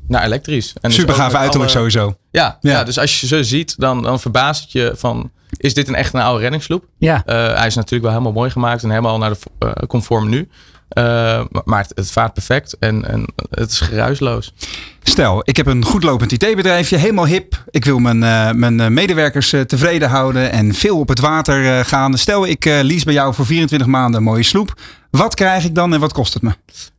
naar 0.09 0.25
elektrisch. 0.25 0.73
En 0.81 0.88
dus 0.90 0.95
Super 0.99 1.14
gaaf 1.14 1.35
uiterlijk 1.35 1.71
alle- 1.75 1.90
sowieso. 1.90 2.16
Ja, 2.31 2.59
Ja. 2.61 2.71
ja. 2.71 2.85
dus 2.85 2.99
als 2.99 3.21
je 3.21 3.27
ze 3.27 3.45
ziet, 3.45 3.75
dan, 3.79 4.03
dan 4.03 4.21
verbaast 4.21 4.62
het 4.62 4.73
je 4.73 4.92
van... 4.97 5.31
Is 5.57 5.75
dit 5.75 5.88
een 5.88 5.95
echt 5.95 6.14
een 6.14 6.21
oude 6.21 6.42
reddingssloep? 6.42 6.85
Ja, 6.99 7.23
Eh, 7.27 7.55
hij 7.57 7.66
is 7.66 7.75
natuurlijk 7.75 8.03
wel 8.03 8.11
helemaal 8.11 8.33
mooi 8.33 8.51
gemaakt 8.51 8.83
en 8.83 8.88
helemaal 8.90 9.18
naar 9.18 9.31
de 9.31 9.38
eh, 9.59 9.71
conform 9.88 10.29
nu. 10.29 10.49
Eh, 10.92 11.44
maar- 11.64 11.83
het, 11.83 11.92
het 11.94 12.11
vaart 12.11 12.33
perfect 12.33 12.76
en, 12.78 13.09
en 13.09 13.26
het 13.50 13.70
is 13.70 13.81
geruisloos. 13.81 14.55
Stel, 15.02 15.40
ik 15.44 15.57
heb 15.57 15.66
een 15.66 15.85
goed 15.85 16.02
lopend 16.02 16.33
IT-bedrijfje, 16.33 16.96
helemaal 16.96 17.26
hip. 17.26 17.64
Ik 17.70 17.85
wil 17.85 17.98
mijn, 17.98 18.22
eh, 18.22 18.50
mijn 18.50 18.81
eh, 18.81 18.88
medewerkers 18.88 19.55
tevreden 19.66 20.09
houden 20.09 20.50
en 20.50 20.74
veel 20.74 20.98
op 20.98 21.09
het 21.09 21.18
water 21.18 21.85
gaan. 21.85 22.18
Stel, 22.18 22.46
ik 22.46 22.64
lease 22.64 23.05
bij 23.05 23.14
jou 23.14 23.35
voor 23.35 23.46
24 23.46 23.88
maanden 23.88 24.16
een 24.16 24.26
mooie 24.26 24.42
sloep. 24.42 24.81
Wat 25.11 25.35
krijg 25.35 25.64
ik 25.64 25.74
dan 25.74 25.94
en 25.94 26.00
wat 26.00 26.12
kost 26.12 26.35
het 26.35 26.42
me? 26.42 26.50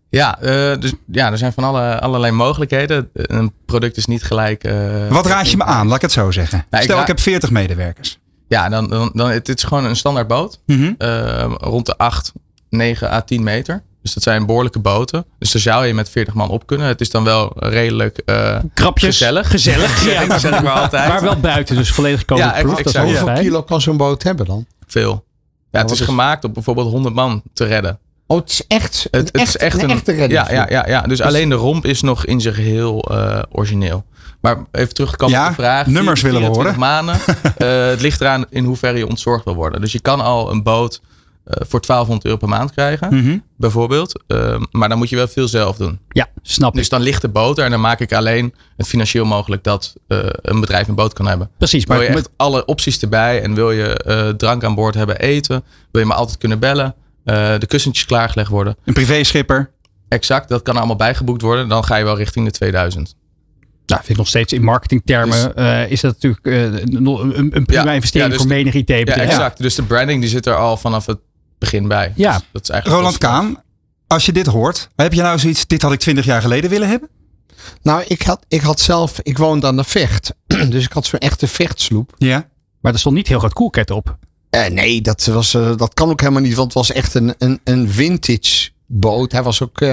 Ja, 0.10 0.38
dus, 0.80 0.94
ja 1.12 1.32
er 1.32 1.38
zijn 1.38 1.54
van 1.54 1.64
alle, 1.64 2.00
allerlei 2.00 2.32
mogelijkheden. 2.32 3.10
Een 3.14 3.54
product 3.66 3.98
is 3.98 4.06
niet 4.06 4.24
gelijk. 4.24 4.70
Wat 5.10 5.26
raad 5.26 5.52
je 5.52 5.58
me 5.58 5.64
aan, 5.64 5.88
laat 5.88 5.96
ik 5.96 6.02
het 6.02 6.12
zo 6.12 6.32
zeggen. 6.32 6.66
Nou, 6.70 6.84
Stel, 6.84 7.02
ik 7.02 7.08
heb 7.08 7.20
40 7.20 7.52
medewerkers. 7.52 8.20
Ja, 8.48 8.70
dan, 8.70 8.90
dan, 8.90 9.12
dan 9.14 9.30
het 9.30 9.50
is 9.50 9.64
gewoon 9.64 9.86
een 9.86 9.96
standaard 9.96 10.28
boot. 10.28 10.60
Mhm. 10.66 10.94
rond 11.58 11.86
de 11.86 11.98
8, 11.98 12.32
9 12.74 13.12
à 13.12 13.22
10 13.22 13.44
meter. 13.44 13.84
Dus 14.02 14.14
dat 14.14 14.24
zijn 14.24 14.46
behoorlijke 14.46 14.80
boten. 14.80 15.26
Dus 15.40 15.52
daar 15.52 15.62
zou 15.62 15.86
je 15.86 15.94
met 15.94 16.10
40 16.10 16.34
man 16.34 16.50
op 16.50 16.68
kunnen. 16.68 16.88
Het 16.88 17.02
is 17.02 17.10
dan 17.10 17.24
wel 17.24 17.52
redelijk 17.56 18.18
eh, 18.18 18.58
krapjes. 18.74 19.10
gezellig. 19.18 19.50
Gezellig. 19.50 20.04
Ja. 20.12 20.22
Ik 20.22 20.62
maar 20.64 20.70
altijd. 20.72 21.08
Maar 21.08 21.22
wel 21.22 21.40
buiten, 21.40 21.76
dus 21.76 21.92
volledig 21.92 22.26
covid 22.26 22.44
Ja, 22.46 22.54
exact. 22.56 22.98
Hoeveel 22.98 23.34
kilo 23.34 23.64
kan 23.64 23.82
zo'n 23.82 23.98
boot 23.98 24.24
hebben 24.24 24.46
dan? 24.46 24.66
Veel. 24.88 25.26
Ja, 25.72 25.80
het 25.80 25.82
wat 25.82 25.92
is 25.92 26.00
is- 26.00 26.06
gemaakt 26.06 26.44
om 26.44 26.54
bijvoorbeeld 26.54 26.92
100 26.92 27.16
man 27.16 27.42
te 27.54 27.66
redden. 27.66 28.00
Oh, 28.28 28.38
het 28.40 28.50
is 28.50 28.64
echt, 28.68 29.08
Het, 29.12 29.30
het 29.32 29.42
is 29.48 29.58
echt 29.58 29.78
een, 29.78 29.84
een, 29.90 29.96
echte 29.96 30.12
redding. 30.12 30.32
ja, 30.48 30.52
ja, 30.52 30.66
ja, 30.70 30.88
ja. 30.88 31.02
Dus 31.02 31.22
alleen 31.22 31.50
de 31.50 31.56
romp 31.56 31.86
is 31.86 32.02
nog 32.02 32.26
in 32.26 32.42
zich 32.42 32.56
heel 32.56 33.02
eh, 33.02 33.40
origineel. 33.52 34.06
Maar 34.42 34.58
even 34.72 34.94
terugkomen 34.94 35.36
Ja, 35.36 35.44
op 35.44 35.48
de 35.56 35.62
vraag. 35.62 35.88
nummers 35.88 36.22
willen 36.22 36.40
we 36.42 36.46
24 36.46 36.80
maanden. 36.82 37.16
Eh, 37.58 37.86
het 37.88 38.02
ligt 38.02 38.22
eraan 38.22 38.46
in 38.50 38.64
hoeverre 38.64 38.98
je 38.98 39.08
ontzorgd 39.08 39.46
wil 39.46 39.56
worden. 39.56 39.82
Dus 39.82 39.92
je 39.92 40.00
kan 40.00 40.22
al 40.22 40.52
een 40.52 40.64
boot 40.64 41.02
voor 41.46 41.82
1200 41.82 42.26
euro 42.26 42.38
per 42.38 42.50
maand 42.50 42.72
krijgen. 42.72 43.16
Mhm. 43.16 43.38
Bijvoorbeeld. 43.58 44.24
Eh, 44.28 44.62
maar 44.72 44.90
dan 44.90 44.98
moet 44.98 45.10
je 45.10 45.16
wel 45.16 45.28
veel 45.28 45.48
zelf 45.48 45.78
doen. 45.78 46.00
Ja, 46.10 46.28
snap 46.42 46.72
ik. 46.72 46.78
Dus 46.78 46.90
dan 46.90 47.02
ligt 47.02 47.22
de 47.22 47.30
boot 47.30 47.58
er 47.58 47.66
en 47.66 47.72
dan 47.72 47.82
maak 47.82 48.00
ik 48.00 48.14
alleen 48.14 48.54
het 48.78 48.88
financieel 48.88 49.26
mogelijk 49.26 49.64
dat 49.64 49.94
eh, 50.08 50.20
een 50.42 50.60
bedrijf 50.60 50.88
een 50.88 50.96
boot 50.96 51.14
kan 51.14 51.28
hebben. 51.28 51.50
Precies, 51.58 51.86
Wil 51.86 51.98
maar 51.98 52.06
je 52.06 52.14
met, 52.14 52.30
alle 52.36 52.66
opties 52.66 53.00
erbij 53.00 53.42
en 53.42 53.54
wil 53.54 53.72
je 53.72 53.98
eh, 53.98 54.30
drank 54.30 54.64
aan 54.64 54.76
boord 54.76 54.96
hebben, 54.96 55.20
eten, 55.20 55.64
wil 55.92 56.02
je 56.02 56.08
me 56.08 56.14
altijd 56.14 56.38
kunnen 56.38 56.60
bellen, 56.60 56.96
eh, 57.24 57.54
de 57.60 57.66
kussentjes 57.66 58.06
klaargelegd 58.06 58.50
worden. 58.50 58.76
Een 58.86 58.94
privéschipper. 58.94 59.72
Exact, 60.08 60.50
dat 60.50 60.62
kan 60.62 60.78
allemaal 60.78 60.96
bijgeboekt 60.96 61.42
worden. 61.42 61.70
Dan 61.70 61.84
ga 61.84 61.96
je 61.96 62.04
wel 62.04 62.18
richting 62.18 62.46
de 62.46 62.52
2000. 62.52 63.16
nou, 63.86 64.00
vind 64.00 64.10
ik 64.10 64.18
nog 64.18 64.28
steeds 64.28 64.54
in 64.54 64.64
marketingtermen 64.64 65.56
eh, 65.56 65.92
is 65.92 66.02
dat 66.02 66.14
natuurlijk 66.14 66.46
eh, 66.46 66.64
een, 66.64 67.56
een 67.56 67.66
prima 67.66 67.84
Ja, 67.84 67.92
investering 67.92 68.32
ja, 68.32 68.38
dus 68.38 68.48
voor 68.48 68.48
menig 68.48 68.74
Ja, 68.74 68.80
IT-bedrijf. 68.80 69.30
exact. 69.30 69.58
Dus 69.58 69.76
de 69.76 69.84
branding 69.84 70.22
die 70.22 70.30
zit 70.30 70.46
er 70.46 70.56
al 70.56 70.78
vanaf 70.78 71.06
het 71.06 71.20
begin 71.64 71.88
bij. 71.88 72.14
Ja. 72.16 72.32
Dus 72.38 72.48
dat 72.52 72.64
is 72.64 72.70
eigenlijk 72.70 73.02
Roland 73.02 73.18
Kaan, 73.18 73.64
als 74.08 74.26
je 74.26 74.32
dit 74.32 74.46
hoort, 74.46 74.90
heb 74.96 75.14
je 75.14 75.22
nou 75.22 75.40
zoiets, 75.40 75.68
dit 75.68 75.82
had 75.82 75.92
ik 75.92 76.00
20 76.00 76.26
jaar 76.26 76.42
geleden 76.42 76.70
willen 76.70 76.88
hebben? 76.88 77.10
Nou, 77.82 78.04
ik 78.08 78.22
had, 78.22 78.46
ik 78.48 78.62
had 78.62 78.80
zelf, 78.80 79.20
ik 79.24 79.38
woonde 79.38 79.68
aan 79.68 79.76
de 79.76 79.84
vecht. 79.84 80.34
Dus 80.70 80.86
ik 80.86 80.92
had 80.92 81.06
zo'n 81.06 81.20
echte 81.20 81.48
vechtsloep. 81.48 82.14
Ja. 82.18 82.50
Maar 82.82 82.94
er 82.94 83.00
stond 83.00 83.16
niet 83.16 83.28
heel 83.28 83.40
groot 83.40 83.54
koelket 83.54 83.92
op. 83.92 84.18
Eh, 84.50 84.66
nee, 84.66 85.02
dat, 85.02 85.26
was, 85.26 85.54
eh, 85.54 85.78
dat 85.78 85.94
kan 85.94 86.10
ook 86.10 86.20
helemaal 86.20 86.42
niet. 86.42 86.54
Want 86.54 86.74
het 86.74 86.88
was 86.88 86.92
echt 86.92 87.14
een, 87.14 87.34
een, 87.38 87.60
een 87.64 87.90
vintage 87.90 88.70
boot. 88.86 89.32
Hij 89.32 89.44
was 89.44 89.62
ook, 89.62 89.82
eh, 89.82 89.88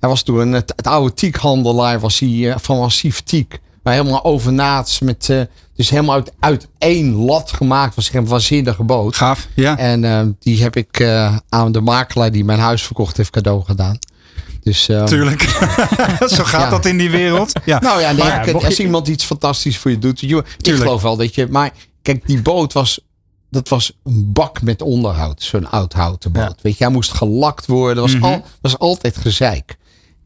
Hij 0.00 0.08
was 0.08 0.22
toen 0.22 0.52
het, 0.52 0.72
het 0.76 0.86
oude 0.86 1.14
tiekhandelaar, 1.14 2.00
was 2.00 2.18
hij 2.18 2.54
van 2.58 2.78
massief 2.78 3.20
tiek. 3.20 3.58
Maar 3.88 3.96
helemaal 3.96 4.24
overnaats, 4.24 4.98
met, 4.98 5.30
eh, 5.30 5.40
dus 5.76 5.90
helemaal 5.90 6.14
uit, 6.14 6.32
uit 6.40 6.68
één 6.78 7.14
lat 7.14 7.52
gemaakt. 7.52 7.94
Was 7.94 8.12
een 8.12 8.26
waanzinnige 8.26 8.82
boot. 8.82 9.16
Gaaf. 9.16 9.48
Ja. 9.54 9.78
En 9.78 10.04
eh, 10.04 10.26
die 10.38 10.62
heb 10.62 10.76
ik 10.76 11.00
eh, 11.00 11.36
aan 11.48 11.72
de 11.72 11.80
makelaar 11.80 12.32
die 12.32 12.44
mijn 12.44 12.58
huis 12.58 12.82
verkocht 12.82 13.16
heeft 13.16 13.30
cadeau 13.30 13.64
gedaan. 13.64 13.98
Dus, 14.62 14.88
eh, 14.88 15.04
Tuurlijk. 15.04 15.40
Zo 16.36 16.44
gaat 16.44 16.60
Ja. 16.60 16.70
dat 16.70 16.84
in 16.86 16.98
die 16.98 17.10
wereld. 17.10 17.52
Ja. 17.64 17.78
Nou 17.88 18.00
ja, 18.00 18.08
nee, 18.10 18.18
Maar 18.18 18.26
ja, 18.28 18.38
kijk, 18.38 18.52
mocht 18.52 18.64
als 18.64 18.76
je- 18.76 18.82
iemand 18.82 19.08
iets 19.08 19.24
fantastisch 19.24 19.78
voor 19.78 19.90
je 19.90 19.98
doet. 19.98 20.20
Je, 20.20 20.44
ik 20.60 20.74
geloof 20.74 21.02
wel 21.02 21.16
dat 21.16 21.34
je. 21.34 21.46
Maar 21.50 21.70
kijk, 22.02 22.26
die 22.26 22.42
boot 22.42 22.72
was. 22.72 23.00
Dat 23.50 23.68
was 23.68 23.92
een 24.04 24.32
bak 24.32 24.62
met 24.62 24.82
onderhoud. 24.82 25.42
Zo'n 25.42 25.70
oud 25.70 25.92
houten 25.92 26.32
boot. 26.32 26.42
Ja. 26.42 26.56
Weet 26.62 26.78
je, 26.78 26.84
hij 26.84 26.92
moest 26.92 27.12
gelakt 27.12 27.66
worden. 27.66 28.02
was, 28.02 28.14
Mhm. 28.14 28.24
al, 28.24 28.44
was 28.60 28.78
altijd 28.78 29.16
gezeik. 29.16 29.76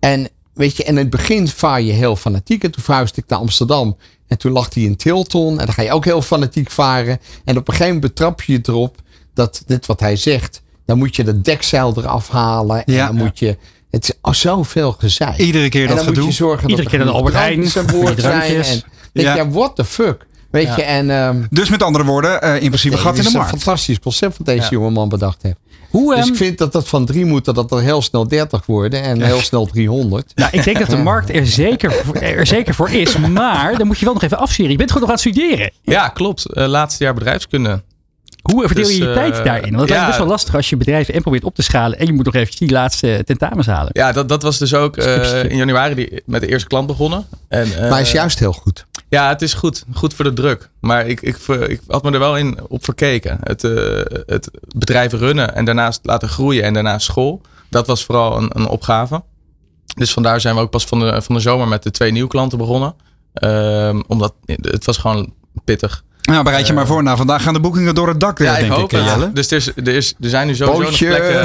En 0.00 0.28
weet 0.54 0.76
je, 0.76 0.82
in 0.82 0.96
het 0.96 1.10
begin 1.10 1.48
vaar 1.48 1.80
je 1.82 1.92
heel 1.92 2.16
fanatiek. 2.16 2.64
En 2.64 2.70
toen 2.70 2.82
verhuisde 2.84 3.20
ik 3.20 3.28
naar 3.28 3.38
Amsterdam. 3.38 3.96
En 4.28 4.38
toen 4.38 4.52
lag 4.52 4.74
hij 4.74 4.82
in 4.82 4.96
Tilton. 4.96 5.60
En 5.60 5.66
dan 5.66 5.74
ga 5.74 5.82
je 5.82 5.92
ook 5.92 6.04
heel 6.04 6.22
fanatiek 6.22 6.70
varen. 6.70 7.18
En 7.44 7.56
op 7.56 7.68
een 7.68 7.74
gegeven 7.74 7.94
moment 7.94 8.14
betrap 8.14 8.42
je 8.42 8.52
je 8.52 8.58
erop. 8.62 8.96
Dat 9.34 9.62
dit 9.66 9.86
wat 9.86 10.00
hij 10.00 10.16
zegt. 10.16 10.62
Dan 10.86 10.98
moet 10.98 11.16
je 11.16 11.24
de 11.24 11.40
dekzeil 11.40 11.94
eraf 11.96 12.28
halen. 12.28 12.84
En 12.84 12.92
Ja. 12.94 13.06
dan 13.06 13.16
moet 13.16 13.38
je. 13.38 13.56
Het 13.90 14.04
is 14.04 14.12
al 14.20 14.34
zoveel 14.34 14.92
gezeik. 14.92 15.36
Iedere 15.38 15.68
keer 15.68 15.82
En 15.82 15.86
dat 15.88 15.96
dan 15.96 16.04
moet 16.06 16.14
gedoe. 16.14 16.28
je 16.30 16.34
zorgen 16.36 16.68
Iedere 16.68 16.82
dat 16.82 16.90
keer 16.90 17.00
er 17.00 17.06
genoeg 17.06 17.18
Albert 17.20 17.36
Heijn, 17.36 17.60
die 17.60 18.14
drankjes. 18.22 18.66
zijn. 18.66 18.82
En 18.82 18.90
denk 19.12 19.26
Ja. 19.26 19.34
je, 19.36 19.50
what 19.50 19.76
the 19.76 19.84
fuck? 19.84 20.26
Weet 20.50 20.66
Ja. 20.66 20.76
je, 20.76 20.82
en 20.82 21.10
ehm 21.10 21.42
Dus 21.50 21.68
met 21.70 21.82
andere 21.82 22.04
woorden, 22.04 22.42
eh, 22.42 22.54
in 22.54 22.66
principe 22.66 22.94
het 22.94 23.02
gat 23.02 23.12
in 23.12 23.18
is 23.18 23.24
de 23.26 23.32
een 23.32 23.36
markt. 23.38 23.50
fantastisch 23.56 23.98
concept 23.98 24.36
wat 24.38 24.46
deze 24.46 24.62
Ja. 24.62 24.68
jongeman 24.70 25.08
bedacht 25.08 25.42
heeft. 25.42 25.56
Hoe, 25.92 26.14
Dus 26.14 26.24
ehm, 26.24 26.32
ik 26.32 26.38
vind 26.38 26.58
dat 26.58 26.72
dat 26.72 26.88
van 26.88 27.06
drie 27.06 27.24
moet, 27.24 27.44
dat 27.44 27.70
er 27.72 27.80
heel 27.80 28.02
snel 28.02 28.28
30 28.28 28.66
worden 28.66 29.02
en 29.02 29.22
heel 29.22 29.40
snel 29.40 29.66
300. 29.66 30.32
nou, 30.34 30.50
ik 30.52 30.64
denk 30.64 30.78
dat 30.78 30.90
de 30.90 30.96
markt 30.96 31.30
er 31.34 31.46
zeker, 31.46 31.92
voor- 31.92 32.14
er 32.16 32.46
zeker 32.46 32.74
voor 32.74 32.90
is. 32.90 33.16
Maar 33.16 33.78
dan 33.78 33.86
moet 33.86 33.98
je 33.98 34.04
wel 34.04 34.14
nog 34.14 34.22
even 34.22 34.38
afstuderen. 34.38 34.70
Je 34.72 34.76
bent 34.78 34.92
gewoon 34.92 35.08
nog 35.08 35.16
aan 35.18 35.22
het 35.24 35.34
studeren. 35.34 35.72
Ja, 35.82 36.08
klopt. 36.08 36.46
Eh, 36.52 36.66
laatste 36.66 37.04
jaar 37.04 37.14
bedrijfskunde. 37.14 37.82
Hoe 38.42 38.66
verdeel 38.66 38.88
je 38.88 38.98
Dus, 38.98 39.06
je 39.06 39.12
tijd 39.12 39.38
eh, 39.38 39.44
daarin? 39.44 39.70
Want 39.70 39.80
het 39.80 39.88
lijkt 39.88 40.02
ja. 40.02 40.06
best 40.06 40.18
wel 40.18 40.26
lastig 40.26 40.54
als 40.54 40.70
je 40.70 40.76
bedrijf 40.76 41.08
en 41.08 41.22
probeert 41.22 41.44
op 41.44 41.54
te 41.54 41.62
schalen. 41.62 41.98
En 41.98 42.06
je 42.06 42.12
moet 42.12 42.24
nog 42.24 42.34
eventjes 42.34 42.58
die 42.58 42.70
laatste 42.70 43.22
tentamens 43.26 43.66
halen. 43.66 43.90
Ja, 43.92 44.12
dat, 44.12 44.28
dat 44.28 44.42
was 44.42 44.58
dus 44.58 44.74
ook 44.74 44.96
eh, 44.96 45.44
in 45.44 45.56
januari 45.56 45.94
die, 45.94 46.22
met 46.26 46.40
de 46.40 46.46
eerste 46.46 46.68
klant 46.68 46.86
begonnen. 46.86 47.26
En, 47.48 47.64
eh, 47.64 47.80
maar 47.80 47.90
hij 47.90 48.00
is 48.00 48.12
juist 48.12 48.38
heel 48.38 48.52
goed. 48.52 48.86
Ja, 49.08 49.28
het 49.28 49.42
is 49.42 49.54
goed. 49.54 49.84
Goed 49.92 50.14
voor 50.14 50.24
de 50.24 50.32
druk. 50.32 50.70
Maar 50.80 51.06
ik, 51.06 51.20
ik, 51.20 51.36
ik 51.68 51.80
had 51.86 52.02
me 52.02 52.10
er 52.10 52.18
wel 52.18 52.36
in 52.36 52.58
op 52.68 52.84
verkeken. 52.84 53.38
Het, 53.42 53.64
eh, 53.64 53.72
het 54.26 54.50
bedrijf 54.76 55.12
runnen 55.12 55.54
en 55.54 55.64
daarnaast 55.64 56.00
laten 56.02 56.28
groeien 56.28 56.64
en 56.64 56.74
daarna 56.74 56.98
school. 56.98 57.40
Dat 57.70 57.86
was 57.86 58.04
vooral 58.04 58.36
een, 58.36 58.50
een 58.54 58.66
opgave. 58.66 59.22
Dus 59.94 60.12
vandaar 60.12 60.40
zijn 60.40 60.54
we 60.54 60.60
ook 60.60 60.70
pas 60.70 60.84
van 60.84 61.00
de, 61.00 61.22
van 61.22 61.34
de 61.34 61.40
zomer 61.40 61.68
met 61.68 61.82
de 61.82 61.90
twee 61.90 62.12
nieuwe 62.12 62.28
klanten 62.28 62.58
begonnen. 62.58 62.94
Ehm, 63.32 64.02
omdat 64.06 64.34
het 64.46 64.84
was 64.84 64.96
gewoon 64.96 65.32
pittig. 65.64 66.04
Nou, 66.22 66.44
bereid 66.44 66.66
je 66.66 66.72
maar 66.72 66.86
voor. 66.86 67.02
Nou, 67.02 67.16
vandaag 67.16 67.42
gaan 67.42 67.52
de 67.54 67.60
boekingen 67.60 67.94
door 67.94 68.08
het 68.08 68.20
dak, 68.20 68.38
Ja, 68.38 68.54
denk 68.54 68.66
ik 68.66 68.72
hoop 68.72 68.84
ik, 68.92 68.98
het. 68.98 69.04
Jelle. 69.04 69.32
Dus 69.32 69.50
er, 69.50 69.56
is, 69.56 69.66
er, 69.76 69.88
is, 69.88 70.14
er 70.20 70.28
zijn 70.28 70.46
nu 70.46 70.54
sowieso 70.54 70.82
Bootje. 70.82 71.08
nog 71.08 71.16
plekken, 71.18 71.40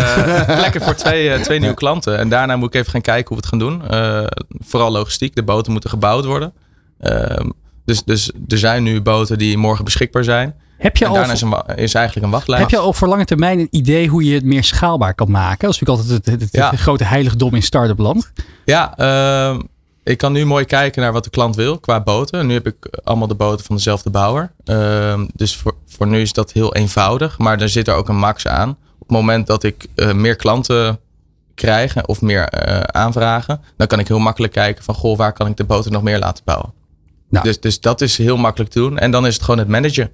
eh, 0.47 0.57
plekken 0.59 0.81
voor 0.81 0.93
twee, 0.95 1.29
eh, 1.29 1.41
twee 1.41 1.59
nieuwe 1.59 1.75
klanten. 1.75 2.17
En 2.17 2.29
daarna 2.29 2.55
moet 2.55 2.67
ik 2.73 2.79
even 2.79 2.91
gaan 2.91 3.01
kijken 3.01 3.27
hoe 3.35 3.37
we 3.37 3.43
het 3.43 3.49
gaan 3.49 3.59
doen. 3.59 3.89
Eh, 3.89 4.23
vooral 4.67 4.91
logistiek. 4.91 5.35
De 5.35 5.43
boten 5.43 5.71
moeten 5.71 5.89
gebouwd 5.89 6.25
worden. 6.25 6.53
Ehm, 6.99 7.49
dus, 7.85 8.03
dus 8.03 8.31
er 8.47 8.57
zijn 8.57 8.83
nu 8.83 9.01
boten 9.01 9.37
die 9.37 9.57
morgen 9.57 9.83
beschikbaar 9.85 10.23
zijn. 10.23 10.55
Heb 10.77 10.97
je, 10.97 11.03
En 11.05 11.09
al, 11.11 11.17
daarna 11.17 11.33
is, 11.33 11.41
een, 11.41 11.49
wa- 11.49 11.65
is 11.75 11.93
eigenlijk 11.93 12.25
een 12.25 12.31
wachtlijst. 12.31 12.61
heb 12.63 12.71
je 12.71 12.77
al 12.77 12.93
voor 12.93 13.07
lange 13.07 13.25
termijn 13.25 13.59
een 13.59 13.67
idee 13.71 14.07
hoe 14.07 14.23
je 14.23 14.33
het 14.33 14.43
meer 14.45 14.63
schaalbaar 14.63 15.13
kan 15.13 15.31
maken? 15.31 15.67
Dat 15.67 15.69
is 15.75 15.79
natuurlijk 15.79 16.07
altijd 16.09 16.25
het, 16.25 16.33
het, 16.41 16.51
het 16.51 16.61
Ja. 16.61 16.71
grote 16.81 17.03
heiligdom 17.03 17.55
in 17.55 17.63
start-up 17.63 17.97
land. 17.99 18.31
Ja, 18.65 18.97
ehm, 18.97 19.59
ik 20.07 20.17
kan 20.17 20.31
nu 20.31 20.45
mooi 20.45 20.65
kijken 20.65 21.01
naar 21.01 21.13
wat 21.13 21.23
de 21.23 21.29
klant 21.29 21.55
wil 21.55 21.79
qua 21.79 22.01
boten. 22.01 22.47
Nu 22.47 22.53
heb 22.53 22.67
ik 22.67 22.99
allemaal 23.03 23.27
de 23.27 23.35
boten 23.35 23.65
van 23.65 23.75
dezelfde 23.75 24.09
bouwer. 24.09 24.51
Ehm, 24.63 25.25
dus 25.33 25.55
voor, 25.55 25.75
voor 25.87 26.07
nu 26.07 26.21
is 26.21 26.33
dat 26.33 26.51
heel 26.51 26.75
eenvoudig. 26.75 27.37
Maar 27.37 27.61
er 27.61 27.69
zit 27.69 27.87
er 27.87 27.93
ook 27.93 28.09
een 28.09 28.17
max 28.17 28.47
aan. 28.47 28.69
Op 28.69 29.07
het 29.07 29.17
moment 29.17 29.47
dat 29.47 29.63
ik 29.63 29.87
eh, 29.95 30.13
meer 30.13 30.35
klanten 30.35 30.99
krijg 31.55 32.05
of 32.05 32.21
meer 32.21 32.43
eh, 32.43 32.79
aanvragen, 32.79 33.61
dan 33.77 33.87
kan 33.87 33.99
ik 33.99 34.07
heel 34.07 34.19
makkelijk 34.19 34.53
kijken 34.53 34.83
van 34.83 34.95
goh, 34.95 35.17
waar 35.17 35.33
kan 35.33 35.47
ik 35.47 35.57
de 35.57 35.63
boten 35.63 35.91
nog 35.91 36.03
meer 36.03 36.19
laten 36.19 36.43
bouwen. 36.45 36.73
Nou. 37.29 37.45
Dus, 37.45 37.59
dus 37.59 37.79
dat 37.79 38.01
is 38.01 38.17
heel 38.17 38.37
makkelijk 38.37 38.71
te 38.71 38.79
doen. 38.79 38.97
En 38.97 39.11
dan 39.11 39.25
is 39.25 39.33
het 39.33 39.43
gewoon 39.43 39.59
het 39.59 39.67
managen. 39.67 40.11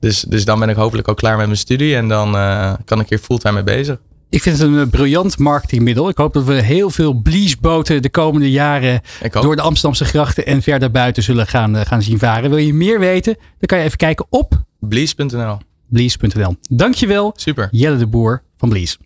Dus, 0.00 0.20
dus 0.20 0.44
dan 0.44 0.58
ben 0.58 0.68
ik 0.68 0.76
hopelijk 0.76 1.08
ook 1.08 1.16
klaar 1.16 1.36
met 1.36 1.46
mijn 1.46 1.58
studie 1.58 1.96
en 1.96 2.08
dan 2.08 2.36
eh, 2.36 2.72
kan 2.84 3.00
ik 3.00 3.08
hier 3.08 3.18
fulltime 3.18 3.54
mee 3.54 3.62
bezig. 3.62 3.98
Ik 4.30 4.42
vind 4.42 4.58
het 4.58 4.68
een 4.68 4.78
eh, 4.78 4.88
briljant 4.88 5.38
marketingmiddel. 5.38 6.08
Ik 6.08 6.16
hoop 6.16 6.32
dat 6.32 6.44
we 6.44 6.52
heel 6.52 6.90
veel 6.90 7.14
bliesboten 7.14 8.02
de 8.02 8.10
komende 8.10 8.50
jaren 8.50 9.00
door 9.30 9.56
de 9.56 9.62
Amsterdamse 9.62 10.04
grachten 10.04 10.46
en 10.46 10.62
verder 10.62 10.90
buiten 10.90 11.22
zullen 11.22 11.46
gaan, 11.46 11.76
eh, 11.76 11.86
gaan 11.86 12.02
zien 12.02 12.18
varen. 12.18 12.50
Wil 12.50 12.58
je 12.58 12.74
meer 12.74 12.98
weten? 12.98 13.34
Dan 13.34 13.66
kan 13.66 13.78
je 13.78 13.84
even 13.84 13.96
kijken 13.96 14.26
op 14.28 14.62
Blees.nl. 14.80 15.58
blies.nl. 15.88 16.56
Dankjewel, 16.68 17.32
Super. 17.36 17.68
Jelle 17.70 17.96
de 17.96 18.06
Boer 18.06 18.42
van 18.56 18.68
Blies. 18.68 18.98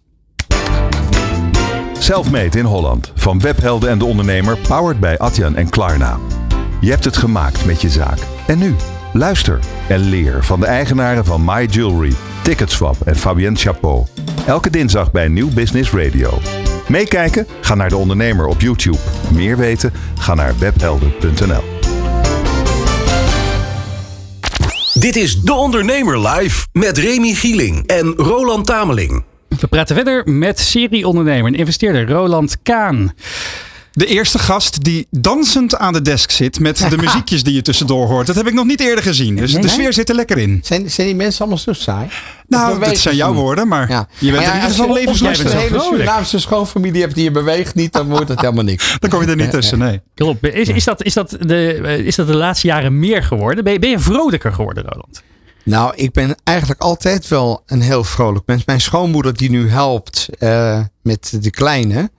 Selfmade 1.99 2.59
in 2.59 2.65
Holland. 2.65 3.13
Van 3.15 3.41
webhelden 3.41 3.91
en 3.91 3.99
de 3.99 4.05
ondernemer, 4.05 4.59
powered 4.69 5.01
bij 5.01 5.19
Adyen 5.19 5.57
en 5.57 5.71
Klarna. 5.71 6.19
Je 6.81 6.91
hebt 6.91 7.05
het 7.05 7.17
gemaakt 7.17 7.65
met 7.65 7.81
je 7.81 7.89
zaak. 7.89 8.19
En 8.47 8.59
nu? 8.59 8.75
Luister 9.17 9.59
en 9.89 10.01
leer 10.01 10.45
van 10.45 10.61
de 10.61 10.67
eigenaren 10.67 11.25
van 11.25 11.45
My 11.45 11.65
Jewelry, 11.65 12.13
Ticketswap 12.43 12.97
en 13.05 13.17
Fabienne 13.17 13.59
Chapeau. 13.59 14.07
Elke 14.47 14.71
dinsdag 14.71 15.11
bij 15.11 15.29
Nieuw 15.29 15.51
Business 15.51 15.91
Radio. 15.91 16.39
Meekijken? 16.89 17.47
Ga 17.61 17.75
naar 17.75 17.89
de 17.89 17.97
ondernemer 17.97 18.47
op 18.47 18.61
YouTube. 18.61 18.99
Meer 19.33 19.57
weten? 19.57 19.93
Ga 20.19 20.35
naar 20.35 20.59
webhelden.nl. 20.59 21.63
Dit 24.95 25.17
is 25.17 25.41
De 25.41 25.55
Ondernemer 25.55 26.29
Live 26.29 26.67
met 26.73 26.99
Remy 26.99 27.35
Gieling 27.35 27.87
en 27.87 28.15
Roland 28.17 28.67
Tameling. 28.67 29.25
We 29.49 29.67
praten 29.67 29.95
verder 29.95 30.23
met 30.33 30.61
serieondernemer 30.61 31.47
en 31.47 31.59
investeerder 31.59 32.09
Roland 32.09 32.57
Kaan. 32.63 33.13
De 33.97 34.07
eerste 34.07 34.39
gast 34.39 34.85
die 34.85 35.07
dansend 35.11 35.77
aan 35.77 35.93
de 35.93 36.03
desk 36.03 36.31
zit 36.31 36.61
met 36.61 36.87
de 36.91 36.97
muziekjes 36.97 37.43
die 37.43 37.55
je 37.55 37.63
tussendoor 37.63 38.07
hoort. 38.09 38.27
Dat 38.27 38.37
heb 38.37 38.47
ik 38.47 38.53
nog 38.55 38.65
niet 38.65 38.81
eerder 38.81 39.05
gezien. 39.05 39.37
Dus 39.37 39.53
Nee, 39.53 39.61
de 39.61 39.67
nee? 39.67 39.77
sfeer 39.77 39.93
zit 39.93 40.09
er 40.09 40.15
lekker 40.15 40.39
in. 40.39 40.61
Zijn, 40.63 40.91
zijn 40.91 41.07
die 41.07 41.17
mensen 41.17 41.41
allemaal 41.41 41.59
zo 41.59 41.73
saai? 41.73 42.09
Nou, 42.49 42.79
dat 42.81 42.99
zijn 42.99 43.17
jouw 43.17 43.33
woorden, 43.33 43.69
maar 43.69 43.89
Ja. 43.89 44.09
je 44.19 44.31
bent 44.31 44.33
Maar 44.37 44.43
ja, 44.45 44.49
in 44.49 44.55
ieder 44.55 44.69
als 44.69 44.77
geval 44.79 44.99
je- 44.99 45.07
Als 45.09 45.19
je 45.19 45.25
levenslustig. 45.25 45.53
een 45.53 45.69
hele. 45.69 45.81
Surinaamse 45.81 46.39
schoonfamilie 46.39 47.01
hebt 47.01 47.15
die 47.15 47.25
je 47.25 47.31
beweegt 47.31 47.75
niet, 47.75 47.93
dan 47.93 48.09
wordt 48.09 48.29
het 48.29 48.41
helemaal 48.41 48.65
niks. 48.65 48.97
Dan 48.99 49.11
kom 49.11 49.21
je 49.21 49.27
er 49.27 49.37
niet 49.37 49.51
tussen, 49.51 49.79
nee. 49.79 50.01
Klopt. 50.15 50.45
Is, 50.55 50.69
is, 50.69 50.85
dat, 50.85 51.03
is, 51.03 51.15
dat 51.15 51.37
de, 51.41 51.81
eh, 51.85 51.99
is 51.99 52.15
dat 52.17 52.27
de 52.27 52.35
laatste 52.37 52.67
jaren 52.67 52.99
meer 52.99 53.23
geworden? 53.23 53.65
Ben 53.65 53.73
je, 53.73 53.79
ben 53.79 53.91
je 53.91 53.99
vrolijker 53.99 54.53
geworden, 54.53 54.85
Roland? 54.85 55.23
Nou, 55.65 55.93
ik 55.97 56.13
ben 56.13 56.35
eigenlijk 56.45 56.81
altijd 56.81 57.29
wel 57.29 57.63
een 57.67 57.81
heel 57.81 58.05
vrolijk 58.05 58.47
mens. 58.47 58.63
Mijn 58.65 58.81
schoonmoeder 58.81 59.37
die 59.37 59.51
nu 59.51 59.69
helpt 59.69 60.29
eh, 60.39 60.81
met 61.03 61.37
de 61.41 61.51
kleine. 61.51 62.11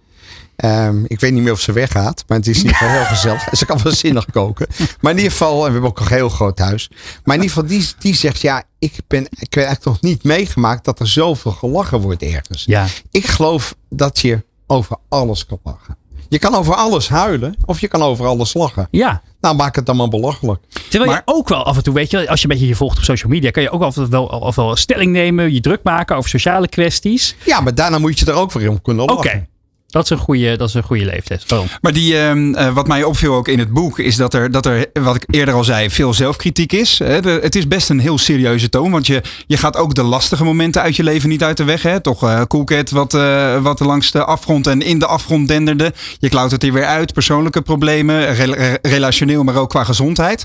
Ehm, 0.56 1.04
ik 1.08 1.20
weet 1.20 1.32
niet 1.34 1.44
meer 1.44 1.52
of 1.52 1.60
ze 1.60 1.72
weggaat, 1.72 2.24
maar 2.28 2.38
het 2.38 2.48
is 2.48 2.58
in 2.58 2.62
ieder 2.64 2.76
geval 2.78 2.94
heel 2.96 3.06
gezellig. 3.06 3.48
Ze 3.58 3.66
kan 3.66 3.80
wel 3.84 3.94
zinnig 3.94 4.26
koken. 4.32 4.68
Maar 5.02 5.12
in 5.12 5.18
ieder 5.18 5.32
geval, 5.32 5.54
en 5.60 5.66
we 5.66 5.72
hebben 5.72 5.90
ook 5.90 6.00
een 6.00 6.08
heel 6.08 6.30
groot 6.30 6.60
huis. 6.60 6.90
Maar 7.24 7.36
in 7.36 7.42
ieder 7.42 7.56
geval, 7.56 7.70
die, 7.78 7.88
die 8.00 8.16
zegt 8.16 8.42
ja, 8.42 8.64
ik 8.80 8.94
ben, 9.08 9.24
ik 9.24 9.54
heb 9.54 9.64
eigenlijk 9.64 9.86
nog 9.86 10.02
niet 10.02 10.24
meegemaakt 10.24 10.86
dat 10.86 11.00
er 11.00 11.08
zoveel 11.08 11.52
gelachen 11.52 12.00
wordt 12.00 12.22
ergens. 12.22 12.64
Ja. 12.66 12.86
Ik 13.12 13.26
geloof 13.28 13.76
dat 13.90 14.20
je 14.20 14.44
over 14.68 14.98
alles 15.10 15.46
kan 15.46 15.60
lachen. 15.64 15.98
Je 16.30 16.40
kan 16.40 16.56
over 16.56 16.74
alles 16.76 17.10
huilen 17.10 17.56
of 17.66 17.80
je 17.80 17.88
kan 17.88 18.02
over 18.02 18.26
alles 18.26 18.54
lachen. 18.54 18.88
Ja. 18.92 19.22
Nou, 19.42 19.56
maak 19.56 19.76
het 19.76 19.86
dan 19.86 19.96
maar 19.96 20.08
belachelijk. 20.08 20.64
Terwijl 20.90 21.12
Maar- 21.12 21.22
je 21.26 21.34
ook 21.34 21.50
wel 21.50 21.64
af 21.64 21.78
en 21.78 21.84
toe, 21.84 21.94
weet 21.94 22.12
je, 22.12 22.30
als 22.30 22.42
je 22.42 22.48
een 22.48 22.54
beetje 22.54 22.68
je 22.68 22.76
volgt 22.76 22.98
op 22.98 23.04
social 23.04 23.32
media, 23.32 23.52
kan 23.52 23.64
je 23.64 23.70
ook 23.70 23.82
altijd 23.82 24.10
wel, 24.10 24.26
of 24.26 24.56
wel 24.56 24.76
stelling 24.76 25.12
nemen, 25.12 25.54
je 25.54 25.62
druk 25.62 25.84
maken 25.84 26.16
over 26.16 26.30
sociale 26.30 26.68
kwesties. 26.68 27.36
Ja, 27.46 27.60
maar 27.62 27.76
daarna 27.76 28.00
moet 28.00 28.20
je 28.20 28.26
er 28.26 28.34
ook 28.34 28.52
weer 28.52 28.70
om 28.70 28.82
kunnen 28.82 29.04
Oké. 29.04 29.14
lachen. 29.14 29.48
Dat 29.96 30.04
is 30.04 30.10
een 30.10 30.18
goede, 30.18 30.58
dat 30.58 30.68
is 30.68 30.74
een 30.74 30.84
goede 30.84 31.06
leeftijd. 31.06 31.44
Maar 31.82 31.94
die, 31.94 32.18
ehm, 32.18 32.54
eh, 32.54 32.74
wat 32.74 32.88
mij 32.88 33.04
opviel 33.04 33.34
ook 33.34 33.48
in 33.48 33.60
het 33.60 33.72
boek, 33.74 34.00
is 34.00 34.16
dat 34.16 34.34
er, 34.34 34.52
dat 34.52 34.66
er, 34.66 34.86
wat 34.94 35.16
ik 35.16 35.24
eerder 35.30 35.54
al 35.54 35.64
zei, 35.64 35.90
veel 35.90 36.14
zelfkritiek 36.14 36.74
is. 36.74 37.00
Het 37.04 37.56
is 37.56 37.68
best 37.68 37.90
een 37.90 38.00
heel 38.00 38.18
serieuze 38.18 38.70
toon, 38.70 38.92
want 38.92 39.08
je, 39.08 39.22
je 39.48 39.58
gaat 39.58 39.78
ook 39.78 39.96
de 39.96 40.04
lastige 40.04 40.44
momenten 40.44 40.82
uit 40.82 40.96
je 40.96 41.04
leven 41.04 41.30
niet 41.30 41.44
uit 41.44 41.58
de 41.58 41.64
weg. 41.64 41.82
Hè. 41.82 42.00
Toch 42.00 42.24
eh 42.24 42.42
Coolcat 42.48 42.90
wat, 42.90 43.14
eh, 43.14 43.62
wat 43.62 43.80
langs 43.80 44.12
de 44.12 44.24
afgrond 44.26 44.68
en 44.68 44.82
in 44.82 45.00
de 45.00 45.06
afgrond 45.06 45.48
denderde. 45.48 45.94
Je 46.20 46.30
klautert 46.30 46.64
er 46.64 46.74
weer 46.74 46.86
uit, 46.86 47.14
persoonlijke 47.14 47.62
problemen, 47.62 48.34
rela- 48.36 48.56
re- 48.56 48.78
relationeel, 48.82 49.44
maar 49.44 49.56
ook 49.56 49.70
qua 49.70 49.84
gezondheid. 49.84 50.44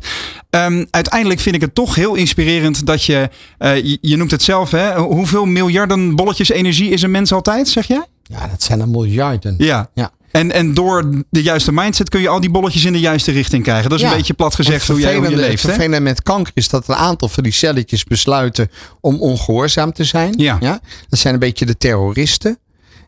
Ehm, 0.50 0.84
uiteindelijk 0.90 1.40
vind 1.40 1.54
ik 1.54 1.60
het 1.60 1.74
toch 1.74 1.94
heel 1.94 2.14
inspirerend 2.14 2.86
dat 2.86 3.04
je, 3.04 3.28
je, 3.58 3.98
je 4.00 4.16
noemt 4.16 4.30
het 4.30 4.42
zelf, 4.42 4.70
hè, 4.70 4.96
hoeveel 4.98 5.44
miljarden 5.44 6.16
bolletjes 6.16 6.50
energie 6.50 6.90
is 6.90 7.02
een 7.02 7.10
mens 7.10 7.32
altijd, 7.32 7.68
zeg 7.68 7.86
jij? 7.86 8.04
Ja, 8.30 8.46
dat 8.46 8.62
zijn 8.62 8.80
er 8.80 8.88
miljarden. 8.88 9.54
Ja. 9.58 9.90
Ja. 9.94 10.10
En, 10.30 10.52
en 10.52 10.74
door 10.74 11.24
de 11.30 11.42
juiste 11.42 11.72
mindset 11.72 12.08
kun 12.08 12.20
je 12.20 12.28
al 12.28 12.40
die 12.40 12.50
bolletjes 12.50 12.84
in 12.84 12.92
de 12.92 13.00
juiste 13.00 13.32
richting 13.32 13.62
krijgen. 13.62 13.90
Dat 13.90 13.98
is 13.98 14.04
Ja. 14.04 14.10
een 14.10 14.16
beetje 14.16 14.34
plat 14.34 14.54
gezegd 14.54 14.86
hoe 14.88 15.00
jij 15.00 15.16
hoe 15.16 15.28
je 15.28 15.36
leeft. 15.36 15.50
Het 15.50 15.60
vervelende 15.60 16.00
met 16.00 16.22
kanker 16.22 16.52
is 16.54 16.68
dat 16.68 16.88
een 16.88 16.94
aantal 16.94 17.28
van 17.28 17.42
die 17.42 17.52
celletjes 17.52 18.04
besluiten 18.04 18.70
om 19.00 19.20
ongehoorzaam 19.20 19.92
te 19.92 20.04
zijn. 20.04 20.34
Ja. 20.36 20.80
Dat 21.08 21.18
zijn 21.18 21.34
een 21.34 21.40
beetje 21.40 21.66
de 21.66 21.76
terroristen. 21.76 22.58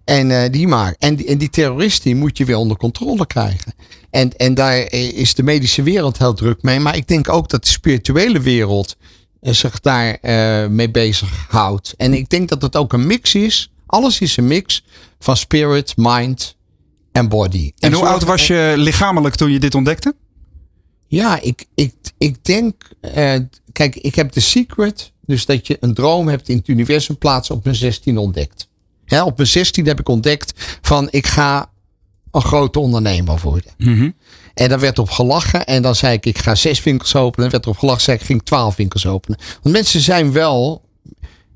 En, 0.04 0.30
eh, 0.42 0.50
die 0.52 0.68
maar. 0.68 0.94
en, 0.98 1.16
die, 1.16 1.26
en 1.26 1.38
die 1.38 1.50
terroristen 1.50 2.04
die 2.04 2.14
moet 2.20 2.38
je 2.38 2.44
weer 2.44 2.56
onder 2.56 2.76
controle 2.76 3.26
krijgen. 3.26 3.74
En, 4.10 4.36
en 4.36 4.54
daar 4.54 4.92
is 4.92 5.34
de 5.34 5.42
medische 5.42 5.82
wereld 5.82 6.18
heel 6.18 6.34
druk 6.34 6.62
mee. 6.62 6.80
Maar 6.80 6.96
ik 6.96 7.08
denk 7.08 7.28
ook 7.28 7.48
dat 7.48 7.64
de 7.64 7.70
spirituele 7.70 8.40
wereld 8.40 8.96
eh, 9.40 9.52
zich 9.52 9.80
daar 9.80 10.14
eh, 10.20 10.66
mee 10.68 10.90
bezighoudt. 10.90 11.94
En 11.96 12.14
ik 12.14 12.28
denk 12.28 12.48
dat 12.48 12.62
het 12.62 12.76
ook 12.76 12.92
een 12.92 13.06
mix 13.06 13.34
is. 13.34 13.70
Alles 13.92 14.20
is 14.20 14.36
een 14.36 14.46
mix 14.46 14.84
van 15.18 15.36
spirit, 15.36 15.92
mind 15.96 16.56
en 17.12 17.28
body. 17.28 17.72
En 17.78 17.92
hoe 17.92 18.06
oud 18.06 18.24
was 18.24 18.46
je 18.46 18.74
lichamelijk 18.76 19.34
toen 19.34 19.50
je 19.50 19.58
dit 19.60 19.74
ontdekte? 19.74 20.14
Ja, 21.06 21.40
ik, 21.40 21.66
ik, 21.74 21.94
ik 22.18 22.44
denk. 22.44 22.90
eh, 23.00 23.34
kijk, 23.72 23.96
ik 23.96 24.14
heb 24.14 24.32
de 24.32 24.40
secret. 24.40 25.12
Dus 25.26 25.46
dat 25.46 25.66
je 25.66 25.76
een 25.80 25.94
droom 25.94 26.28
hebt 26.28 26.48
in 26.48 26.56
het 26.56 26.68
universum 26.68 27.18
plaatsen 27.18 27.54
op 27.54 27.64
mijn 27.64 27.76
16 27.76 28.18
ontdekt. 28.18 28.68
Hè, 29.04 29.22
op 29.22 29.36
mijn 29.36 29.48
16 29.48 29.86
heb 29.86 30.00
ik 30.00 30.08
ontdekt 30.08 30.78
van 30.82 31.08
ik 31.10 31.26
ga 31.26 31.70
een 32.30 32.42
grote 32.42 32.78
ondernemer 32.78 33.40
worden. 33.42 33.72
En 34.54 34.68
daar 34.68 34.80
werd 34.80 34.98
op 34.98 35.10
gelachen. 35.10 35.64
En 35.66 35.82
dan 35.82 35.94
zei 35.94 36.14
ik, 36.14 36.26
ik 36.26 36.38
ga 36.38 36.54
zes 36.54 36.82
winkels 36.82 37.14
openen. 37.16 37.44
En 37.46 37.52
werd 37.52 37.64
erop 37.64 37.78
gelachen, 37.78 38.02
zei 38.02 38.16
ik, 38.16 38.22
ik 38.22 38.28
ging 38.28 38.42
twaalf 38.42 38.76
winkels 38.76 39.06
openen. 39.06 39.38
Want 39.62 39.74
mensen 39.74 40.00
zijn 40.00 40.32
wel 40.32 40.82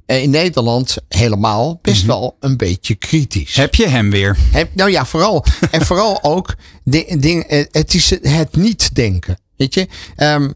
in 0.07 0.31
Nederland 0.31 0.97
helemaal 1.09 1.79
best 1.83 2.05
wel 2.05 2.37
een 2.41 2.57
beetje 2.57 2.95
kritisch. 2.95 3.55
Heb 3.55 3.75
je 3.75 3.89
hem 3.89 4.11
weer? 4.11 4.37
Heb- 4.53 4.75
nou 4.75 4.91
ja, 4.91 5.07
vooral. 5.07 5.45
en 5.71 5.87
vooral 5.87 6.23
ook, 6.23 6.55
eh, 6.85 7.65
het 7.71 7.95
is 7.95 8.11
het 8.23 8.57
niet 8.57 8.95
denken. 8.95 9.39
Weet 9.57 9.75
je, 9.75 9.87
Ehm, 10.17 10.51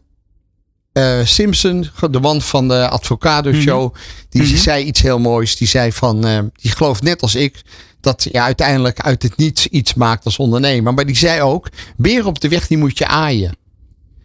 eh, 0.93 1.19
Simpson, 1.23 1.87
de 2.11 2.19
man 2.19 2.41
van 2.41 2.67
de 2.67 2.89
Advocado 2.89 3.53
Show, 3.53 3.95
die 4.29 4.57
zei 4.57 4.85
iets 4.85 5.01
heel 5.01 5.19
moois. 5.19 5.55
Die 5.57 5.67
zei 5.67 5.91
van, 5.91 6.25
eh, 6.25 6.39
die 6.55 6.71
gelooft 6.71 7.03
net 7.03 7.21
als 7.21 7.35
ik, 7.35 7.61
dat 8.01 8.27
je 8.31 8.41
uiteindelijk 8.41 8.99
uit 9.01 9.23
het 9.23 9.37
niets 9.37 9.67
iets 9.67 9.93
maakt 9.93 10.25
als 10.25 10.37
ondernemer. 10.37 10.93
Maar 10.93 11.05
die 11.05 11.15
zei 11.17 11.41
ook, 11.41 11.69
beren 11.97 12.25
op 12.25 12.39
de 12.39 12.47
weg, 12.49 12.67
die 12.67 12.77
moet 12.77 12.97
je 12.97 13.07
aaien. 13.07 13.55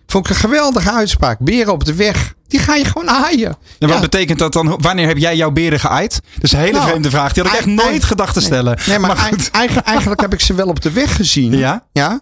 Vond 0.06 0.24
ik 0.24 0.30
een 0.34 0.40
geweldige 0.40 0.92
uitspraak. 0.92 1.38
Beren 1.38 1.72
op 1.72 1.84
de 1.84 1.94
weg, 1.94 2.34
die 2.48 2.60
ga 2.60 2.74
je 2.74 2.84
gewoon 2.84 3.10
aaien. 3.10 3.56
En 3.78 3.88
wat 3.88 4.00
betekent 4.00 4.38
dat 4.38 4.52
dan? 4.52 4.78
Wanneer 4.80 5.06
heb 5.06 5.16
jij 5.18 5.36
jouw 5.36 5.50
beren 5.50 5.80
geaaid? 5.80 6.20
Dat 6.34 6.42
is 6.44 6.52
een 6.52 6.58
hele 6.58 6.72
Nou, 6.72 6.88
vreemde 6.88 7.10
vraag. 7.10 7.32
Die 7.32 7.42
had 7.42 7.52
ik 7.52 7.58
echt 7.58 7.66
nooit 7.68 8.04
gedacht 8.04 8.34
te 8.34 8.40
stellen. 8.40 8.78
Nee, 8.86 8.98
maar, 8.98 9.16
goed. 9.16 9.38
ei- 9.38 9.48
eigen- 9.50 9.84
eigenlijk 9.84 10.20
heb 10.20 10.32
ik 10.32 10.40
ze 10.40 10.54
wel 10.54 10.66
op 10.68 10.80
de 10.82 10.92
weg 10.92 11.16
gezien. 11.16 11.56
Ja? 11.56 11.84
Ja. 11.92 12.20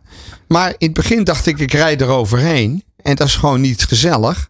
Maar 0.48 0.68
in 0.68 0.74
het 0.86 0.92
begin 0.92 1.24
dacht 1.24 1.46
ik, 1.46 1.58
ik 1.58 1.72
rijd 1.72 2.00
er 2.00 2.08
overheen. 2.08 2.84
En 3.02 3.14
dat 3.16 3.26
is 3.26 3.34
gewoon 3.36 3.60
niet 3.60 3.84
gezellig. 3.84 4.48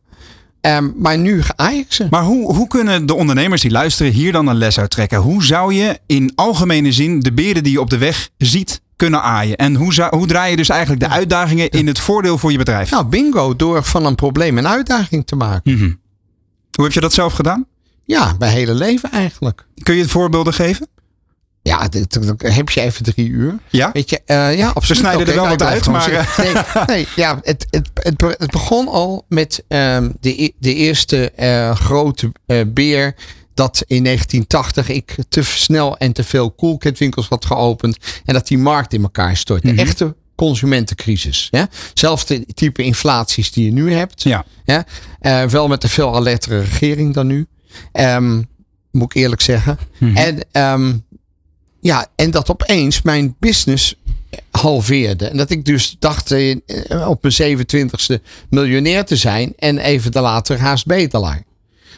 Ehm, 0.61 0.89
maar 0.97 1.19
nu 1.19 1.43
ga 1.43 1.69
ik 1.71 1.87
ze. 1.89 2.07
Maar 2.11 2.23
hoe, 2.23 2.55
hoe 2.55 2.67
kunnen 2.69 3.07
de 3.07 3.15
ondernemers 3.15 3.61
die 3.63 3.71
luisteren 3.71 4.13
hier 4.13 4.33
dan 4.33 4.47
een 4.47 4.57
les 4.57 4.79
uit 4.79 4.91
trekken? 4.91 5.19
Hoe 5.19 5.45
zou 5.45 5.75
je 5.75 5.99
in 6.07 6.33
algemene 6.35 6.93
zin 6.93 7.21
de 7.21 7.33
beren 7.33 7.63
die 7.63 7.73
je 7.73 7.81
op 7.81 7.91
de 7.91 7.99
weg 7.99 8.29
ziet 8.39 8.81
kunnen 8.97 9.23
aaien? 9.23 9.57
En 9.57 9.75
hoe, 9.75 9.95
zou, 9.95 10.17
hoe 10.17 10.27
draai 10.27 10.51
je 10.51 10.57
dus 10.57 10.69
eigenlijk 10.69 11.01
de 11.01 11.09
uitdagingen 11.09 11.71
in 11.71 11.87
het 11.87 11.99
voordeel 11.99 12.39
voor 12.39 12.53
je 12.53 12.59
bedrijf? 12.59 12.91
Nou, 12.91 13.05
bingo, 13.07 13.57
door 13.57 13.83
van 13.85 14.07
een 14.07 14.15
probleem 14.15 14.59
een 14.59 14.69
uitdaging 14.69 15.27
te 15.27 15.37
maken. 15.37 15.73
Mhm. 15.73 15.93
Hoe 16.73 16.85
heb 16.85 16.93
je 16.93 17.01
dat 17.01 17.13
zelf 17.13 17.33
gedaan? 17.33 17.67
Ja, 18.05 18.35
mijn 18.39 18.53
hele 18.53 18.75
leven 18.75 19.11
eigenlijk. 19.11 19.67
Kun 19.83 19.95
je 19.95 20.09
voorbeelden 20.09 20.53
geven? 20.53 20.89
Ja, 21.63 21.89
dan 21.89 22.39
heb 22.39 22.71
je 22.71 22.81
even 22.81 23.05
drie 23.05 23.29
uur. 23.29 23.59
Ja? 23.69 23.91
Weet 23.93 24.11
je, 24.11 24.21
eh, 24.27 24.57
ja, 24.57 24.69
absoluut. 24.69 25.03
snijden 25.03 25.27
er 25.27 25.35
wel 25.35 25.45
nou, 25.45 25.49
wat 25.57 25.63
uit, 25.63 25.87
maar, 25.87 26.03
zitten. 26.03 26.27
Nee, 26.37 26.87
nee, 26.87 27.07
ja, 27.17 27.39
het, 27.43 27.67
het, 27.71 27.91
het, 27.95 28.17
be- 28.17 28.35
het 28.39 28.51
begon 28.51 28.89
al 28.89 29.25
met 29.29 29.65
ehm, 29.69 30.11
de, 30.21 30.43
e- 30.43 30.51
de 30.59 30.75
eerste 30.75 31.31
eh, 31.31 31.75
grote 31.77 32.33
eh, 32.47 32.61
beer. 32.67 33.15
Dat 33.55 33.85
in 33.87 34.05
1980 34.05 34.89
ik 34.89 35.17
te 35.29 35.43
snel 35.43 35.97
en 35.97 36.13
te 36.13 36.25
veel 36.25 36.51
koelketwinkels 36.51 37.29
had 37.29 37.45
geopend. 37.45 37.97
En 38.25 38.35
dat 38.35 38.47
die 38.47 38.59
markt 38.59 38.93
in 38.93 39.03
elkaar 39.03 39.37
stortte. 39.37 39.67
Mhm. 39.67 39.79
Echte 39.79 40.15
consumentencrisis. 40.35 41.49
Ja? 41.51 41.69
Zelfde 41.95 42.47
type 42.55 42.83
inflaties 42.83 43.53
die 43.53 43.65
je 43.65 43.73
nu 43.73 43.93
hebt. 43.93 44.23
Ja. 44.23 44.45
Ja? 44.65 44.87
Eh, 45.21 45.45
wel 45.45 45.69
met 45.69 45.83
een 45.83 45.89
veel 45.89 46.15
alertere 46.15 46.61
regering 46.61 47.15
dan 47.15 47.27
nu. 47.27 47.47
Ehm, 47.93 48.43
moet 48.91 49.15
ik 49.15 49.23
eerlijk 49.23 49.41
zeggen. 49.41 49.79
Mhm. 49.99 50.17
En, 50.17 50.39
ehm, 50.53 50.97
ja, 51.81 52.07
en 52.17 52.31
dat 52.31 52.51
opeens 52.51 53.03
mijn 53.03 53.37
business 53.39 53.97
halveerde. 54.51 55.27
En 55.29 55.37
dat 55.37 55.51
ik 55.51 55.65
dus 55.65 55.97
dacht 55.99 56.31
eh, 56.31 56.57
op 57.09 57.23
mijn 57.23 57.59
27ste 57.59 58.21
miljonair 58.51 59.05
te 59.05 59.17
zijn. 59.17 59.53
En 59.57 59.79
even 59.79 60.23
later 60.23 60.59
haast 60.59 60.87
bedelaar. 60.87 61.43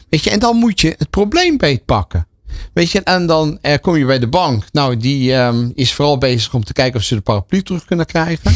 Weet 0.09 0.23
je, 0.23 0.29
en 0.29 0.39
dan 0.39 0.55
moet 0.55 0.81
je 0.81 0.95
het 0.97 1.09
probleem 1.09 1.57
beetpakken. 1.57 2.27
Weet 2.73 2.91
je, 2.91 3.01
en 3.03 3.25
dan 3.25 3.57
eh, 3.61 3.73
kom 3.81 3.95
je 3.95 4.05
bij 4.05 4.19
de 4.19 4.27
bank. 4.27 4.63
Nou, 4.71 4.97
die 4.97 5.33
ehm, 5.33 5.69
is 5.75 5.93
vooral 5.93 6.17
bezig 6.17 6.53
om 6.53 6.63
te 6.63 6.73
kijken 6.73 6.99
of 6.99 7.05
ze 7.05 7.15
de 7.15 7.21
paraplu 7.21 7.61
terug 7.63 7.85
kunnen 7.85 8.05
krijgen. 8.05 8.55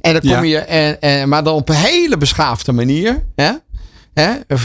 En 0.00 0.12
dan 0.12 0.20
kom 0.20 0.30
Ja. 0.30 0.42
je, 0.42 0.58
eh, 0.58 1.20
eh, 1.22 1.28
maar 1.28 1.44
dan 1.44 1.54
op 1.54 1.68
een 1.68 1.74
hele 1.74 2.16
beschaafde 2.16 2.72
manier. 2.72 3.24
Hè? 3.36 3.50
Hè? 4.14 4.32
Of, 4.48 4.64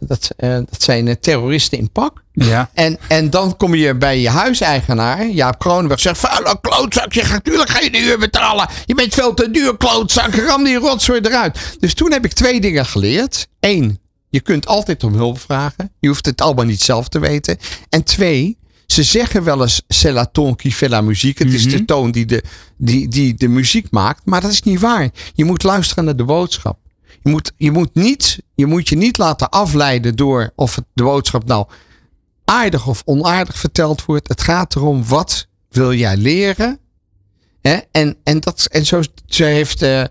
dat, 0.00 0.30
dat 0.68 0.82
zijn 0.82 1.20
terroristen 1.20 1.78
in 1.78 1.90
pak. 1.92 2.22
Ja. 2.32 2.70
En, 2.74 2.98
en 3.08 3.30
dan 3.30 3.56
kom 3.56 3.74
je 3.74 3.94
bij 3.94 4.20
je 4.20 4.28
huiseigenaar, 4.28 5.26
Jaap 5.26 5.58
Kronenberg, 5.58 6.00
zegt: 6.00 6.18
Vuile 6.18 6.58
klootzak, 6.60 7.12
je 7.12 7.22
gaat 7.22 7.44
natuurlijk 7.44 7.70
geen 7.70 7.94
huur 7.94 8.18
betalen. 8.18 8.68
Je 8.84 8.94
bent 8.94 9.14
veel 9.14 9.34
te 9.34 9.50
duur, 9.50 9.76
klootzak. 9.76 10.34
Ram 10.34 10.64
die 10.64 10.76
rotzooi 10.76 11.20
eruit. 11.20 11.76
Dus 11.80 11.94
toen 11.94 12.12
heb 12.12 12.24
ik 12.24 12.32
twee 12.32 12.60
dingen 12.60 12.86
geleerd. 12.86 13.46
Eén, 13.60 13.98
je 14.36 14.42
kunt 14.42 14.66
altijd 14.66 15.04
om 15.04 15.14
hulp 15.14 15.40
vragen. 15.40 15.92
Je 16.00 16.08
hoeft 16.08 16.26
het 16.26 16.40
allemaal 16.40 16.64
niet 16.64 16.80
zelf 16.80 17.08
te 17.08 17.18
weten. 17.18 17.56
En 17.88 18.04
twee, 18.04 18.58
ze 18.86 19.02
zeggen 19.02 19.44
wel 19.44 19.62
eens 19.62 19.82
c'est 19.88 20.14
la 20.14 20.26
ton 20.26 20.56
qui 20.56 20.72
fait 20.72 20.90
la 20.90 21.00
muziek. 21.00 21.38
Het 21.38 21.52
is 21.52 21.68
de 21.68 21.84
toon 21.84 22.10
die 22.10 22.26
de, 22.26 22.42
die, 22.76 23.08
die 23.08 23.34
de 23.34 23.48
muziek 23.48 23.90
maakt. 23.90 24.20
Maar 24.24 24.40
dat 24.40 24.50
is 24.50 24.62
niet 24.62 24.80
waar. 24.80 25.10
Je 25.34 25.44
moet 25.44 25.62
luisteren 25.62 26.04
naar 26.04 26.16
de 26.16 26.24
boodschap. 26.24 26.78
Je 27.22 27.30
moet, 27.30 27.52
je 27.56 27.70
moet, 27.70 27.94
niet, 27.94 28.38
je, 28.54 28.66
moet 28.66 28.88
je 28.88 28.96
niet 28.96 29.18
laten 29.18 29.50
afleiden 29.50 30.16
door 30.16 30.52
of 30.54 30.74
het, 30.74 30.84
de 30.92 31.02
boodschap 31.02 31.44
nou 31.44 31.66
aardig 32.44 32.86
of 32.86 33.02
onaardig 33.04 33.58
verteld 33.58 34.04
wordt. 34.04 34.28
Het 34.28 34.42
gaat 34.42 34.76
erom 34.76 35.04
wat 35.04 35.46
wil 35.68 35.92
jij 35.92 36.16
leren. 36.16 36.78
Hè? 37.60 37.78
En, 37.90 38.16
en, 38.22 38.40
dat, 38.40 38.66
en 38.70 38.86
zo, 38.86 39.02
zo 39.26 39.44
heeft 39.44 39.82
eh, 39.82 40.04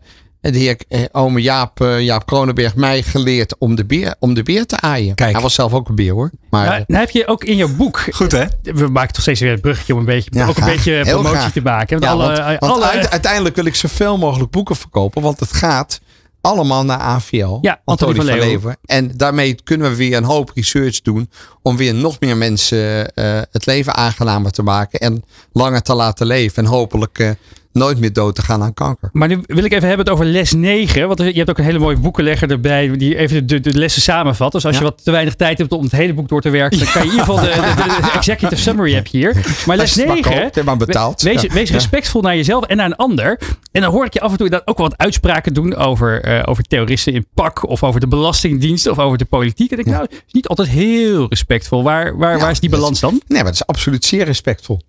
de 0.52 0.58
heer 0.60 0.78
eh, 0.88 1.02
ome 1.12 1.42
Jaap, 1.42 1.82
eh, 1.82 2.02
Jaap 2.02 2.26
Kronenberg 2.26 2.76
mij 2.76 3.02
geleerd 3.04 3.58
om 3.58 3.76
de, 3.76 3.86
beer, 3.86 4.16
om 4.20 4.34
de 4.34 4.44
beer 4.44 4.66
te 4.66 4.80
aaien. 4.80 5.16
Kijk. 5.16 5.32
Hij 5.34 5.42
was 5.42 5.54
zelf 5.54 5.74
ook 5.74 5.90
een 5.90 5.96
beer 5.96 6.14
hoor. 6.14 6.32
Maar, 6.50 6.66
Nou, 6.68 6.84
nou 6.88 7.00
heb 7.00 7.10
je 7.10 7.28
ook 7.28 7.44
in 7.44 7.56
jouw 7.56 7.76
boek. 7.76 8.00
Goed 8.12 8.32
hè? 8.32 8.46
We 8.62 8.88
maken 8.88 9.14
toch 9.14 9.22
steeds 9.22 9.40
weer 9.40 9.52
het 9.52 9.62
bruggetje 9.62 9.94
om 9.94 10.00
een 10.00 10.06
beetje, 10.06 10.30
Ja, 10.34 10.42
ook 10.44 10.48
een 10.48 10.56
graag. 10.64 10.76
beetje 10.76 11.02
promotie 11.02 11.38
graag. 11.38 11.52
te 11.52 11.62
maken. 11.62 12.00
Want 12.00 12.04
ja, 12.04 12.10
alle, 12.12 12.26
want, 12.44 12.60
want 12.60 12.74
alle, 12.74 12.86
uite- 12.86 13.10
uiteindelijk 13.10 13.56
wil 13.56 13.66
ik 13.66 13.76
zoveel 13.76 14.18
mogelijk 14.18 14.52
boeken 14.52 14.76
verkopen. 14.76 15.22
Want 15.22 15.40
het 15.40 15.54
gaat 15.54 16.00
allemaal 16.42 16.86
naar 16.86 17.00
AVL. 17.00 17.58
Ja, 17.62 17.82
Antonie 17.86 18.16
van 18.16 18.26
Leeuwen. 18.26 18.78
En 18.86 19.12
daarmee 19.18 19.56
kunnen 19.64 19.90
we 19.90 19.96
weer 19.96 20.18
een 20.18 20.24
hoop 20.24 20.52
research 20.56 21.02
doen. 21.02 21.30
Om 21.62 21.78
weer 21.78 21.94
nog 21.94 22.20
meer 22.20 22.38
mensen 22.38 23.14
eh, 23.14 23.42
het 23.52 23.66
leven 23.66 23.94
aangenamer 23.96 24.52
te 24.52 24.64
maken. 24.64 25.00
En 25.00 25.24
langer 25.52 25.82
te 25.82 25.94
laten 25.94 26.26
leven. 26.28 26.64
En 26.64 26.70
hopelijk 26.70 27.20
eh, 27.20 27.30
nooit 27.76 28.00
meer 28.00 28.14
dood 28.14 28.36
te 28.36 28.42
gaan 28.42 28.62
aan 28.64 28.74
kanker. 28.74 29.10
Maar 29.14 29.28
nu 29.28 29.40
wil 29.46 29.64
ik 29.64 29.72
even 29.74 29.88
hebben 29.88 30.06
het 30.06 30.14
over 30.16 30.26
les 30.26 30.54
9. 30.54 31.08
Want 31.08 31.20
je 31.20 31.32
hebt 31.32 31.50
ook 31.50 31.58
een 31.58 31.64
hele 31.64 31.80
mooie 31.80 31.98
boekenlegger 31.98 32.52
erbij. 32.52 32.92
Die 32.98 33.18
even 33.18 33.48
de, 33.48 33.60
de 33.60 33.74
lessen 33.78 34.02
samenvat. 34.02 34.52
Dus 34.52 34.66
als 34.66 34.74
Ja. 34.74 34.80
je 34.82 34.86
wat 34.88 35.04
te 35.04 35.12
weinig 35.12 35.36
tijd 35.36 35.58
hebt 35.58 35.72
om 35.72 35.84
het 35.84 35.92
hele 35.92 36.14
boek 36.14 36.28
door 36.28 36.42
te 36.42 36.50
werken. 36.50 36.80
Dan 36.80 36.88
kan 36.92 37.02
je 37.02 37.08
in 37.08 37.14
ieder 37.14 37.26
geval 37.26 37.44
de, 37.44 37.74
de, 38.02 38.12
executive 38.14 38.62
summary 38.62 38.94
heb 38.94 39.08
je 39.08 39.18
hier. 39.18 39.34
Maar 39.66 39.76
les 39.78 39.86
Als 39.86 39.94
je 39.94 40.00
het 40.00 40.08
maar 40.08 40.16
9. 40.18 40.42
koopt, 40.42 40.56
heb 40.56 40.66
maar 40.66 40.78
betaald. 40.78 41.22
Wees, 41.22 41.42
Ja. 41.42 41.54
wees 41.54 41.68
Ja. 41.70 41.74
respectvol 41.76 42.22
naar 42.22 42.36
jezelf 42.36 42.64
en 42.66 42.78
naar 42.78 42.86
een 42.86 42.96
ander. 42.96 43.40
En 43.72 43.82
dan 43.82 43.92
hoor 43.92 44.06
ik 44.06 44.14
je 44.14 44.22
af 44.22 44.32
en 44.32 44.38
toe 44.38 44.62
ook 44.66 44.78
wel 44.78 44.88
wat 44.90 44.98
uitspraken 44.98 45.54
doen 45.54 45.76
over, 45.76 46.22
eh, 46.24 46.42
over 46.46 46.64
terroristen 46.64 47.14
in 47.14 47.26
pak. 47.34 47.70
Of 47.70 47.84
over 47.84 48.00
de 48.00 48.08
belastingdienst 48.08 48.88
of 48.88 49.00
over 49.00 49.18
de 49.18 49.26
politiek. 49.26 49.72
En 49.72 49.78
ik 49.80 49.86
denk, 49.86 49.98
nou, 49.98 50.08
het 50.12 50.24
is 50.28 50.34
niet 50.34 50.48
altijd 50.48 50.68
heel 50.68 51.26
respectvol. 51.30 51.84
Waar, 51.84 52.18
waar, 52.18 52.34
Ja, 52.36 52.40
waar 52.40 52.52
is 52.52 52.60
die 52.60 52.70
balans 52.70 53.00
dan? 53.00 53.12
Nee, 53.12 53.22
maar 53.28 53.44
dat 53.44 53.54
is 53.54 53.66
absoluut 53.68 54.06
zeer 54.06 54.26
respectvol. 54.26 54.82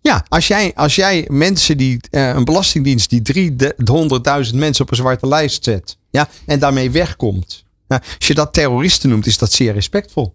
Ja, 0.00 0.24
als 0.28 0.46
jij, 0.46 0.72
als 0.74 0.94
jij 0.94 1.26
mensen 1.30 1.76
die, 1.76 2.00
eh, 2.10 2.28
een 2.28 2.44
belastingdienst 2.44 3.10
die 3.10 3.22
300.000 3.22 4.58
mensen 4.58 4.84
op 4.84 4.90
een 4.90 4.96
zwarte 4.96 5.26
lijst 5.26 5.64
zet. 5.64 5.96
Ja, 6.10 6.28
en 6.46 6.58
daarmee 6.58 6.90
wegkomt. 6.90 7.64
Als 7.88 8.26
je 8.26 8.34
dat 8.34 8.52
terroristen 8.52 9.08
noemt, 9.08 9.26
is 9.26 9.38
dat 9.38 9.52
zeer 9.52 9.72
respectvol. 9.72 10.34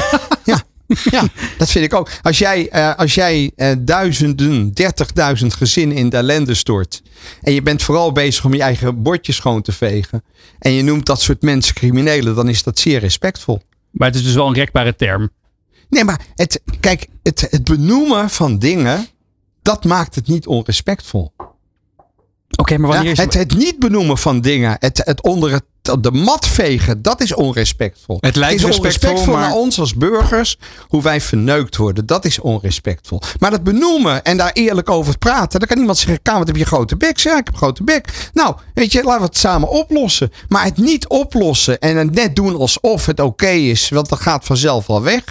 ja, 0.44 0.62
ja, 1.10 1.24
dat 1.58 1.70
vind 1.70 1.84
ik 1.84 1.94
ook. 1.94 2.10
Als 2.22 2.38
jij, 2.38 2.68
eh, 2.68 2.94
als 2.94 3.14
jij 3.14 3.52
eh, 3.56 3.72
duizenden, 3.78 4.72
30.000 4.72 5.54
gezinnen 5.54 5.96
in 5.96 6.08
de 6.08 6.16
ellende 6.16 6.54
stort. 6.54 7.02
En 7.40 7.52
je 7.52 7.62
bent 7.62 7.82
vooral 7.82 8.12
bezig 8.12 8.44
om 8.44 8.54
je 8.54 8.62
eigen 8.62 9.02
bordje 9.02 9.32
schoon 9.32 9.62
te 9.62 9.72
vegen. 9.72 10.22
En 10.58 10.72
je 10.72 10.82
noemt 10.82 11.06
dat 11.06 11.20
soort 11.20 11.42
mensen 11.42 11.74
criminelen, 11.74 12.34
dan 12.34 12.48
is 12.48 12.62
dat 12.62 12.78
zeer 12.78 13.00
respectvol. 13.00 13.62
Maar 13.90 14.08
het 14.08 14.16
is 14.16 14.24
dus 14.24 14.34
wel 14.34 14.46
een 14.46 14.54
rekbare 14.54 14.96
term. 14.96 15.30
Nee, 15.88 16.04
maar 16.04 16.20
het, 16.34 16.60
kijk, 16.80 17.06
het, 17.22 17.46
het 17.50 17.64
benoemen 17.64 18.30
van 18.30 18.58
dingen, 18.58 19.06
dat 19.62 19.84
maakt 19.84 20.14
het 20.14 20.26
niet 20.28 20.46
onrespectvol. 20.46 21.32
Oké, 22.56 22.78
maar 22.78 22.88
wanneer 22.90 23.06
Ja, 23.06 23.12
is 23.12 23.18
het, 23.18 23.34
het 23.34 23.56
niet 23.56 23.78
benoemen 23.78 24.18
van 24.18 24.40
dingen, 24.40 24.76
het, 24.78 25.00
het 25.04 25.22
onder 25.22 25.52
het, 25.52 25.64
de 26.02 26.10
mat 26.12 26.46
vegen, 26.46 27.02
dat 27.02 27.20
is 27.20 27.34
onrespectvol. 27.34 28.16
Het 28.20 28.36
lijkt 28.36 28.54
is 28.54 28.64
respectvol, 28.64 28.84
onrespectvol 29.10 29.34
maar- 29.34 29.48
naar 29.48 29.58
ons 29.58 29.78
als 29.78 29.94
burgers, 29.94 30.58
hoe 30.88 31.02
wij 31.02 31.20
verneukt 31.20 31.76
worden. 31.76 32.06
Dat 32.06 32.24
is 32.24 32.38
onrespectvol. 32.40 33.20
Maar 33.38 33.50
dat 33.50 33.62
benoemen 33.64 34.24
en 34.24 34.36
daar 34.36 34.52
eerlijk 34.52 34.90
over 34.90 35.18
praten, 35.18 35.58
dan 35.58 35.68
kan 35.68 35.78
iemand 35.78 35.98
zeggen, 35.98 36.22
Kamer, 36.22 36.38
wat 36.38 36.48
heb 36.48 36.56
je 36.56 36.64
grote 36.64 36.96
bek? 36.96 37.18
Ja, 37.18 37.38
ik 37.38 37.46
heb 37.46 37.56
grote 37.56 37.84
bek. 37.84 38.30
Nou, 38.32 38.56
weet 38.74 38.92
je, 38.92 39.02
laten 39.02 39.20
we 39.20 39.26
het 39.26 39.36
samen 39.36 39.68
oplossen. 39.68 40.32
Maar 40.48 40.64
het 40.64 40.76
niet 40.76 41.08
oplossen 41.08 41.78
en 41.78 41.96
het 41.96 42.14
net 42.14 42.36
doen 42.36 42.56
alsof 42.56 43.06
het 43.06 43.20
oké 43.20 43.48
is, 43.48 43.88
want 43.88 44.08
dat 44.08 44.20
gaat 44.20 44.44
vanzelf 44.44 44.86
wel 44.86 45.02
weg. 45.02 45.24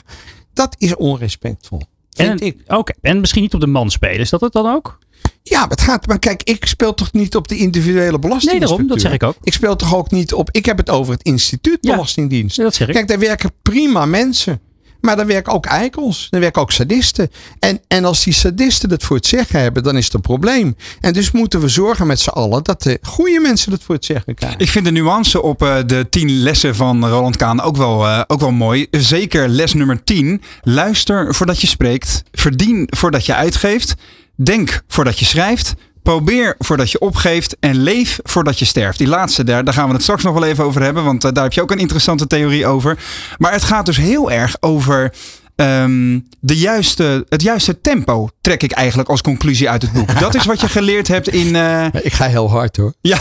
Dat 0.54 0.76
is 0.78 0.96
onrespectvol. 0.96 1.82
Vind 2.10 2.42
en, 2.42 2.48
ik. 2.48 2.58
Oké, 2.68 2.94
en 3.02 3.20
misschien 3.20 3.42
niet 3.42 3.54
op 3.54 3.60
de 3.60 3.68
man 3.68 3.92
spelen. 3.92 4.20
Is 4.20 4.30
dat 4.30 4.42
het 4.42 4.54
dan 4.54 4.68
ook? 4.68 5.00
Ja, 5.44 5.60
maar 5.60 5.70
het 5.70 5.82
gaat. 5.82 6.08
Maar 6.08 6.20
kijk, 6.20 6.44
ik 6.44 6.66
speel 6.66 6.94
toch 6.94 7.12
niet 7.12 7.36
op 7.36 7.48
de 7.48 7.58
individuele 7.58 8.20
belasting. 8.20 8.52
Nee, 8.52 8.68
daarom, 8.68 8.88
dat 8.88 9.02
zeg 9.02 9.14
ik 9.14 9.24
ook. 9.24 9.36
Ik 9.42 9.54
speel 9.54 9.76
toch 9.76 9.96
ook 9.96 10.12
niet 10.12 10.34
op. 10.34 10.50
Ik 10.52 10.66
heb 10.66 10.78
het 10.78 10.90
over 10.90 11.14
het 11.14 11.24
instituut 11.24 11.78
Ja. 11.82 11.92
Belastingdienst. 11.92 12.58
Dat 12.58 12.76
zeg 12.76 12.88
ik. 12.88 12.94
Kijk, 12.94 13.08
daar 13.08 13.20
werken 13.20 13.52
prima 13.62 14.06
mensen. 14.06 14.62
Maar 15.06 15.16
daar 15.16 15.26
werken 15.26 15.54
ook 15.54 15.66
eikels. 15.66 16.28
Daar 16.30 16.42
werken 16.42 16.62
ook 16.62 16.72
sadisten. 16.72 17.32
En, 17.60 17.82
en 17.88 18.06
als 18.06 18.24
die 18.24 18.34
sadisten 18.34 18.90
het 18.90 19.04
voor 19.04 19.16
het 19.16 19.26
zeggen 19.26 19.60
hebben, 19.60 19.84
dan 19.84 19.98
is 19.98 20.06
het 20.06 20.14
een 20.14 20.22
probleem. 20.22 20.76
En 21.00 21.14
dus 21.14 21.32
moeten 21.32 21.60
we 21.60 21.68
zorgen 21.68 22.08
met 22.08 22.20
z'n 22.20 22.30
allen 22.30 22.64
dat 22.64 22.84
de 22.84 23.00
goede 23.02 23.40
mensen 23.40 23.72
het 23.72 23.84
voor 23.84 23.96
het 23.96 24.06
zeggen 24.06 24.36
krijgen. 24.36 24.60
Ik 24.60 24.70
vind 24.70 24.86
de 24.86 24.92
nuance 24.92 25.42
op 25.42 25.62
eh, 25.62 25.78
de 25.86 26.10
tien 26.10 26.30
lessen 26.30 26.76
van 26.76 27.08
Roland 27.08 27.38
Kaan 27.38 27.62
ook 27.62 27.78
wel, 27.78 28.06
eh, 28.06 28.22
ook 28.28 28.40
wel 28.40 28.52
mooi. 28.52 28.88
Zeker 28.92 29.50
les 29.50 29.74
nummer 29.74 30.04
10. 30.04 30.42
Luister 30.62 31.36
voordat 31.36 31.62
je 31.62 31.68
spreekt. 31.68 32.24
Verdien 32.32 32.88
voordat 32.90 33.26
je 33.26 33.36
uitgeeft. 33.36 33.94
Denk 34.36 34.84
voordat 34.88 35.20
je 35.20 35.26
schrijft. 35.26 35.74
Probeer 36.04 36.56
voordat 36.60 36.92
je 36.92 37.00
opgeeft. 37.00 37.56
En 37.60 37.76
leef 37.76 38.20
voordat 38.24 38.60
je 38.60 38.66
sterft. 38.66 38.98
Die 38.98 39.08
laatste 39.08 39.44
daar, 39.44 39.64
daar 39.64 39.74
gaan 39.74 39.88
we 39.88 39.94
het 39.94 40.02
straks 40.04 40.24
nog 40.24 40.34
wel 40.34 40.44
even 40.46 40.64
over 40.64 40.82
hebben. 40.82 41.04
Want 41.04 41.24
eh, 41.24 41.32
daar 41.32 41.44
heb 41.44 41.54
je 41.54 41.62
ook 41.62 41.72
een 41.72 41.78
interessante 41.80 42.28
theorie 42.28 42.66
over. 42.68 42.98
Maar 43.38 43.52
het 43.52 43.64
gaat 43.64 43.86
dus 43.86 43.98
heel 43.98 44.32
erg 44.32 44.56
over. 44.60 45.14
ehm, 45.56 46.20
de 46.40 46.58
juiste, 46.58 47.26
het 47.30 47.42
juiste 47.42 47.82
tempo 47.82 48.30
trek 48.42 48.64
ik 48.64 48.72
eigenlijk 48.72 49.10
als 49.10 49.22
conclusie 49.22 49.70
uit 49.70 49.82
het 49.82 49.92
boek. 49.92 50.20
Dat 50.20 50.36
is 50.36 50.46
wat 50.46 50.62
je 50.62 50.68
geleerd 50.70 51.08
hebt 51.08 51.28
in. 51.28 51.56
eh, 51.56 51.86
Ik 52.02 52.14
ga 52.14 52.26
heel 52.26 52.50
hard 52.50 52.78
hoor. 52.78 52.94
ja, 53.02 53.18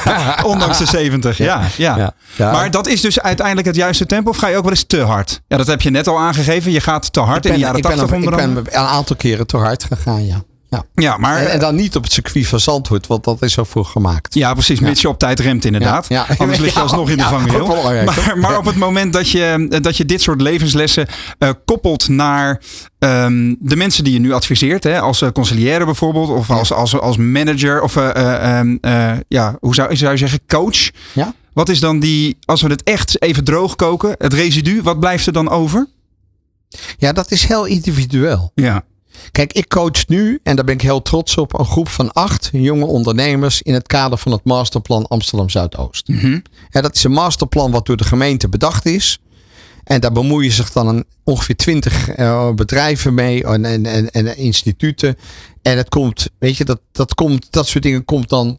ondanks 0.44 0.78
de 0.78 0.86
70. 0.98 1.38
Ja, 1.38 1.62
ja. 1.76 1.96
Ja. 1.96 2.14
Ja. 2.36 2.52
Maar 2.52 2.70
dat 2.70 2.86
is 2.86 3.00
dus 3.00 3.20
uiteindelijk 3.20 3.66
het 3.66 3.76
juiste 3.76 4.06
tempo. 4.06 4.30
Of 4.30 4.36
ga 4.36 4.46
je 4.48 4.56
ook 4.56 4.62
wel 4.62 4.72
eens 4.72 4.84
te 4.86 5.00
hard? 5.00 5.40
Ja, 5.48 5.56
dat 5.56 5.66
heb 5.66 5.80
je 5.82 5.90
net 5.90 6.06
al 6.08 6.18
aangegeven. 6.18 6.72
Je 6.72 6.80
gaat 6.80 7.12
te 7.12 7.20
hard 7.20 7.46
in 7.46 7.52
de 7.52 7.58
jaren 7.58 7.76
ik 7.76 7.82
ben, 7.82 7.90
80 7.96 8.08
ik 8.08 8.14
onder 8.24 8.36
ben 8.36 8.48
andere. 8.48 8.66
een 8.70 8.86
aantal 8.86 9.16
keren 9.16 9.46
te 9.46 9.56
hard 9.56 9.84
gegaan, 9.84 10.26
ja. 10.26 10.42
Ja. 10.70 10.84
Ja, 10.94 11.16
maar. 11.16 11.36
En, 11.36 11.50
en 11.50 11.58
dan 11.58 11.74
niet 11.74 11.96
op 11.96 12.02
het 12.02 12.12
circuit 12.12 12.46
van 12.46 12.60
Zandvoort, 12.60 13.06
want 13.06 13.24
dat 13.24 13.42
is 13.42 13.56
er 13.56 13.66
voor 13.66 13.84
gemaakt. 13.84 14.34
ja, 14.34 14.52
precies. 14.52 14.80
Mits 14.80 15.00
je 15.00 15.08
op 15.08 15.18
tijd 15.18 15.40
remt, 15.40 15.64
inderdaad. 15.64 16.08
Ja, 16.08 16.26
ja. 16.28 16.34
Anders 16.38 16.58
lig 16.58 16.74
je 16.74 16.80
alsnog 16.86 17.10
in 17.10 17.16
de 17.16 17.22
vangrail. 17.22 18.04
Maar, 18.04 18.38
maar 18.38 18.58
op 18.58 18.64
het 18.64 18.76
moment 18.76 19.12
dat 19.12 19.30
je, 19.30 19.78
dat 19.82 19.96
je 19.96 20.04
dit 20.04 20.22
soort 20.22 20.40
levenslessen 20.40 21.06
eh, 21.38 21.50
koppelt 21.64 22.08
naar 22.08 22.60
ehm, 22.98 23.54
de 23.58 23.76
mensen 23.76 24.04
die 24.04 24.12
je 24.12 24.18
nu 24.18 24.32
adviseert, 24.32 24.84
hè, 24.84 25.00
als 25.00 25.20
uh, 25.20 25.30
conciliaire 25.30 25.84
bijvoorbeeld, 25.84 26.28
of 26.28 26.50
als, 26.50 26.72
als, 26.72 27.00
als 27.00 27.16
manager, 27.16 27.82
of 27.82 27.96
eh, 27.96 28.08
eh, 28.16 28.58
ehm, 28.58 28.76
eh, 28.80 29.12
ja, 29.28 29.56
hoe 29.60 29.74
zou, 29.74 29.96
zou 29.96 30.12
je 30.12 30.18
zeggen, 30.18 30.40
coach. 30.46 30.90
Ja. 31.12 31.34
Wat 31.52 31.68
is 31.68 31.80
dan 31.80 32.00
die, 32.00 32.36
als 32.44 32.62
we 32.62 32.68
het 32.68 32.82
echt 32.82 33.22
even 33.22 33.44
droog 33.44 33.76
koken, 33.76 34.14
het 34.18 34.32
residu, 34.32 34.82
wat 34.82 35.00
blijft 35.00 35.26
er 35.26 35.32
dan 35.32 35.48
over? 35.48 35.86
Ja, 36.98 37.12
dat 37.12 37.30
is 37.30 37.44
heel 37.44 37.64
individueel. 37.64 38.50
Ja. 38.54 38.84
Kijk, 39.32 39.52
ik 39.52 39.68
coach 39.68 40.06
nu, 40.06 40.40
en 40.42 40.56
daar 40.56 40.64
ben 40.64 40.74
ik 40.74 40.80
heel 40.80 41.02
trots 41.02 41.36
op, 41.36 41.58
een 41.58 41.64
groep 41.64 41.88
van 41.88 42.12
acht 42.12 42.48
jonge 42.52 42.86
ondernemers 42.86 43.62
in 43.62 43.74
het 43.74 43.86
kader 43.86 44.18
van 44.18 44.32
het 44.32 44.44
masterplan 44.44 45.06
Amsterdam 45.06 45.50
Zuidoost. 45.50 46.08
Ja, 46.70 46.80
dat 46.80 46.94
is 46.94 47.04
een 47.04 47.12
masterplan 47.12 47.70
wat 47.70 47.86
door 47.86 47.96
de 47.96 48.04
gemeente 48.04 48.48
bedacht 48.48 48.86
is. 48.86 49.18
En 49.84 50.00
daar 50.00 50.12
bemoeien 50.12 50.52
zich 50.52 50.72
dan 50.72 50.88
een, 50.88 51.04
ongeveer 51.24 51.56
twintig 51.56 52.08
eh, 52.08 52.52
bedrijven 52.52 53.14
mee 53.14 53.44
en, 53.44 53.64
en, 53.64 53.86
en, 53.86 54.10
en 54.10 54.36
instituten. 54.36 55.16
En 55.62 55.76
het 55.76 55.88
komt, 55.88 56.28
weet 56.38 56.56
je, 56.56 56.64
dat, 56.64 56.80
dat, 56.92 57.14
komt, 57.14 57.46
dat 57.50 57.66
soort 57.66 57.84
dingen 57.84 58.04
komt 58.04 58.28
dan 58.28 58.58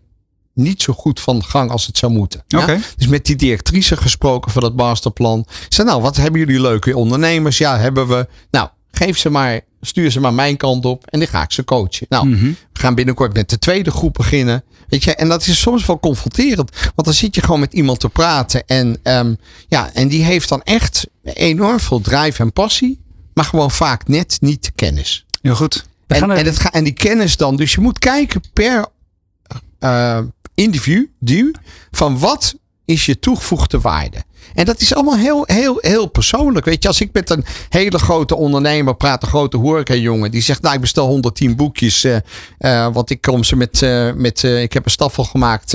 niet 0.54 0.82
zo 0.82 0.94
goed 0.94 1.20
van 1.20 1.44
gang 1.44 1.72
als 1.72 1.86
het 1.86 1.98
zou 1.98 2.12
moeten. 2.12 2.44
Ja? 2.48 2.78
Dus 2.96 3.08
met 3.08 3.26
die 3.26 3.36
directrice 3.36 3.98
gesproken 3.98 4.52
van 4.52 4.64
het 4.64 4.76
masterplan. 4.76 5.46
Zei, 5.70 5.88
nou, 5.88 6.02
wat 6.02 6.16
hebben 6.16 6.40
jullie 6.40 6.62
leuke 6.62 6.98
ondernemers? 6.98 7.58
Ja, 7.58 7.78
hebben 7.78 8.08
we. 8.08 8.28
Nou, 8.52 8.70
geef 8.98 9.18
ze 9.18 9.30
maar, 9.30 9.60
stuur 9.82 10.12
ze 10.12 10.20
maar 10.20 10.34
mijn 10.34 10.58
kant 10.58 10.86
op 10.86 11.06
en 11.06 11.20
dan 11.20 11.28
ga 11.28 11.42
ik 11.44 11.52
ze 11.52 11.64
coachen. 11.64 12.06
Nou, 12.10 12.28
Mhm. 12.28 12.46
we 12.46 12.80
gaan 12.80 12.96
binnenkort 12.96 13.34
met 13.34 13.50
de 13.50 13.60
tweede 13.60 13.92
groep 13.92 14.14
beginnen. 14.14 14.64
Weet 14.88 15.04
je, 15.04 15.16
en 15.16 15.28
dat 15.30 15.48
is 15.48 15.60
soms 15.60 15.86
wel 15.86 16.00
confronterend. 16.00 16.72
Want 16.82 17.04
dan 17.08 17.14
zit 17.14 17.36
je 17.36 17.42
gewoon 17.42 17.60
met 17.60 17.74
iemand 17.74 18.00
te 18.00 18.10
praten. 18.10 18.64
En, 18.68 18.98
ehm, 19.04 19.34
ja, 19.68 19.90
en 19.94 20.08
die 20.08 20.24
heeft 20.24 20.50
dan 20.50 20.62
echt 20.64 21.08
enorm 21.24 21.80
veel 21.80 22.02
drive 22.02 22.42
en 22.42 22.54
passie. 22.54 23.00
Maar 23.34 23.46
gewoon 23.46 23.72
vaak 23.72 24.08
net 24.08 24.38
niet 24.42 24.64
de 24.64 24.72
kennis. 24.76 25.26
Heel 25.42 25.56
goed. 25.56 25.86
We 26.08 26.16
En, 26.16 26.32
en, 26.32 26.46
het 26.46 26.60
ga, 26.60 26.72
en 26.72 26.84
die 26.84 26.94
kennis 26.94 27.38
dan. 27.38 27.56
Dus 27.56 27.74
je 27.74 27.82
moet 27.82 28.00
kijken 28.00 28.42
per 28.54 28.86
eh 29.80 30.20
individu. 30.56 31.54
Van 31.92 32.20
wat 32.20 32.56
is 32.86 33.06
je 33.06 33.20
toegevoegde 33.20 33.80
waarde. 33.80 34.18
En 34.54 34.66
dat 34.66 34.82
is 34.82 34.94
allemaal 34.94 35.18
heel, 35.18 35.44
heel, 35.46 35.78
heel 35.82 36.08
persoonlijk. 36.08 36.66
Weet 36.66 36.82
je, 36.82 36.88
als 36.88 37.02
ik 37.02 37.10
met 37.14 37.30
een 37.30 37.46
hele 37.70 38.00
grote 38.00 38.36
ondernemer 38.36 38.96
praat, 38.96 39.22
een 39.24 39.30
grote 39.30 39.58
horeca-jongen, 39.58 40.32
die 40.32 40.42
zegt, 40.42 40.62
nou, 40.62 40.76
ik 40.76 40.82
bestel 40.82 41.08
110 41.08 41.56
boekjes, 41.56 42.04
eh, 42.58 42.88
want 42.94 43.10
ik 43.10 43.22
kom 43.22 43.44
ze 43.44 43.56
met, 43.56 43.82
eh, 43.82 44.12
met 44.14 44.44
ik 44.44 44.74
heb 44.74 44.86
een 44.86 44.92
staffel 44.92 45.24
gemaakt, 45.24 45.72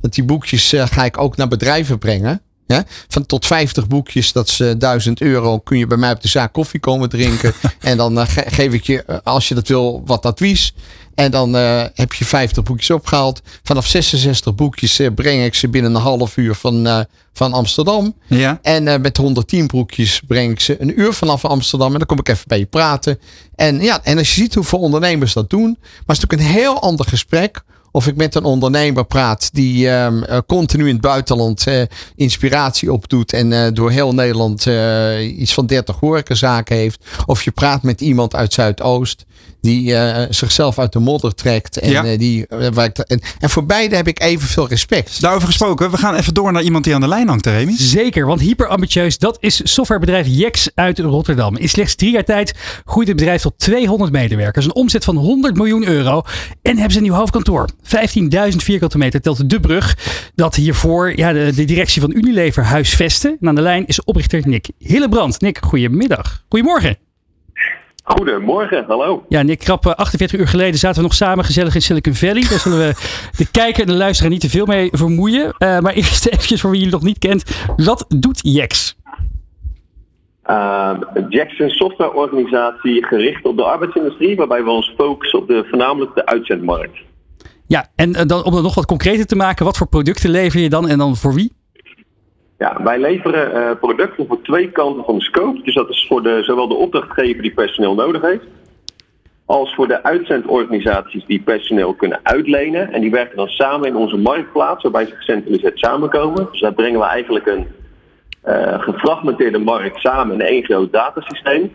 dat 0.00 0.14
die 0.14 0.24
boekjes 0.24 0.74
ga 0.76 1.04
ik 1.04 1.18
ook 1.18 1.36
naar 1.36 1.48
bedrijven 1.48 1.98
brengen. 1.98 2.40
Ja? 2.66 2.84
Van 3.08 3.26
tot 3.26 3.46
50 3.46 3.86
boekjes, 3.86 4.32
dat 4.32 4.48
is 4.48 4.60
eh, 4.60 4.70
1000 4.78 5.20
euro. 5.20 5.58
Kun 5.58 5.78
je 5.78 5.86
bij 5.86 5.96
mij 5.96 6.12
op 6.12 6.22
de 6.22 6.28
zaak 6.28 6.52
koffie 6.52 6.80
komen 6.80 7.08
drinken. 7.08 7.52
en 7.80 7.96
dan 7.96 8.26
ge- 8.26 8.44
geef 8.46 8.72
ik 8.72 8.84
je, 8.84 9.22
als 9.24 9.48
je 9.48 9.54
dat 9.54 9.68
wil, 9.68 10.02
wat 10.04 10.26
advies. 10.26 10.74
En 11.16 11.30
dan 11.30 11.56
eh, 11.56 11.84
heb 11.94 12.12
je 12.12 12.24
50 12.24 12.62
boekjes 12.62 12.90
opgehaald. 12.90 13.40
Vanaf 13.62 13.86
66 13.86 14.54
boekjes 14.54 14.98
eh, 14.98 15.08
breng 15.14 15.44
ik 15.44 15.54
ze 15.54 15.68
binnen 15.68 15.94
een 15.94 16.00
half 16.00 16.36
uur 16.36 16.54
van, 16.54 16.86
eh, 16.86 17.00
van 17.32 17.52
Amsterdam. 17.52 18.14
Ja. 18.26 18.58
En 18.62 19.00
met 19.00 19.16
110 19.16 19.66
broekjes 19.66 20.20
breng 20.26 20.50
ik 20.50 20.60
ze 20.60 20.80
een 20.80 21.00
uur 21.00 21.12
vanaf 21.12 21.44
Amsterdam. 21.44 21.92
En 21.92 21.98
dan 21.98 22.06
kom 22.06 22.18
ik 22.18 22.28
even 22.28 22.44
bij 22.46 22.58
je 22.58 22.66
praten. 22.66 23.18
En 23.54 23.80
ja, 23.80 24.00
en 24.02 24.18
als 24.18 24.34
je 24.34 24.40
ziet 24.40 24.54
hoeveel 24.54 24.78
ondernemers 24.78 25.32
dat 25.32 25.50
doen. 25.50 25.76
Maar 25.80 26.16
het 26.16 26.16
is 26.16 26.20
natuurlijk 26.20 26.50
een 26.50 26.60
heel 26.60 26.80
ander 26.80 27.06
gesprek. 27.06 27.62
Of 27.90 28.06
ik 28.06 28.16
met 28.16 28.34
een 28.34 28.44
ondernemer 28.44 29.04
praat 29.04 29.50
die 29.52 29.90
ehm, 29.90 30.22
eh, 30.22 30.38
continu 30.46 30.86
in 30.86 30.92
het 30.92 31.00
buitenland 31.00 31.64
inspiratie 32.16 32.92
opdoet. 32.92 33.32
En 33.32 33.74
door 33.74 33.90
heel 33.90 34.14
Nederland 34.14 34.66
iets 35.38 35.54
van 35.54 35.66
30 35.66 35.96
horecazaken 36.00 36.76
heeft. 36.76 37.04
Of 37.26 37.42
je 37.42 37.50
praat 37.50 37.82
met 37.82 38.00
iemand 38.00 38.34
uit 38.34 38.52
Zuidoost. 38.52 39.24
Die 39.60 39.94
eh, 39.94 40.26
zichzelf 40.30 40.78
uit 40.78 40.92
de 40.92 40.98
modder 40.98 41.34
trekt. 41.34 41.78
En, 41.78 41.90
Ja. 41.90 42.04
eh, 42.04 42.18
die, 42.18 42.46
eh, 42.46 42.68
waar 42.72 42.84
ik- 42.84 42.98
en, 42.98 43.20
en 43.38 43.50
voor 43.50 43.66
beide 43.66 43.96
heb 43.96 44.08
ik 44.08 44.20
evenveel 44.22 44.68
respect. 44.68 45.20
Daarover 45.20 45.46
gesproken, 45.48 45.90
we 45.90 45.96
gaan 45.96 46.14
even 46.14 46.34
door 46.34 46.52
naar 46.52 46.62
iemand 46.62 46.84
die 46.84 46.94
aan 46.94 47.00
de 47.00 47.08
lijn 47.08 47.28
hangt, 47.28 47.46
Remy. 47.46 47.72
Zeker, 47.76 48.26
want 48.26 48.40
hyperambitieus, 48.40 49.18
dat 49.18 49.36
is 49.40 49.60
softwarebedrijf 49.72 50.26
Jex 50.30 50.68
uit 50.74 50.98
Rotterdam. 50.98 51.56
In 51.56 51.68
slechts 51.68 51.94
drie 51.94 52.12
jaar 52.12 52.24
tijd 52.24 52.54
groeit 52.84 53.08
het 53.08 53.16
bedrijf 53.16 53.42
tot 53.42 53.58
200 53.58 54.12
medewerkers. 54.12 54.64
Een 54.64 54.74
omzet 54.74 55.04
van 55.04 55.16
100 55.16 55.56
miljoen 55.56 55.86
euro. 55.88 56.22
En 56.62 56.72
hebben 56.72 56.90
ze 56.90 56.96
een 56.98 57.02
nieuw 57.04 57.14
hoofdkantoor. 57.14 57.68
15.000 57.82 58.62
vierkante 58.62 58.98
meter 58.98 59.20
telt 59.20 59.50
de 59.50 59.60
brug. 59.60 59.96
Dat 60.34 60.54
hiervoor 60.54 61.16
ja, 61.18 61.32
de, 61.32 61.52
de 61.54 61.64
directie 61.64 62.00
van 62.00 62.12
Unilever 62.16 62.64
huisvesten. 62.64 63.36
En 63.40 63.48
aan 63.48 63.54
de 63.54 63.62
lijn 63.62 63.86
is 63.86 64.04
oprichter 64.04 64.42
Nick 64.48 64.68
Hillebrand. 64.78 65.40
Nick, 65.40 65.58
goedemiddag. 65.62 66.44
Goedemorgen. 66.48 66.96
Goedemorgen, 68.06 68.84
hallo. 68.88 69.24
Ja, 69.28 69.42
Nick 69.42 69.58
Krap, 69.58 69.86
eh, 69.86 69.92
48 69.92 70.40
uur 70.40 70.48
geleden 70.48 70.78
zaten 70.78 70.96
we 70.96 71.02
nog 71.02 71.14
samen 71.14 71.44
gezellig 71.44 71.74
in 71.74 71.82
Silicon 71.82 72.14
Valley. 72.14 72.42
Daar 72.48 72.58
zullen 72.58 72.78
we 72.78 72.94
de 73.36 73.50
kijker 73.50 73.80
en 73.80 73.86
de 73.86 73.94
luisteraar 73.94 74.30
niet 74.30 74.40
te 74.40 74.50
veel 74.50 74.66
mee 74.66 74.88
vermoeien. 74.92 75.54
Eh, 75.58 75.78
maar 75.78 75.92
eerst 75.92 76.26
eventjes 76.32 76.60
voor 76.60 76.70
wie 76.70 76.78
jullie 76.78 76.94
nog 76.94 77.02
niet 77.02 77.18
kent. 77.18 77.44
Wat 77.76 78.04
doet 78.08 78.40
Jex? 78.42 78.96
Uh, 80.50 80.90
Jax 81.28 81.52
is 81.52 81.58
een 81.58 81.70
softwareorganisatie 81.70 83.06
gericht 83.06 83.44
op 83.44 83.56
de 83.56 83.64
arbeidsindustrie, 83.64 84.36
waarbij 84.36 84.64
we 84.64 84.70
ons 84.70 84.94
focussen 84.96 85.38
op 85.38 85.48
de, 85.48 85.64
voornamelijk 85.68 86.14
de 86.14 86.26
uitzendmarkt. 86.26 86.98
Ja, 87.66 87.86
en 87.94 88.14
eh, 88.14 88.26
dan, 88.26 88.44
om 88.44 88.54
het 88.54 88.62
nog 88.62 88.74
wat 88.74 88.86
concreter 88.86 89.26
te 89.26 89.36
maken, 89.36 89.64
wat 89.64 89.76
voor 89.76 89.88
producten 89.88 90.30
lever 90.30 90.60
je 90.60 90.68
dan 90.68 90.88
en 90.88 90.98
dan 90.98 91.16
voor 91.16 91.34
wie? 91.34 91.52
Ja, 92.58 92.82
wij 92.82 92.98
leveren 92.98 93.52
eh, 93.52 93.76
producten 93.80 94.26
voor 94.26 94.42
twee 94.42 94.70
kanten 94.70 95.04
van 95.04 95.18
de 95.18 95.24
scope. 95.24 95.62
Dus 95.62 95.74
dat 95.74 95.88
is 95.88 96.06
voor 96.08 96.22
de, 96.22 96.42
zowel 96.42 96.68
de 96.68 96.74
opdrachtgever 96.74 97.42
die 97.42 97.54
personeel 97.54 97.94
nodig 97.94 98.22
heeft, 98.22 98.44
als 99.44 99.74
voor 99.74 99.88
de 99.88 100.02
uitzendorganisaties 100.02 101.24
die 101.26 101.40
personeel 101.40 101.94
kunnen 101.94 102.20
uitlenen. 102.22 102.92
En 102.92 103.00
die 103.00 103.10
werken 103.10 103.36
dan 103.36 103.48
samen 103.48 103.88
in 103.88 103.96
onze 103.96 104.16
marktplaats, 104.16 104.82
waarbij 104.82 105.06
ze 105.06 105.16
gecentraliseerd 105.16 105.78
samenkomen. 105.78 106.48
Dus 106.50 106.60
daar 106.60 106.74
brengen 106.74 107.00
we 107.00 107.06
eigenlijk 107.06 107.46
een 107.46 107.66
eh, 108.42 108.80
gefragmenteerde 108.80 109.58
markt 109.58 110.00
samen 110.00 110.34
in 110.34 110.46
één 110.46 110.64
groot 110.64 110.92
datasysteem. 110.92 111.72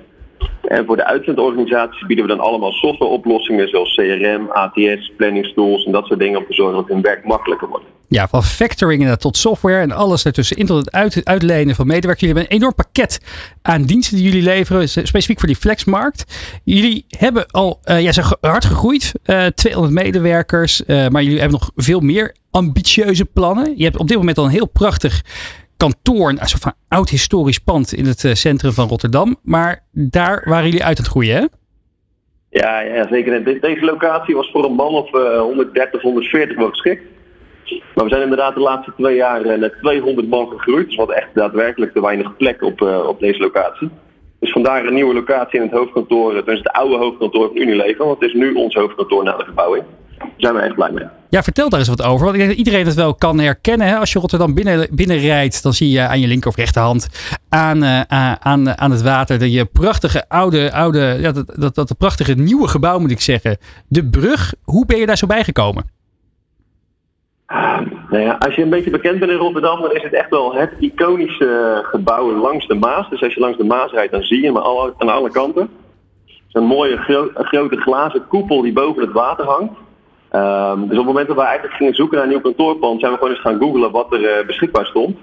En 0.62 0.86
voor 0.86 0.96
de 0.96 1.06
uitzendorganisaties 1.06 2.06
bieden 2.06 2.26
we 2.26 2.32
dan 2.36 2.46
allemaal 2.46 2.72
softwareoplossingen 2.72 3.68
zoals 3.68 3.96
CRM, 3.96 4.48
ATS, 4.50 5.12
planningstools 5.18 5.86
en 5.86 5.92
dat 5.92 6.06
soort 6.06 6.20
dingen 6.20 6.40
om 6.40 6.46
te 6.46 6.54
zorgen 6.54 6.76
dat 6.76 6.88
hun 6.88 7.02
werk 7.02 7.26
makkelijker 7.26 7.68
wordt. 7.68 7.86
Ja, 8.08 8.28
van 8.28 8.44
factoring 8.44 9.16
tot 9.16 9.38
software 9.38 9.82
en 9.82 9.92
alles 9.92 10.26
ertussenin 10.26 10.66
tot 10.66 10.78
het 10.78 10.92
uit, 10.92 11.26
uitlenen 11.26 11.76
van 11.76 11.88
medewerkers. 11.88 12.20
Jullie 12.20 12.36
hebben 12.36 12.54
een 12.54 12.62
enorm 12.62 12.76
pakket 12.76 13.20
aan 13.62 13.84
diensten 13.84 14.18
die 14.18 14.26
jullie 14.26 14.42
leveren, 14.42 14.90
specifiek 14.90 15.40
voor 15.40 15.48
die 15.48 15.58
flexmarkt. 15.58 16.24
Jullie 16.64 17.06
hebben 17.08 17.46
al, 17.48 17.80
eh 17.84 18.02
ja, 18.02 18.12
zijn 18.12 18.26
hard 18.42 18.66
gegroeid, 18.66 19.14
eh 19.24 19.46
200 19.46 19.94
medewerkers, 19.94 20.86
eh, 20.86 21.08
maar 21.08 21.24
jullie 21.24 21.40
hebben 21.40 21.60
nog 21.60 21.72
veel 21.76 22.00
meer 22.00 22.36
ambitieuze 22.52 23.26
plannen. 23.26 23.74
Je 23.78 23.84
hebt 23.84 23.98
op 23.98 24.08
dit 24.08 24.18
moment 24.18 24.38
al 24.38 24.46
een 24.46 24.52
heel 24.52 24.70
prachtig 24.70 25.22
kantoor, 25.84 26.30
een 26.30 26.38
soort 26.38 26.62
van 26.62 26.74
oud 26.88 27.10
historisch 27.10 27.60
pand 27.60 27.94
in 27.94 28.06
het 28.06 28.24
eh, 28.24 28.34
centrum 28.34 28.72
van 28.72 28.88
Rotterdam. 28.88 29.36
Maar 29.44 29.84
daar 29.92 30.42
waren 30.46 30.66
jullie 30.66 30.84
uit 30.84 30.98
het 30.98 31.08
groeien, 31.08 31.36
hè? 31.36 31.46
Ja, 32.50 32.80
ja 32.80 33.08
zeker. 33.08 33.62
Deze 33.62 33.86
locatie 33.86 34.36
was 34.36 34.52
voor 34.52 34.66
een 34.66 34.74
man 34.74 34.94
of 34.94 35.14
eh, 35.14 35.40
130, 35.40 36.02
140 36.02 36.58
wel 36.58 36.70
geschikt. 36.70 37.04
Maar 37.96 38.04
we 38.04 38.10
zijn 38.10 38.22
inderdaad 38.22 38.54
de 38.54 38.60
laatste 38.60 38.94
twee 38.98 39.16
jaar 39.16 39.42
eh, 39.42 39.60
naar 39.60 39.78
200 39.82 40.28
man 40.28 40.48
gegroeid. 40.48 40.86
Dus 40.86 40.96
we 40.96 41.02
hadden 41.02 41.18
echt 41.18 41.30
daadwerkelijk 41.34 41.94
te 41.94 42.02
weinig 42.02 42.38
plek 42.38 42.62
op, 42.62 42.82
eh, 42.82 43.08
op 43.08 43.20
deze 43.20 43.40
locatie. 43.40 43.90
Dus 44.40 44.52
vandaar 44.52 44.86
een 44.86 44.94
nieuwe 44.94 45.14
locatie 45.14 45.60
in 45.60 45.66
het 45.66 45.76
hoofdkantoor. 45.78 46.50
Is 46.50 46.58
het 46.58 46.72
oude 46.72 46.98
hoofdkantoor 46.98 47.48
van 47.48 47.58
Unilever. 47.58 48.06
Want 48.06 48.20
het 48.20 48.30
is 48.30 48.36
nu 48.36 48.54
ons 48.54 48.76
hoofdkantoor 48.76 49.24
na 49.24 49.38
de 49.38 49.44
verbouwing. 49.44 49.84
Daar 50.22 50.32
zijn 50.38 50.54
we 50.54 50.60
echt 50.60 50.76
blij 50.76 50.92
mee. 50.92 51.06
Ja, 51.30 51.44
vertel 51.44 51.70
daar 51.70 51.80
eens 51.80 51.88
wat 51.88 52.04
over. 52.04 52.24
Want 52.26 52.32
ik 52.32 52.38
denk 52.38 52.50
dat 52.50 52.58
iedereen 52.60 52.86
het 52.86 52.96
wel 52.96 53.16
kan 53.16 53.40
herkennen. 53.40 53.88
Hè? 53.88 53.98
Als 53.98 54.12
je 54.14 54.20
Rotterdam 54.20 54.54
binnen, 54.54 54.88
binnenrijdt, 54.92 55.64
dan 55.64 55.74
zie 55.74 55.90
je 55.90 56.08
aan 56.08 56.20
je 56.20 56.28
linker 56.28 56.50
of 56.50 56.56
rechterhand 56.56 57.08
aan, 57.50 57.84
eh, 57.84 58.32
aan, 58.34 58.78
aan 58.78 58.92
het 58.92 59.02
water 59.02 59.40
dat 59.40 59.54
je 59.54 59.66
prachtige 59.66 60.30
oude, 60.30 60.72
oude 60.74 61.18
ja, 61.20 61.32
dat, 61.32 61.54
dat, 61.56 61.76
dat 61.76 61.98
prachtige 61.98 62.34
nieuwe 62.34 62.68
gebouw 62.68 63.00
moet 63.00 63.12
ik 63.12 63.22
zeggen. 63.22 63.58
De 63.88 64.06
brug. 64.06 64.54
Hoe 64.64 64.86
ben 64.86 64.98
je 64.98 65.06
daar 65.06 65.18
zo 65.18 65.28
bijgekomen? 65.28 66.00
Nou 68.10 68.24
ja, 68.24 68.36
als 68.40 68.56
je 68.56 68.62
een 68.62 68.70
beetje 68.70 68.90
bekend 68.90 69.20
bent 69.20 69.32
in 69.32 69.38
Rotterdam, 69.38 69.82
dan 69.82 69.92
is 69.96 70.04
het 70.04 70.14
echt 70.14 70.30
wel 70.30 70.54
het 70.56 70.72
iconische 70.80 71.80
gebouw 71.84 72.36
langs 72.42 72.68
de 72.68 72.76
Maas. 72.76 73.10
Dus 73.10 73.24
als 73.24 73.34
je 73.34 73.40
langs 73.40 73.58
de 73.58 73.64
Maas 73.64 73.92
rijdt, 73.92 74.12
dan 74.12 74.24
zie 74.24 74.40
je 74.42 74.46
hem 74.46 74.58
alle, 74.58 74.94
aan 74.98 75.10
alle 75.10 75.32
kanten. 75.32 75.70
Het 76.26 76.30
is 76.48 76.54
een 76.54 76.64
mooie 76.64 76.98
gro- 76.98 77.32
grote 77.34 77.76
glazen 77.78 78.28
koepel 78.28 78.62
die 78.62 78.74
boven 78.74 79.02
het 79.02 79.12
water 79.12 79.46
hangt. 79.46 79.74
Ehm, 80.32 80.80
dus 80.80 80.90
op 80.90 80.98
het 80.98 81.06
moment 81.06 81.28
dat 81.28 81.36
we 81.36 81.44
eigenlijk 81.44 81.76
gingen 81.76 81.96
zoeken 81.96 82.16
naar 82.16 82.26
een 82.26 82.32
nieuw 82.32 82.42
kantoorpand, 82.42 83.00
zijn 83.00 83.12
we 83.12 83.18
gewoon 83.18 83.34
eens 83.34 83.42
gaan 83.42 83.60
googlen 83.60 83.92
wat 83.92 84.14
er 84.14 84.26
eh, 84.26 84.46
beschikbaar 84.46 84.86
stond. 84.86 85.18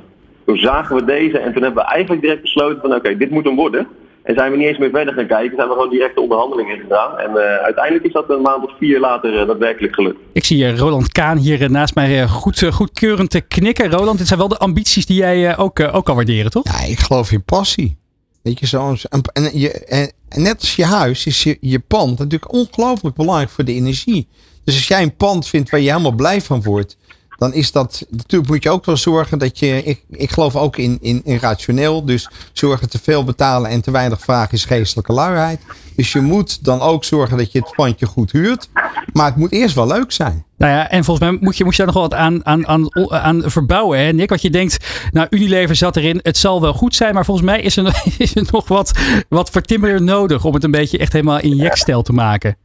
Toen 0.47 0.57
zagen 0.57 0.97
we 0.97 1.05
deze 1.05 1.39
en 1.39 1.53
toen 1.53 1.63
hebben 1.63 1.85
we 1.85 1.91
eigenlijk 1.91 2.23
direct 2.23 2.43
besloten 2.43 2.81
van 2.81 2.95
oké, 2.95 3.17
dit 3.17 3.31
moet 3.31 3.45
hem 3.45 3.57
worden. 3.57 3.87
En 4.29 4.35
zijn 4.35 4.51
we 4.51 4.57
niet 4.57 4.67
eens 4.67 4.79
meer 4.79 4.91
verder 4.91 5.15
gaan 5.15 5.27
kijken, 5.27 5.57
zijn 5.57 5.69
we 5.69 5.75
gewoon 5.75 5.91
direct 5.91 6.15
de 6.15 6.21
onderhandelingen 6.21 6.75
ingegaan. 6.75 7.19
En 7.19 7.31
eh, 7.37 7.65
uiteindelijk 7.65 8.05
is 8.05 8.13
dat 8.13 8.31
een 8.31 8.43
maand 8.43 8.65
of 8.65 8.71
vier 8.79 9.01
later 9.01 9.41
eh, 9.41 9.47
daadwerkelijk 9.47 9.95
gelukt. 9.95 10.19
Ik 10.33 10.45
zie 10.45 10.77
Roland 10.77 11.13
Kaan 11.13 11.37
hier 11.37 11.71
naast 11.71 11.95
mij 11.95 12.23
eh, 12.23 12.31
goed, 12.31 12.65
goedkeurend 12.71 13.31
te 13.31 13.41
knikken. 13.41 13.91
Roland, 13.91 14.19
dit 14.19 14.27
zijn 14.27 14.39
wel 14.39 14.49
de 14.49 14.59
ambities 14.59 15.07
die 15.07 15.17
jij 15.17 15.49
eh, 15.49 15.61
ook, 15.61 15.81
ook 15.81 16.05
kan 16.05 16.15
waarderen, 16.15 16.51
toch? 16.51 16.65
Ja, 16.65 16.81
ik 16.81 16.99
geloof 16.99 17.33
in 17.33 17.45
passie. 17.45 17.97
Weet 18.43 18.59
je, 18.59 18.67
zo, 18.67 18.95
en, 19.09 19.21
en, 19.33 19.59
je, 19.59 19.73
en, 19.73 20.13
en 20.29 20.43
net 20.43 20.61
als 20.61 20.77
je 20.77 20.85
huis 20.85 21.27
is 21.27 21.43
je, 21.43 21.57
je 21.61 21.79
pand 21.79 22.19
natuurlijk 22.19 22.53
ongelooflijk 22.53 23.17
belangrijk 23.17 23.51
voor 23.51 23.65
de 23.65 23.75
energie. 23.75 24.29
Dus 24.69 24.77
als 24.77 24.89
jij 24.89 25.03
een 25.03 25.17
pand 25.17 25.47
vindt 25.47 25.71
waar 25.71 25.81
je 25.81 25.89
helemaal 25.91 26.13
blij 26.13 26.41
van 26.41 26.63
wordt, 26.63 26.97
dan 27.37 27.55
is 27.55 27.73
dat. 27.73 28.07
Natuurlijk 28.11 28.51
moet 28.51 28.63
je 28.63 28.71
ook 28.71 28.85
wel 28.85 28.97
zorgen 28.97 29.39
dat 29.39 29.59
je. 29.59 29.83
Ik, 29.85 30.05
ik 30.11 30.31
geloof 30.31 30.57
ook 30.57 30.77
in, 30.77 30.99
in, 31.01 31.21
in 31.25 31.39
rationeel. 31.39 32.05
Dus 32.05 32.31
zorgen 32.53 32.91
te 32.91 32.99
veel 33.03 33.25
betalen 33.25 33.71
en 33.71 33.81
te 33.81 33.91
weinig 33.91 34.21
vragen 34.21 34.53
is 34.53 34.65
geestelijke 34.65 35.13
luiheid. 35.13 35.61
Dus 35.97 36.13
je 36.13 36.21
moet 36.21 36.65
dan 36.65 36.81
ook 36.81 37.05
zorgen 37.05 37.37
dat 37.37 37.53
je 37.53 37.59
het 37.59 37.73
pandje 37.75 38.07
goed 38.07 38.33
huurt. 38.33 38.69
Maar 39.13 39.27
het 39.27 39.37
moet 39.37 39.53
eerst 39.53 39.75
wel 39.75 39.87
leuk 39.87 40.13
zijn. 40.13 40.45
Nou 40.57 40.73
ja, 40.73 40.91
en 40.91 41.05
volgens 41.05 41.31
mij 41.31 41.39
moet 41.41 41.57
je, 41.57 41.65
moet 41.65 41.77
je 41.77 41.85
daar 41.85 41.95
nog 41.95 42.01
wel 42.01 42.09
wat 42.09 42.19
aan, 42.19 42.47
aan, 42.47 42.67
aan, 42.67 43.13
aan 43.13 43.43
verbouwen, 43.47 43.99
hè, 43.99 44.13
Nick? 44.13 44.29
Want 44.29 44.43
je 44.43 44.51
denkt, 44.51 44.87
nou, 45.11 45.27
Unilever 45.31 45.77
zat 45.77 45.97
erin, 45.97 46.21
het 46.23 46.37
zal 46.37 46.61
wel 46.61 46.73
goed 46.73 46.95
zijn, 46.95 47.15
maar 47.15 47.25
volgens 47.25 47.47
mij 47.47 47.61
is 47.61 47.77
er, 47.77 48.03
is 48.19 48.35
er 48.35 48.47
nog 48.51 48.69
wat, 48.69 48.93
wat 49.29 49.51
vertimmerder 49.51 50.03
nodig 50.03 50.45
om 50.45 50.55
het 50.55 50.65
een 50.65 50.71
beetje 50.71 50.99
echt 50.99 51.13
helemaal 51.13 51.41
in 51.41 51.57
jekstijl 51.57 52.03
te 52.03 52.13
maken. 52.13 52.57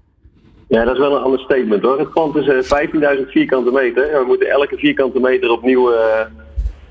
Ja, 0.74 0.84
dat 0.84 0.94
is 0.94 1.00
wel 1.00 1.16
een 1.16 1.22
ander 1.22 1.40
statement 1.40 1.84
hoor. 1.84 2.00
Het 2.00 2.14
pand 2.14 2.36
is 2.36 2.48
eh, 2.48 3.18
15.000 3.18 3.28
vierkante 3.28 3.72
meter. 3.72 4.10
En 4.10 4.20
we 4.20 4.26
moeten 4.26 4.50
elke 4.50 4.78
vierkante 4.78 5.20
meter 5.20 5.50
opnieuw 5.52 5.92
eh, 5.92 6.20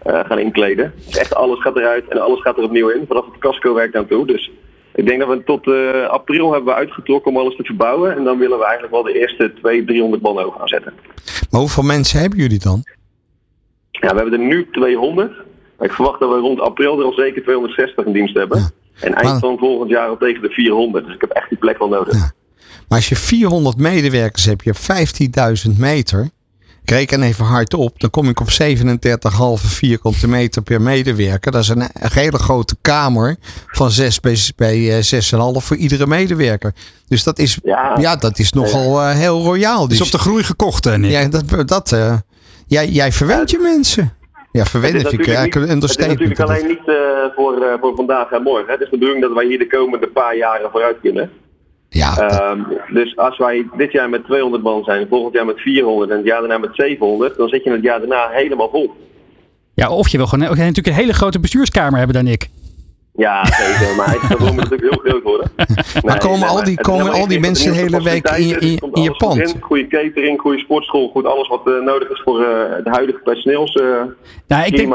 eh, 0.02 0.20
gaan 0.24 0.38
inkleden. 0.38 0.92
Dus 1.06 1.16
echt 1.16 1.34
alles 1.34 1.60
gaat 1.60 1.76
eruit 1.76 2.08
en 2.08 2.20
alles 2.20 2.40
gaat 2.40 2.58
er 2.58 2.64
opnieuw 2.64 2.88
in. 2.88 3.04
Vanaf 3.08 3.24
het 3.24 3.38
casco 3.38 3.74
werkt 3.74 3.96
aan 3.96 4.06
toe. 4.06 4.26
Dus 4.26 4.50
ik 4.94 5.06
denk 5.06 5.20
dat 5.20 5.28
we 5.28 5.44
tot 5.44 5.66
eh, 5.66 6.08
april 6.08 6.52
hebben 6.52 6.72
we 6.72 6.78
uitgetrokken 6.78 7.30
om 7.30 7.38
alles 7.38 7.56
te 7.56 7.64
verbouwen. 7.64 8.16
En 8.16 8.24
dan 8.24 8.38
willen 8.38 8.58
we 8.58 8.64
eigenlijk 8.64 8.94
wel 8.94 9.02
de 9.02 9.18
eerste 9.18 9.52
200, 9.52 9.86
300 9.86 10.22
man 10.22 10.38
over 10.38 10.58
gaan 10.58 10.68
zetten. 10.68 10.92
Maar 11.50 11.60
hoeveel 11.60 11.82
mensen 11.82 12.20
hebben 12.20 12.38
jullie 12.38 12.58
dan? 12.58 12.82
Ja, 13.90 14.08
we 14.08 14.20
hebben 14.20 14.32
er 14.32 14.46
nu 14.46 14.68
200. 14.72 15.32
Maar 15.78 15.88
ik 15.88 15.94
verwacht 15.94 16.20
dat 16.20 16.30
we 16.30 16.36
rond 16.36 16.60
april 16.60 16.98
er 16.98 17.04
al 17.04 17.12
zeker 17.12 17.42
260 17.42 18.04
in 18.04 18.12
dienst 18.12 18.34
hebben. 18.34 18.72
En 19.00 19.14
eind 19.14 19.38
van 19.38 19.58
volgend 19.58 19.90
jaar 19.90 20.08
al 20.08 20.16
tegen 20.16 20.42
de 20.42 20.50
400. 20.50 21.04
Dus 21.04 21.14
ik 21.14 21.20
heb 21.20 21.30
echt 21.30 21.48
die 21.48 21.58
plek 21.58 21.78
wel 21.78 21.88
nodig. 21.88 22.32
Maar 22.88 22.98
als 22.98 23.08
je 23.08 23.16
400 23.16 23.76
medewerkers 23.76 24.44
hebt, 24.44 24.64
je 24.64 24.72
hebt 24.86 25.64
15.000 25.72 25.76
meter. 25.78 26.30
Ik 26.84 26.90
reken 26.90 27.22
even 27.22 27.44
hard 27.44 27.74
op, 27.74 28.00
dan 28.00 28.10
kom 28.10 28.28
ik 28.28 28.40
op 28.40 28.48
37,5 28.48 29.66
vierkante 29.66 30.28
meter 30.28 30.62
per 30.62 30.80
medewerker. 30.82 31.52
Dat 31.52 31.62
is 31.62 31.68
een, 31.68 31.80
een 31.80 32.10
hele 32.12 32.38
grote 32.38 32.76
kamer 32.80 33.36
van 33.66 33.90
6 33.90 34.20
bij, 34.20 34.36
bij 34.56 34.98
eh, 34.98 35.22
6,5 35.54 35.64
voor 35.64 35.76
iedere 35.76 36.06
medewerker. 36.06 36.72
Dus 37.08 37.22
dat 37.24 37.38
is, 37.38 37.58
ja, 37.62 37.96
Ja. 38.00 38.16
dat 38.16 38.38
is 38.38 38.52
nogal 38.52 39.00
eh, 39.02 39.10
heel 39.14 39.42
royaal. 39.42 39.82
Het 39.82 39.92
is 39.92 39.98
Dus, 39.98 40.06
op 40.06 40.12
de 40.12 40.18
groei 40.18 40.42
gekocht, 40.42 40.84
hè, 40.84 40.98
Nick? 40.98 41.10
ja, 41.10 41.28
dat, 41.28 41.68
dat, 41.68 41.92
eh, 41.92 42.14
jij, 42.66 42.88
jij 42.88 43.12
verwent 43.12 43.50
je 43.50 43.58
mensen. 43.58 44.12
Ja, 44.52 44.60
Het 44.60 44.68
verwennen 44.70 44.98
is, 44.98 45.04
natuurlijk 45.04 45.28
niet, 45.28 45.54
het 45.54 45.90
is 45.90 45.96
natuurlijk 45.96 46.40
alleen 46.40 46.66
niet 46.66 46.88
eh, 46.88 46.94
voor, 47.36 47.62
eh, 47.62 47.80
voor 47.80 47.94
vandaag 47.96 48.30
en 48.30 48.42
morgen. 48.42 48.66
hè. 48.66 48.72
Het 48.72 48.80
is 48.80 48.90
de 48.90 48.98
bedoeling 48.98 49.22
dat 49.24 49.32
wij 49.32 49.46
hier 49.46 49.58
de 49.58 49.66
komende 49.66 50.08
paar 50.08 50.36
jaren 50.36 50.70
vooruit 50.70 50.96
kunnen. 51.02 51.30
Ja, 51.94 52.14
dat- 52.14 52.40
Ehm, 52.40 52.60
dus 52.92 53.16
als 53.16 53.38
wij 53.38 53.66
dit 53.76 53.92
jaar 53.92 54.08
met 54.10 54.24
200 54.24 54.62
man 54.62 54.84
zijn, 54.84 55.06
volgend 55.08 55.34
jaar 55.34 55.46
met 55.46 55.60
400 55.60 56.10
en 56.10 56.16
het 56.16 56.26
jaar 56.26 56.38
daarna 56.40 56.58
met 56.58 56.70
700, 56.72 57.36
dan 57.36 57.48
zit 57.48 57.64
je 57.64 57.70
het 57.70 57.82
jaar 57.82 57.98
daarna 57.98 58.28
helemaal 58.30 58.68
vol. 58.70 58.90
Ja, 59.74 59.90
of 59.90 60.08
je 60.08 60.16
wil 60.16 60.26
gewoon 60.26 60.48
natuurlijk 60.48 60.86
een 60.86 60.92
hele 60.92 61.12
grote 61.14 61.40
bestuurskamer 61.40 61.96
hebben 61.98 62.14
daar, 62.14 62.24
Nick. 62.24 62.48
Ja, 63.16 63.44
zeker. 63.44 63.94
Maar 63.96 64.16
het 64.20 64.38
moet 64.38 64.54
natuurlijk 64.56 64.82
heel 64.82 65.00
groot 65.04 65.22
worden. 65.22 65.50
Maar 66.02 66.18
komen 66.18 66.48
al 66.48 66.64
die- 66.64 66.80
komen 66.80 67.12
al 67.12 67.26
die 67.26 67.40
mensen 67.40 67.72
de 67.72 67.78
hele 67.78 68.02
week 68.02 68.28
in 68.28 68.46
je- 68.46 68.58
in- 68.58 68.70
je 69.02 69.08
goed 69.08 69.16
pand? 69.16 69.38
in. 69.54 69.60
Goede 69.60 69.86
catering, 69.86 70.40
goede 70.40 70.58
sportschool, 70.58 71.08
goed 71.08 71.26
alles 71.26 71.48
wat 71.48 71.60
eh, 71.66 71.72
nodig 71.84 72.08
is 72.10 72.20
voor 72.24 72.40
eh, 72.40 72.46
de 72.84 72.90
huidige 72.90 73.18
personeels. 73.24 73.72
eh, 73.74 73.86
Nou, 74.48 74.64
ik 74.66 74.76
denk, 74.76 74.94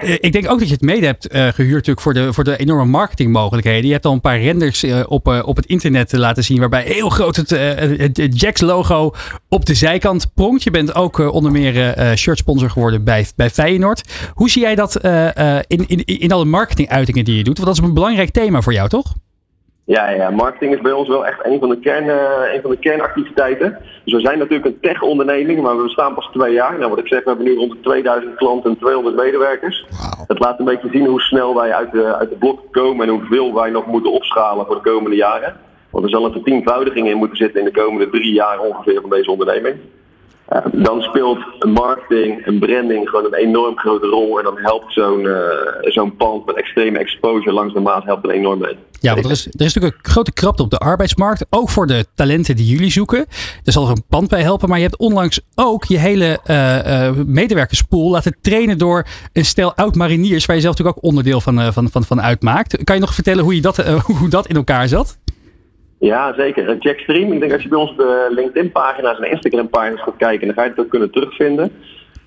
eh, 0.00 0.12
ik 0.12 0.32
denk 0.32 0.50
ook 0.50 0.58
dat 0.58 0.68
je 0.68 0.74
het 0.74 0.82
mede 0.82 1.06
hebt 1.06 1.26
eh, 1.28 1.46
gehuurd 1.48 1.72
natuurlijk 1.74 2.00
voor 2.00 2.14
de, 2.14 2.32
voor 2.32 2.44
de 2.44 2.56
enorme 2.56 2.84
marketingmogelijkheden. 2.84 3.86
Je 3.86 3.92
hebt 3.92 4.04
al 4.06 4.12
een 4.12 4.20
paar 4.20 4.40
renders 4.40 4.84
op, 5.08 5.28
eh, 5.28 5.42
op 5.46 5.56
het 5.56 5.66
internet 5.66 6.08
te 6.08 6.18
laten 6.18 6.44
zien 6.44 6.58
waarbij 6.58 6.82
heel 6.82 7.08
groot 7.08 7.36
het, 7.36 7.52
eh, 7.52 7.74
het, 7.74 8.16
het 8.16 8.40
Jax 8.40 8.60
logo 8.60 9.12
op 9.48 9.66
de 9.66 9.74
zijkant 9.74 10.30
pronkt. 10.34 10.62
Je 10.62 10.70
bent 10.70 10.94
ook 10.94 11.18
onder 11.18 11.52
meer 11.52 11.76
eh, 11.76 12.10
eh, 12.10 12.16
shirtsponsor 12.16 12.70
geworden 12.70 13.04
bij, 13.04 13.26
bij 13.36 13.50
Feyenoord. 13.50 14.02
Hoe 14.34 14.50
zie 14.50 14.62
jij 14.62 14.74
dat 14.74 14.96
eh, 14.96 15.56
eh, 15.56 15.62
in, 15.66 15.84
in, 15.88 16.04
in 16.04 16.32
alle 16.32 16.44
marketinguitingen 16.44 17.24
die 17.24 17.36
je 17.36 17.44
doet? 17.44 17.56
Want 17.58 17.68
dat 17.68 17.78
is 17.78 17.88
een 17.88 17.94
belangrijk 17.94 18.30
thema 18.30 18.60
voor 18.60 18.72
jou, 18.72 18.88
toch? 18.88 19.14
Ja, 19.84 20.08
ja, 20.08 20.30
marketing 20.30 20.74
is 20.74 20.80
bij 20.80 20.92
ons 20.92 21.08
wel 21.08 21.26
echt 21.26 21.44
een 21.44 21.58
van 21.58 21.68
de, 21.68 21.78
kern, 21.78 22.08
eh, 22.10 22.54
een 22.54 22.60
van 22.60 22.70
de 22.70 22.76
kernactiviteiten. 22.76 23.78
Dus 24.04 24.14
we 24.14 24.20
zijn 24.20 24.38
natuurlijk 24.38 24.66
een 24.66 24.80
tech-onderneming, 24.80 25.62
maar 25.62 25.76
we 25.76 25.82
bestaan 25.82 26.14
pas 26.14 26.28
twee 26.32 26.52
jaar. 26.52 26.78
Nou, 26.78 26.90
wat 26.90 26.98
ik 26.98 27.06
zeg, 27.06 27.22
we 27.24 27.28
hebben 27.28 27.46
nu 27.46 27.54
rond 27.54 27.72
de 27.72 27.80
2000 27.80 28.34
klanten 28.34 28.70
en 28.70 28.78
200 28.78 29.16
medewerkers. 29.16 29.86
Dat 30.26 30.38
laat 30.38 30.58
een 30.58 30.64
beetje 30.64 30.88
zien 30.92 31.06
hoe 31.06 31.20
snel 31.20 31.54
wij 31.54 31.74
uit 31.74 31.92
de, 31.92 32.16
uit 32.16 32.30
de 32.30 32.36
blok 32.36 32.60
komen 32.70 33.06
en 33.06 33.12
hoeveel 33.12 33.54
wij 33.54 33.70
nog 33.70 33.86
moeten 33.86 34.12
opschalen 34.12 34.66
voor 34.66 34.74
de 34.74 34.90
komende 34.90 35.16
jaren. 35.16 35.56
Want 35.90 36.04
er 36.04 36.10
zal 36.10 36.24
een 36.24 36.32
vertienvoudiging 36.32 37.08
in 37.08 37.16
moeten 37.16 37.36
zitten 37.36 37.60
in 37.60 37.66
de 37.66 37.80
komende 37.80 38.10
drie 38.10 38.32
jaar 38.32 38.58
ongeveer 38.60 39.00
van 39.00 39.10
deze 39.10 39.30
onderneming. 39.30 39.76
Eh, 40.48 40.60
dan 40.72 41.02
speelt 41.02 41.38
marketing 41.66 42.44
en 42.44 42.58
branding 42.58 43.08
gewoon 43.08 43.24
een 43.24 43.34
enorm 43.34 43.78
grote 43.78 44.06
rol. 44.06 44.38
En 44.38 44.44
dan 44.44 44.58
helpt 44.58 44.92
zo'n 44.92 45.26
eh, 45.26 45.36
zo'n 45.80 46.16
pand 46.16 46.46
met 46.46 46.56
extreme 46.56 46.98
exposure 46.98 47.52
langs 47.52 47.74
de 47.74 47.80
Maas 47.80 48.04
helpt 48.04 48.24
er 48.24 48.30
enorm 48.30 48.58
mee. 48.58 48.76
Ja, 49.00 49.12
want 49.12 49.24
er 49.24 49.30
is, 49.30 49.46
er 49.46 49.64
is 49.64 49.74
natuurlijk 49.74 50.04
een 50.04 50.10
grote 50.10 50.32
krapte 50.32 50.62
op 50.62 50.70
de 50.70 50.78
arbeidsmarkt. 50.78 51.46
Ook 51.50 51.68
voor 51.68 51.86
de 51.86 52.06
talenten 52.14 52.56
die 52.56 52.66
jullie 52.66 52.90
zoeken. 52.90 53.26
Er 53.64 53.72
zal 53.72 53.88
een 53.88 54.04
pand 54.08 54.28
bij 54.28 54.42
helpen. 54.42 54.68
Maar 54.68 54.78
je 54.78 54.84
hebt 54.84 54.98
onlangs 54.98 55.40
ook 55.54 55.84
je 55.84 55.98
hele 55.98 56.40
eh, 56.44 57.10
medewerkerspool 57.26 58.10
laten 58.10 58.36
trainen 58.40 58.78
door 58.78 59.06
een 59.32 59.44
stel 59.44 59.74
oud-mariniers. 59.74 60.46
Waar 60.46 60.56
je 60.56 60.62
zelf 60.62 60.76
natuurlijk 60.76 61.04
ook 61.04 61.10
onderdeel 61.10 61.40
van, 61.40 61.72
van, 61.72 61.90
van, 61.90 62.04
van 62.04 62.22
uitmaakt. 62.22 62.84
Kan 62.84 62.94
je 62.94 63.00
nog 63.00 63.14
vertellen 63.14 63.44
hoe, 63.44 63.54
je 63.54 63.60
dat, 63.60 63.76
hoe 64.18 64.28
dat 64.28 64.46
in 64.46 64.56
elkaar 64.56 64.88
zat? 64.88 65.18
Ja, 65.98 66.34
zeker. 66.34 66.68
Eh, 66.68 66.76
Jackstream, 66.78 67.32
ik 67.32 67.40
denk 67.40 67.52
als 67.52 67.62
je 67.62 67.68
bij 67.68 67.78
ons 67.78 67.96
de 67.96 68.26
LinkedIn-pagina's 68.30 69.18
en 69.18 69.30
Instagram-pagina's 69.30 70.02
gaat 70.02 70.16
kijken, 70.16 70.46
dan 70.46 70.56
ga 70.56 70.62
je 70.62 70.70
het 70.70 70.80
ook 70.80 70.88
kunnen 70.88 71.10
terugvinden. 71.10 71.72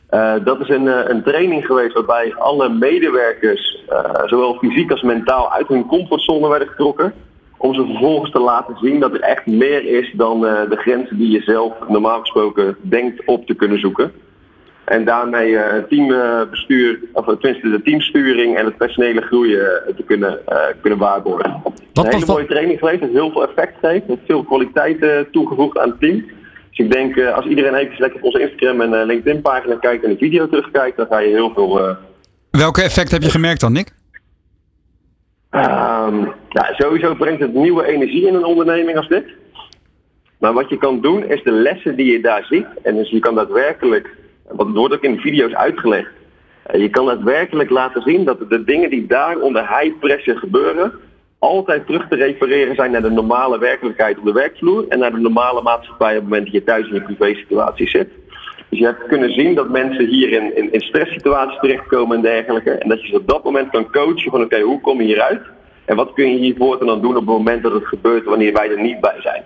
Eh, 0.10 0.34
dat 0.44 0.60
is 0.60 0.70
een, 0.70 0.88
eh, 0.88 1.10
een 1.10 1.24
training 1.24 1.66
geweest 1.66 1.94
waarbij 1.94 2.34
alle 2.36 2.70
medewerkers, 2.70 3.84
eh, 3.88 4.24
zowel 4.26 4.58
fysiek 4.58 4.92
als 4.92 5.02
mentaal, 5.02 5.52
uit 5.52 5.68
hun 5.68 5.86
comfortzone 5.86 6.50
werden 6.50 6.68
getrokken. 6.68 7.14
Om 7.58 7.74
ze 7.74 7.86
vervolgens 7.86 8.32
te 8.32 8.40
laten 8.40 8.78
zien 8.82 9.00
dat 9.00 9.14
er 9.14 9.22
echt 9.22 9.46
meer 9.46 9.86
is 9.86 10.12
dan 10.16 10.46
eh, 10.46 10.70
de 10.70 10.76
grenzen 10.76 11.18
die 11.18 11.32
je 11.32 11.42
zelf 11.42 11.74
normaal 11.88 12.20
gesproken 12.20 12.76
denkt 12.82 13.26
op 13.26 13.46
te 13.46 13.54
kunnen 13.54 13.80
zoeken. 13.80 14.12
En 14.86 15.06
daarmee 15.06 15.58
eh, 15.58 15.72
het 15.74 15.90
teambestuur, 15.90 17.00
of 17.14 17.26
tenminste 17.26 17.70
de 17.70 17.82
teamsturing 17.82 18.58
en 18.58 18.66
het 18.66 18.78
personele 18.78 19.22
groeien 19.22 19.86
eh, 19.88 19.94
te 19.96 20.04
kunnen, 20.04 20.48
eh, 20.48 20.58
kunnen 20.82 21.00
waarborgen. 21.00 21.62
Wat- 21.94 22.06
een 22.06 22.12
hele 22.14 22.26
mooie 22.26 22.46
training 22.46 22.80
geweest, 22.80 23.00
heeft 23.00 23.14
heel 23.14 23.32
veel 23.32 23.48
effect 23.48 23.74
gegeven, 23.80 24.08
heeft 24.08 24.22
veel 24.26 24.44
kwaliteit 24.44 25.02
eh, 25.02 25.20
toegevoegd 25.32 25.78
aan 25.78 25.90
het 25.90 26.00
team. 26.00 26.26
Dus 26.70 26.86
ik 26.86 26.92
denk, 26.92 27.16
eh, 27.16 27.36
als 27.36 27.46
iedereen 27.46 27.76
even 27.76 27.96
lekker 27.98 28.20
op 28.20 28.26
onze 28.26 28.42
Instagram 28.42 28.82
en 28.82 29.00
eh, 29.00 29.06
LinkedIn 29.06 29.42
pagina 29.42 29.76
kijkt 29.76 30.04
en 30.04 30.10
de 30.10 30.18
video 30.18 30.48
terugkijkt, 30.50 30.98
dan 30.98 31.06
ga 31.10 31.20
je 31.20 31.30
heel 31.30 31.52
veel 31.54 31.80
eh, 31.80 31.96
Welke 32.52 32.82
effect 32.82 33.12
heb 33.12 33.22
je 33.22 33.30
gemerkt 33.30 33.62
dan, 33.62 33.72
Nick? 33.72 33.92
Ehm, 35.50 36.18
ja, 36.50 36.74
sowieso 36.78 37.16
brengt 37.16 37.42
het 37.42 37.54
nieuwe 37.54 37.86
energie 37.86 38.28
in 38.28 38.34
een 38.36 38.46
onderneming 38.46 38.98
als 38.98 39.08
dit. 39.08 39.26
Maar 40.40 40.54
wat 40.54 40.70
je 40.70 40.78
kan 40.78 41.02
doen 41.02 41.26
is 41.26 41.44
de 41.44 41.52
lessen 41.52 41.96
die 41.96 42.12
je 42.12 42.22
daar 42.22 42.46
ziet. 42.46 42.66
En 42.84 42.96
dus 42.96 43.10
je 43.10 43.20
kan 43.20 43.36
daadwerkelijk, 43.36 44.16
want 44.56 44.76
wordt 44.76 44.94
ook 44.94 45.04
in 45.04 45.16
de 45.16 45.22
video's 45.22 45.54
uitgelegd. 45.54 46.12
eh, 46.64 46.82
Je 46.82 46.90
kan 46.90 47.06
daadwerkelijk 47.06 47.70
laten 47.70 48.02
zien 48.02 48.26
dat 48.26 48.50
de 48.50 48.64
dingen 48.64 48.90
die 48.90 49.06
daar 49.08 49.38
onder 49.38 49.78
high 49.78 50.00
pressure 50.00 50.40
gebeuren. 50.40 50.92
altijd 51.40 51.86
terug 51.86 52.08
te 52.08 52.16
refereren 52.16 52.76
zijn 52.76 52.92
naar 52.92 53.02
de 53.02 53.10
normale 53.10 53.60
werkelijkheid 53.60 54.18
op 54.18 54.26
de 54.26 54.32
werkvloer. 54.32 54.86
En 54.88 55.00
naar 55.00 55.12
de 55.12 55.20
normale 55.20 55.62
maatschappij 55.62 56.10
op 56.10 56.16
het 56.16 56.24
moment 56.24 56.44
dat 56.44 56.54
je 56.54 56.64
thuis 56.64 56.88
in 56.88 56.94
je 56.94 57.02
privé 57.02 57.34
situatie 57.34 57.90
zit. 57.90 58.10
Dus 58.70 58.80
je 58.80 58.86
hebt 58.86 59.08
kunnen 59.08 59.34
zien 59.34 59.56
dat 59.56 59.70
mensen 59.70 60.06
hier 60.06 60.32
in, 60.32 60.58
in, 60.58 60.72
in 60.74 60.82
stresssituaties 60.82 61.60
terechtkomen 61.60 62.16
en 62.16 62.22
dergelijke. 62.22 62.72
En 62.72 62.90
dat 62.90 63.02
je 63.02 63.08
ze 63.08 63.16
op 63.16 63.28
dat 63.28 63.44
moment 63.44 63.70
kan 63.70 63.92
coachen 63.92 64.32
van 64.32 64.42
oké, 64.44 64.60
hoe 64.60 64.82
kom 64.82 64.98
je 64.98 65.04
hieruit? 65.04 65.42
En 65.86 65.96
wat 65.96 66.14
kun 66.14 66.32
je 66.32 66.40
hiervoor 66.40 66.86
dan 66.86 67.02
doen 67.02 67.10
op 67.10 67.16
het 67.16 67.26
moment 67.26 67.64
dat 67.64 67.74
het 67.74 67.86
gebeurt 67.86 68.26
wanneer 68.26 68.54
wij 68.54 68.70
er 68.72 68.82
niet 68.82 69.00
bij 69.00 69.22
zijn? 69.22 69.44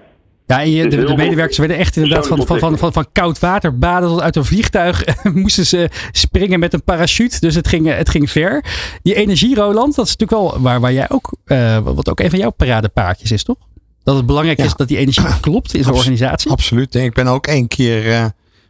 Ja, 0.48 0.60
je, 0.60 0.88
de, 0.88 1.14
medewerkers 1.16 1.58
werden 1.58 1.78
echt 1.78 1.96
inderdaad 1.96 2.28
van, 2.28 2.46
van, 2.46 2.60
van, 2.60 2.78
van, 2.78 2.94
van 2.94 3.06
koud 3.12 3.40
water 3.40 3.78
baden 3.78 4.10
tot 4.10 4.22
uit 4.22 4.36
een 4.36 4.46
vliegtuig. 4.46 5.04
moesten 5.34 5.66
ze 5.66 5.90
springen 6.12 6.60
met 6.60 6.74
een 6.74 6.84
parachute. 6.84 7.40
Dus 7.40 7.56
het 7.56 7.68
ging, 7.68 7.88
het 7.96 8.10
ging 8.10 8.32
ver. 8.32 8.64
Die 9.02 9.16
energie, 9.16 9.56
Roland, 9.56 9.96
dat 9.96 10.06
is 10.06 10.16
natuurlijk 10.16 10.52
wel 10.52 10.62
waar, 10.62 10.80
waar 10.80 10.94
jij 10.94 11.10
ook, 11.10 11.36
eh, 11.46 11.78
wat 11.80 12.10
ook 12.10 12.20
een 12.20 12.30
van 12.30 12.40
jouw 12.40 12.50
paradepaardjes 12.50 13.32
is, 13.32 13.44
toch? 13.44 13.58
Dat 14.04 14.16
het 14.16 14.26
belangrijk 14.26 14.58
Ja. 14.58 14.66
is 14.66 14.76
dat 14.76 14.88
die 14.88 14.98
energie 14.98 15.40
klopt 15.40 15.74
in 15.74 15.84
zo'n 15.84 15.92
Abs- 15.92 16.00
organisatie. 16.00 16.52
Absoluut. 16.52 16.96
En 16.96 17.04
ik 17.04 17.14
ben 17.14 17.28
ook 17.28 17.48
één 17.48 17.68
keer 17.68 18.12
eh, 18.12 18.26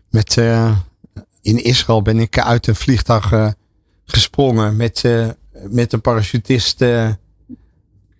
met, 0.10 0.38
eh, 0.38 0.72
in 1.42 1.64
Israël 1.64 2.02
ben 2.02 2.20
ik 2.20 2.40
uit 2.40 2.68
een 2.68 2.76
vliegtuig 2.76 3.32
eh, 3.32 3.48
gesprongen 4.06 4.76
met, 4.76 5.02
eh, 5.04 5.28
met 5.70 5.94
een 5.94 6.02
parachutist 6.02 6.82
eh, 6.82 7.10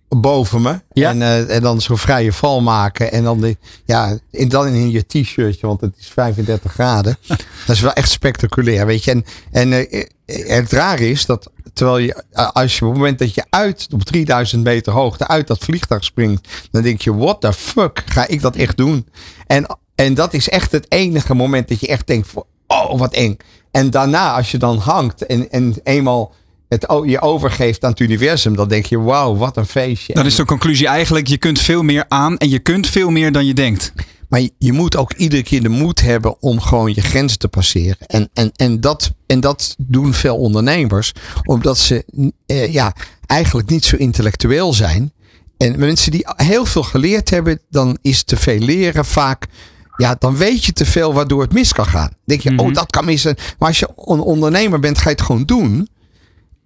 boven 0.08 0.62
me. 0.62 0.80
Ja. 0.92 1.10
En, 1.10 1.22
eh, 1.22 1.56
en 1.56 1.62
dan 1.62 1.80
zo'n 1.80 1.98
vrije 1.98 2.32
val 2.32 2.60
maken. 2.60 3.12
En 3.12 3.24
dan, 3.24 3.40
de, 3.40 3.56
ja, 3.84 4.18
in, 4.30 4.48
dan 4.48 4.66
in 4.66 4.90
je 4.90 5.06
t-shirtje, 5.06 5.66
want 5.66 5.80
het 5.80 5.94
is 5.98 6.06
35 6.06 6.72
graden. 6.72 7.18
Dat 7.66 7.76
is 7.76 7.80
wel 7.80 7.92
echt 7.92 8.10
spectaculair, 8.10 8.86
weet 8.86 9.04
je. 9.04 9.10
En, 9.10 9.24
en 9.50 9.72
eh, 9.72 10.02
eh, 10.26 10.48
het 10.48 10.72
rare 10.72 11.10
is 11.10 11.26
dat 11.26 11.50
terwijl 11.72 11.98
je, 11.98 12.22
als 12.52 12.78
je 12.78 12.84
op 12.84 12.90
het 12.90 13.00
moment 13.00 13.18
dat 13.18 13.34
je 13.34 13.44
uit 13.50 13.88
op 13.92 14.02
3000 14.02 14.64
meter 14.64 14.92
hoogte 14.92 15.28
uit 15.28 15.46
dat 15.46 15.58
vliegtuig 15.58 16.04
springt, 16.04 16.48
dan 16.70 16.82
denk 16.82 17.00
je, 17.00 17.14
what 17.14 17.40
the 17.40 17.52
fuck, 17.52 18.02
ga 18.06 18.26
ik 18.26 18.40
dat 18.40 18.56
echt 18.56 18.76
doen? 18.76 19.08
En, 19.46 19.78
en 19.94 20.14
dat 20.14 20.34
is 20.34 20.48
echt 20.48 20.72
het 20.72 20.86
enige 20.88 21.34
moment 21.34 21.68
dat 21.68 21.80
je 21.80 21.86
echt 21.86 22.06
denkt, 22.06 22.28
oh 22.66 22.98
wat 22.98 23.12
eng. 23.12 23.36
En 23.70 23.90
daarna, 23.90 24.36
als 24.36 24.50
je 24.50 24.58
dan 24.58 24.78
hangt 24.78 25.26
en, 25.26 25.50
en 25.50 25.74
eenmaal 25.82 26.32
het 26.68 26.88
o- 26.88 27.04
je 27.04 27.20
overgeeft 27.20 27.84
aan 27.84 27.90
het 27.90 28.00
universum, 28.00 28.56
dan 28.56 28.68
denk 28.68 28.86
je, 28.86 29.00
wauw, 29.00 29.36
wat 29.36 29.56
een 29.56 29.66
feestje. 29.66 30.14
Dan 30.14 30.26
is 30.26 30.34
de 30.34 30.44
conclusie 30.44 30.86
eigenlijk, 30.86 31.26
je 31.26 31.38
kunt 31.38 31.58
veel 31.60 31.82
meer 31.82 32.04
aan 32.08 32.36
en 32.36 32.48
je 32.48 32.58
kunt 32.58 32.86
veel 32.86 33.10
meer 33.10 33.32
dan 33.32 33.46
je 33.46 33.54
denkt. 33.54 33.92
Maar 34.28 34.40
je, 34.58 34.72
moet 34.72 34.96
ook 34.96 35.12
iedere 35.12 35.42
keer 35.42 35.62
de 35.62 35.68
moed 35.68 36.00
hebben 36.00 36.42
om 36.42 36.60
gewoon 36.60 36.94
je 36.94 37.00
grenzen 37.00 37.38
te 37.38 37.48
passeren. 37.48 37.96
En, 38.06 38.28
en, 38.32 38.52
en, 38.56 38.80
dat, 38.80 39.12
en 39.26 39.40
dat 39.40 39.74
doen 39.78 40.14
veel 40.14 40.36
ondernemers, 40.36 41.12
omdat 41.44 41.78
ze 41.78 42.04
eh, 42.46 42.72
ja, 42.72 42.94
eigenlijk 43.26 43.70
niet 43.70 43.84
zo 43.84 43.96
intellectueel 43.96 44.72
zijn. 44.72 45.12
En 45.56 45.78
mensen 45.78 46.10
die 46.10 46.26
heel 46.36 46.64
veel 46.64 46.82
geleerd 46.82 47.30
hebben, 47.30 47.60
dan 47.70 47.98
is 48.02 48.22
te 48.22 48.36
veel 48.36 48.58
leren 48.58 49.04
vaak. 49.04 49.46
Ja, 49.96 50.16
dan 50.18 50.36
weet 50.36 50.64
je 50.64 50.72
te 50.72 50.86
veel 50.86 51.12
waardoor 51.12 51.42
het 51.42 51.52
mis 51.52 51.72
kan 51.72 51.86
gaan. 51.86 52.08
Dan 52.08 52.18
denk 52.24 52.40
je, 52.40 52.58
oh, 52.58 52.74
dat 52.74 52.90
kan 52.90 53.04
missen. 53.04 53.34
Maar 53.58 53.68
als 53.68 53.78
je 53.78 53.88
een 53.96 54.20
ondernemer 54.20 54.80
bent, 54.80 54.98
ga 54.98 55.08
je 55.08 55.14
het 55.14 55.24
gewoon 55.24 55.44
doen. 55.44 55.88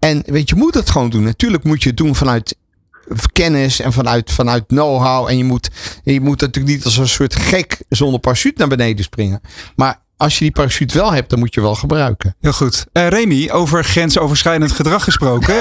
En 0.00 0.22
weet 0.26 0.48
je, 0.48 0.54
moet 0.56 0.74
het 0.74 0.90
gewoon 0.90 1.10
doen. 1.10 1.22
Natuurlijk 1.22 1.64
moet 1.64 1.82
je 1.82 1.88
het 1.88 1.98
doen 1.98 2.14
vanuit 2.14 2.56
kennis 3.32 3.80
en 3.80 3.92
vanuit, 3.92 4.32
vanuit 4.32 4.66
know-how. 4.66 5.28
En 5.28 5.36
je 5.36 5.44
moet, 5.44 5.70
je 6.04 6.20
moet 6.20 6.40
natuurlijk 6.40 6.74
niet 6.74 6.84
als 6.84 6.96
een 6.96 7.08
soort 7.08 7.36
gek 7.36 7.82
zonder 7.88 8.20
parachute 8.20 8.58
naar 8.58 8.68
beneden 8.68 9.04
springen. 9.04 9.40
Maar 9.76 10.02
als 10.20 10.38
je 10.38 10.44
die 10.44 10.52
parachute 10.52 10.98
wel 10.98 11.12
hebt, 11.12 11.30
dan 11.30 11.38
moet 11.38 11.54
je 11.54 11.60
wel 11.60 11.74
gebruiken. 11.74 12.34
Heel 12.40 12.52
goed. 12.52 12.86
Eh 12.92 13.08
Remy, 13.08 13.50
over 13.50 13.84
grensoverschrijdend 13.84 14.72
gedrag 14.72 15.04
gesproken. 15.04 15.54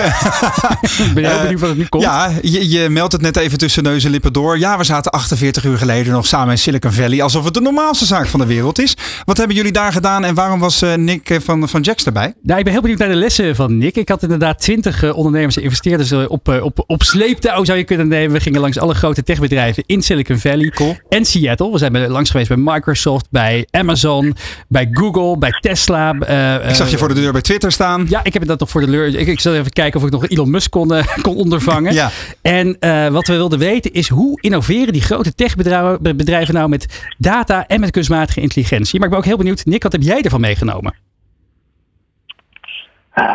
Ik 0.81 1.11
ben 1.13 1.25
heel 1.25 1.41
benieuwd 1.41 1.59
wat 1.59 1.69
het 1.69 1.77
nu 1.77 1.85
komt. 1.85 2.03
Ja, 2.03 2.31
je, 2.41 2.69
je 2.69 2.89
meldt 2.89 3.11
het 3.13 3.21
net 3.21 3.37
even 3.37 3.57
tussen 3.57 3.83
neus 3.83 4.03
en 4.03 4.11
lippen 4.11 4.33
door. 4.33 4.59
Ja, 4.59 4.77
we 4.77 4.83
zaten 4.83 5.11
48 5.11 5.63
uur 5.63 5.77
geleden 5.77 6.13
nog 6.13 6.25
samen 6.25 6.51
in 6.51 6.57
Silicon 6.57 6.91
Valley. 6.91 7.21
Alsof 7.21 7.45
het 7.45 7.53
de 7.53 7.61
normaalste 7.61 8.05
zaak 8.05 8.27
van 8.27 8.39
de 8.39 8.45
wereld 8.45 8.79
is. 8.79 8.97
Wat 9.25 9.37
hebben 9.37 9.55
jullie 9.55 9.71
daar 9.71 9.91
gedaan 9.91 10.23
en 10.23 10.35
waarom 10.35 10.59
was 10.59 10.81
eh, 10.81 10.93
Nick 10.93 11.29
eh, 11.29 11.39
van, 11.39 11.69
van 11.69 11.81
Jax 11.81 12.05
erbij? 12.05 12.33
Nou, 12.41 12.57
ik 12.57 12.63
ben 12.63 12.73
heel 12.73 12.81
benieuwd 12.81 12.99
naar 12.99 13.09
de 13.09 13.15
lessen 13.15 13.55
van 13.55 13.77
Nick. 13.77 13.95
Ik 13.95 14.09
had 14.09 14.23
inderdaad 14.23 14.59
twintig 14.59 15.03
eh, 15.03 15.17
ondernemers 15.17 15.57
en 15.57 15.63
investeerders 15.63 16.11
eh, 16.11 16.23
op, 16.27 16.47
op, 16.47 16.83
op 16.87 17.03
sleeptouw 17.03 17.63
zou 17.63 17.77
je 17.77 17.83
kunnen 17.83 18.07
nemen. 18.07 18.31
We 18.31 18.39
gingen 18.39 18.61
langs 18.61 18.79
alle 18.79 18.93
grote 18.93 19.23
techbedrijven 19.23 19.83
in 19.85 20.01
Silicon 20.01 20.37
Valley 20.37 20.73
en 21.09 21.25
Seattle. 21.25 21.71
We 21.71 21.77
zijn 21.77 22.07
langs 22.07 22.29
geweest 22.29 22.49
bij 22.49 22.57
Microsoft, 22.57 23.27
bij 23.29 23.67
Amazon, 23.71 24.35
bij 24.67 24.89
Google, 24.91 25.37
bij 25.37 25.51
Tesla. 25.59 26.13
eh, 26.13 26.69
Ik 26.69 26.75
zag 26.75 26.87
je 26.87 26.93
eh, 26.93 26.99
voor 26.99 27.07
de 27.07 27.13
deur 27.13 27.31
bij 27.31 27.41
Twitter 27.41 27.71
staan. 27.71 28.05
Ja, 28.09 28.23
ik 28.23 28.33
heb 28.33 28.45
dat 28.45 28.59
nog 28.59 28.69
voor 28.69 28.81
de 28.81 28.87
leur. 28.89 29.07
Ik, 29.15 29.27
ik 29.27 29.39
zal 29.39 29.53
even 29.53 29.71
kijken 29.71 29.99
of 29.99 30.05
ik 30.05 30.11
nog 30.11 30.27
Elon 30.27 30.49
Musk 30.51 30.71
kon, 30.71 30.93
eh, 30.93 31.07
kon 31.21 31.35
ondervangen. 31.35 31.93
Ja. 31.99 32.09
En 32.41 32.77
eh, 32.79 33.07
wat 33.07 33.27
we 33.27 33.33
wilden 33.33 33.59
weten 33.59 33.93
is 33.93 34.07
hoe 34.09 34.41
innoveren 34.41 34.93
die 34.93 35.01
grote 35.01 35.35
techbedrijven 35.35 36.17
bedrijven 36.17 36.53
nou 36.53 36.69
met 36.69 37.13
data 37.17 37.67
en 37.67 37.79
met 37.79 37.91
kunstmatige 37.91 38.41
intelligentie. 38.41 38.99
Maar 38.99 39.07
ik 39.07 39.13
ben 39.13 39.23
ook 39.23 39.27
heel 39.29 39.37
benieuwd, 39.37 39.65
Nick, 39.65 39.83
wat 39.83 39.91
heb 39.91 40.01
jij 40.01 40.21
ervan 40.21 40.41
meegenomen? 40.41 40.93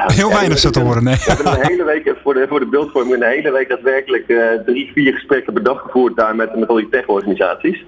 Heel 0.07 0.29
weinig 0.33 0.59
zo 0.59 0.71
te 0.71 0.81
horen, 0.81 1.05
nee. 1.05 1.15
We 1.15 1.23
hebben 1.27 1.53
een 1.53 1.67
hele 1.67 1.85
week, 1.85 2.15
voor 2.23 2.35
de, 2.35 2.47
voor 2.49 2.61
de 2.61 2.67
beeldvorming, 2.67 3.15
een 3.23 3.29
hele 3.29 3.53
week 3.53 3.69
daadwerkelijk 3.69 4.29
eh, 4.29 4.37
drie, 4.67 4.91
vier 4.95 5.13
gesprekken 5.13 5.53
per 5.53 5.63
dag 5.63 5.81
gevoerd 5.81 6.17
daar 6.17 6.37
met, 6.37 6.57
met 6.59 6.69
al 6.69 6.75
die 6.77 6.89
tech-organisaties. 6.91 7.85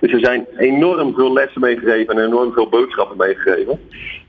Dus 0.00 0.12
er 0.12 0.20
zijn 0.20 0.46
enorm 0.56 1.14
veel 1.14 1.32
lessen 1.32 1.60
meegegeven 1.60 2.16
en 2.16 2.24
enorm 2.24 2.52
veel 2.52 2.68
boodschappen 2.68 3.16
meegegeven. 3.16 3.80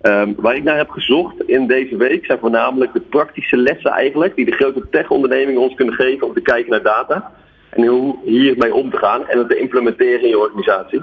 Ehm, 0.01 0.33
waar 0.37 0.55
ik 0.55 0.63
naar 0.63 0.77
heb 0.77 0.89
gezocht 0.89 1.43
in 1.45 1.67
deze 1.67 1.97
week 1.97 2.25
zijn 2.25 2.39
voornamelijk 2.39 2.93
de 2.93 2.99
praktische 2.99 3.57
lessen 3.57 3.91
eigenlijk 3.91 4.35
die 4.35 4.45
de 4.45 4.51
grote 4.51 4.83
tech-ondernemingen 4.91 5.61
ons 5.61 5.75
kunnen 5.75 5.93
geven 5.93 6.27
om 6.27 6.33
te 6.33 6.41
kijken 6.41 6.71
naar 6.71 6.83
data. 6.83 7.31
En 7.69 7.85
hoe 7.85 8.15
hiermee 8.23 8.73
om 8.73 8.91
te 8.91 8.97
gaan 8.97 9.27
en 9.27 9.37
het 9.37 9.49
te 9.49 9.59
implementeren 9.59 10.21
in 10.21 10.29
je 10.29 10.39
organisatie. 10.39 11.01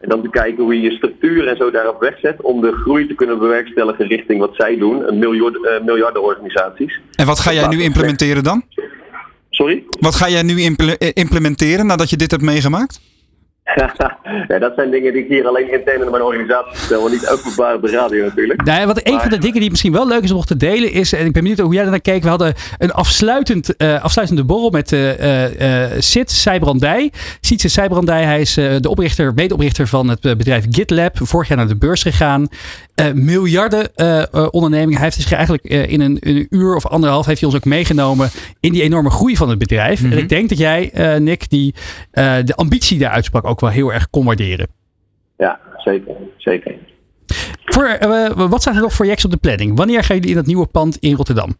En 0.00 0.08
dan 0.08 0.22
te 0.22 0.30
kijken 0.30 0.62
hoe 0.62 0.74
je 0.74 0.90
je 0.90 0.96
structuur 0.96 1.48
en 1.48 1.56
zo 1.56 1.70
daarop 1.70 2.00
wegzet 2.00 2.40
om 2.42 2.60
de 2.60 2.72
groei 2.72 3.06
te 3.06 3.14
kunnen 3.14 3.38
bewerkstelligen 3.38 4.06
richting 4.06 4.40
wat 4.40 4.54
zij 4.54 4.78
doen, 4.78 5.08
een 5.08 5.18
miljard, 5.18 5.66
eh, 5.66 5.84
miljardenorganisaties. 5.84 7.00
En 7.14 7.26
wat 7.26 7.40
ga 7.40 7.52
jij 7.52 7.66
nu 7.68 7.82
implementeren 7.82 8.42
dan? 8.42 8.62
Sorry? 9.50 9.84
Wat 10.00 10.14
ga 10.14 10.28
jij 10.28 10.42
nu 10.42 10.54
eh, 10.62 11.08
implementeren 11.12 11.86
nadat 11.86 12.10
je 12.10 12.16
dit 12.16 12.30
hebt 12.30 12.42
meegemaakt? 12.42 13.00
Ja, 14.48 14.58
dat 14.58 14.72
zijn 14.76 14.90
dingen 14.90 15.12
die 15.12 15.22
ik 15.22 15.28
hier 15.28 15.46
alleen 15.46 15.72
intern 15.72 16.02
in 16.04 16.10
mijn 16.10 16.22
organisatie 16.22 16.76
vertel, 16.78 17.06
en 17.06 17.12
niet 17.12 17.28
openbaar 17.28 17.74
op 17.74 17.82
de 17.82 17.90
radio 17.90 18.24
natuurlijk. 18.24 18.64
Nou, 18.64 18.86
wat 18.86 19.00
een 19.02 19.12
Maar- 19.12 19.20
van 19.22 19.30
de 19.30 19.38
dingen 19.38 19.60
die 19.60 19.70
misschien 19.70 19.92
wel 19.92 20.08
leuk 20.08 20.22
is 20.22 20.30
om 20.30 20.36
nog 20.36 20.46
te 20.46 20.56
delen 20.56 20.92
is, 20.92 21.12
en 21.12 21.26
ik 21.26 21.32
ben 21.32 21.42
benieuwd 21.42 21.58
hoe 21.58 21.72
jij 21.72 21.82
daarnaar 21.82 22.00
keek. 22.00 22.22
We 22.22 22.28
hadden 22.28 22.54
een 22.78 22.92
afsluitend, 22.92 23.76
eh, 23.76 24.02
afsluitende 24.02 24.44
borrel 24.44 24.70
met 24.70 24.92
eh 24.92 25.84
eh, 25.84 25.92
Sid 25.98 26.30
Sijbrandij. 26.30 27.12
Sietse 27.40 27.68
Sijbrandij, 27.68 28.24
hij 28.24 28.40
is 28.40 28.54
de 28.54 28.88
oprichter, 28.88 29.32
medeoprichter 29.34 29.86
van 29.86 30.08
het 30.08 30.20
bedrijf 30.20 30.64
GitLab. 30.70 31.18
Vorig 31.22 31.48
jaar 31.48 31.56
naar 31.56 31.68
de 31.68 31.76
beurs 31.76 32.02
gegaan. 32.02 32.48
Eh, 32.96 33.12
miljarden 33.12 33.94
eh, 33.94 34.22
eh, 34.22 34.48
ondernemingen. 34.50 34.94
Hij 34.94 35.04
heeft 35.04 35.20
zich 35.20 35.32
eigenlijk 35.32 35.64
eh, 35.64 35.92
in, 35.92 36.00
een, 36.00 36.18
in 36.18 36.36
een 36.36 36.46
uur 36.50 36.74
of 36.74 36.86
anderhalf 36.86 37.26
heeft 37.26 37.40
hij 37.40 37.48
ons 37.48 37.58
ook 37.58 37.64
meegenomen 37.64 38.28
in 38.60 38.72
die 38.72 38.82
enorme 38.82 39.10
groei 39.10 39.36
van 39.36 39.48
het 39.48 39.58
bedrijf. 39.58 40.04
En 40.04 40.18
ik 40.18 40.28
denk 40.28 40.48
dat 40.48 40.58
jij, 40.58 40.90
eh, 40.92 41.16
Nick, 41.16 41.50
die 41.50 41.74
eh, 42.10 42.36
de 42.44 42.54
ambitie 42.54 42.98
daar 42.98 43.10
uitsprak 43.10 43.46
ook 43.46 43.60
wel 43.60 43.70
heel 43.70 43.92
erg 43.92 44.10
kon 44.10 44.24
waarderen. 44.24 44.68
Ja, 45.36 45.60
zeker. 45.76 46.14
zeker. 46.36 46.74
Voor, 47.64 47.98
wat 48.48 48.60
staat 48.60 48.74
er 48.74 48.80
nog 48.80 48.92
voor 48.92 49.06
Jex 49.06 49.24
op 49.24 49.30
de 49.30 49.36
planning? 49.36 49.76
Wanneer 49.76 50.04
gaan 50.04 50.16
jullie 50.16 50.30
in 50.30 50.36
dat 50.36 50.46
nieuwe 50.46 50.66
pand 50.66 50.96
in 50.96 51.14
Rotterdam? 51.14 51.56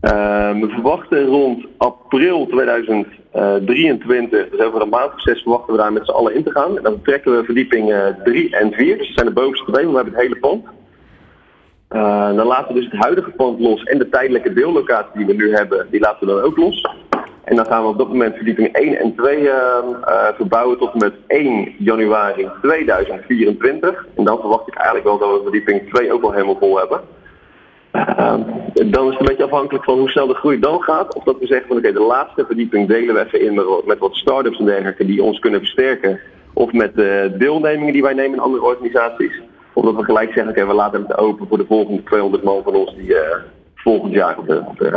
Eh, 0.00 0.60
we 0.60 0.68
verwachten 0.68 1.26
rond 1.26 1.66
april 1.76 2.46
2023, 2.46 4.48
dus 4.48 4.60
over 4.60 4.82
een 4.82 4.88
maand 4.88 5.14
of 5.14 5.20
zes, 5.20 5.42
verwachten 5.42 5.72
we 5.72 5.78
daar 5.78 5.92
met 5.92 6.04
z'n 6.04 6.10
allen 6.10 6.34
in 6.34 6.44
te 6.44 6.50
gaan. 6.50 6.76
En 6.76 6.82
dan 6.82 7.02
trekken 7.02 7.36
we 7.36 7.44
verdieping 7.44 7.94
3 8.24 8.56
en 8.56 8.72
4, 8.72 8.98
dus 8.98 9.06
dat 9.06 9.14
zijn 9.14 9.26
de 9.26 9.32
bovenste 9.32 9.72
twee, 9.72 9.84
maar 9.84 9.92
we 9.92 9.98
hebben 9.98 10.14
het 10.14 10.22
hele 10.22 10.38
pand. 10.38 10.64
Eh, 11.88 12.36
dan 12.36 12.46
laten 12.46 12.74
we 12.74 12.80
dus 12.80 12.90
het 12.90 13.00
huidige 13.00 13.30
pand 13.30 13.60
los 13.60 13.82
en 13.82 13.98
de 13.98 14.08
tijdelijke 14.08 14.52
deellocatie 14.52 15.16
die 15.16 15.26
we 15.26 15.32
nu 15.32 15.54
hebben, 15.54 15.86
die 15.90 16.00
laten 16.00 16.26
we 16.26 16.34
dan 16.34 16.42
ook 16.42 16.56
los. 16.56 16.86
En 17.44 17.56
dan 17.56 17.66
gaan 17.66 17.82
we 17.82 17.88
op 17.88 17.98
dat 17.98 18.08
moment 18.08 18.36
verdieping 18.36 18.72
1 18.72 18.98
en 18.98 19.14
2 19.14 19.40
uh, 19.40 19.50
uh, 19.50 20.28
verbouwen 20.36 20.78
tot 20.78 20.92
en 20.92 20.98
met 20.98 21.14
1 21.26 21.74
januari 21.78 22.48
2024. 22.62 24.06
En 24.16 24.24
dan 24.24 24.38
verwacht 24.38 24.68
ik 24.68 24.74
eigenlijk 24.74 25.06
wel 25.06 25.18
dat 25.18 25.30
we 25.30 25.42
verdieping 25.42 25.92
2 25.92 26.12
ook 26.12 26.20
wel 26.20 26.32
helemaal 26.32 26.58
vol 26.58 26.78
hebben. 26.78 27.00
Uh, 27.92 28.34
dan 28.74 29.06
is 29.06 29.10
het 29.10 29.20
een 29.20 29.26
beetje 29.26 29.44
afhankelijk 29.44 29.84
van 29.84 29.98
hoe 29.98 30.10
snel 30.10 30.26
de 30.26 30.34
groei 30.34 30.58
dan 30.58 30.82
gaat. 30.82 31.14
Of 31.14 31.24
dat 31.24 31.38
we 31.38 31.46
zeggen 31.46 31.68
van 31.68 31.76
oké, 31.76 31.92
de 31.92 32.00
laatste 32.00 32.44
verdieping 32.46 32.88
delen 32.88 33.14
we 33.14 33.24
even 33.24 33.40
in 33.40 33.54
met, 33.84 33.98
wat 33.98 34.14
start-ups 34.14 34.58
en 34.58 34.64
dergelijke 34.64 35.06
die 35.06 35.22
ons 35.22 35.38
kunnen 35.38 35.60
versterken. 35.60 36.20
Of 36.52 36.72
met 36.72 36.94
de 36.94 37.34
deelnemingen 37.38 37.92
die 37.92 38.02
wij 38.02 38.14
nemen 38.14 38.32
in 38.32 38.42
andere 38.42 38.64
organisaties. 38.64 39.40
Of 39.72 39.84
dat 39.84 39.94
we 39.94 40.04
gelijk 40.04 40.32
zeggen, 40.32 40.48
oké, 40.48 40.66
we 40.66 40.74
laten 40.74 41.02
het 41.02 41.18
open 41.18 41.48
voor 41.48 41.58
de 41.58 41.66
volgende 41.68 42.02
200 42.02 42.42
man 42.42 42.62
van 42.62 42.74
ons 42.74 42.94
die 42.94 43.08
uh, 43.08 43.18
volgend 43.82 44.12
jaar 44.12 44.38
op 44.38 44.46
de, 44.46 44.62
op 44.66 44.78
de. 44.78 44.90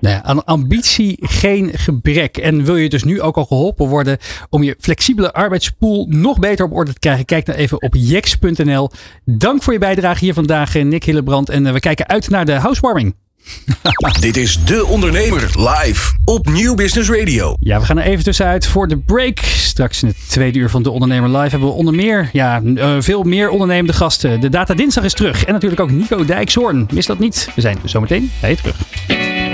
Nou 0.00 0.14
ja, 0.14 0.22
aan 0.22 0.44
ambitie 0.44 1.16
geen 1.20 1.70
gebrek. 1.72 2.36
En 2.36 2.64
wil 2.64 2.76
je 2.76 2.88
dus 2.88 3.04
nu 3.04 3.20
ook 3.20 3.36
al 3.36 3.44
geholpen 3.44 3.88
worden 3.88 4.18
om 4.50 4.62
je 4.62 4.76
flexibele 4.80 5.32
arbeidspool 5.32 6.06
nog 6.08 6.38
beter 6.38 6.64
op 6.64 6.72
orde 6.72 6.92
te 6.92 6.98
krijgen? 6.98 7.24
Kijk 7.24 7.46
dan 7.46 7.54
even 7.54 7.82
op 7.82 7.94
jex.nl. 7.94 8.90
Dank 9.24 9.62
voor 9.62 9.72
je 9.72 9.78
bijdrage 9.78 10.24
hier 10.24 10.34
vandaag, 10.34 10.74
Nick 10.74 11.04
Hillebrand. 11.04 11.48
En 11.48 11.72
we 11.72 11.80
kijken 11.80 12.08
uit 12.08 12.30
naar 12.30 12.44
de 12.44 12.52
housewarming. 12.52 13.14
Dit 14.20 14.36
is 14.36 14.64
De 14.64 14.86
Ondernemer 14.86 15.50
live 15.54 16.12
op 16.24 16.48
Nieuw 16.50 16.74
Business 16.74 17.10
Radio. 17.10 17.54
Ja, 17.60 17.80
we 17.80 17.86
gaan 17.86 17.98
er 17.98 18.04
even 18.04 18.24
tussenuit 18.24 18.66
voor 18.66 18.88
de 18.88 18.98
break. 18.98 19.38
Straks 19.38 20.02
in 20.02 20.08
het 20.08 20.16
tweede 20.28 20.58
uur 20.58 20.70
van 20.70 20.82
De 20.82 20.90
Ondernemer 20.90 21.28
live 21.28 21.50
hebben 21.50 21.68
we 21.68 21.74
onder 21.74 21.94
meer 21.94 22.30
ja, 22.32 22.60
uh, 22.64 22.96
veel 22.98 23.22
meer 23.22 23.48
ondernemende 23.48 23.92
gasten. 23.92 24.40
De 24.40 24.48
Data 24.48 24.74
Dinsdag 24.74 25.04
is 25.04 25.12
terug. 25.12 25.44
En 25.44 25.52
natuurlijk 25.52 25.80
ook 25.80 25.90
Nico 25.90 26.24
Dijkshoorn. 26.24 26.86
Mis 26.92 27.06
dat 27.06 27.18
niet. 27.18 27.48
We 27.54 27.60
zijn 27.60 27.78
zometeen 27.84 28.30
bij 28.40 28.50
je 28.50 28.56
terug. 28.56 28.76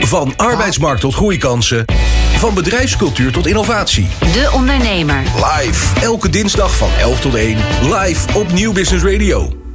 Van 0.01 0.37
arbeidsmarkt 0.37 1.01
tot 1.01 1.15
groeikansen. 1.15 1.85
Van 2.37 2.55
bedrijfscultuur 2.55 3.33
tot 3.33 3.47
innovatie. 3.47 4.07
De 4.19 4.51
Ondernemer. 4.55 5.23
Live. 5.23 6.01
Elke 6.01 6.29
dinsdag 6.29 6.77
van 6.77 6.91
11 6.99 7.21
tot 7.21 7.35
1. 7.35 7.57
Live 7.83 8.39
op 8.39 8.53
Nieuw 8.53 8.73
Business 8.73 9.05
Radio. 9.05 9.68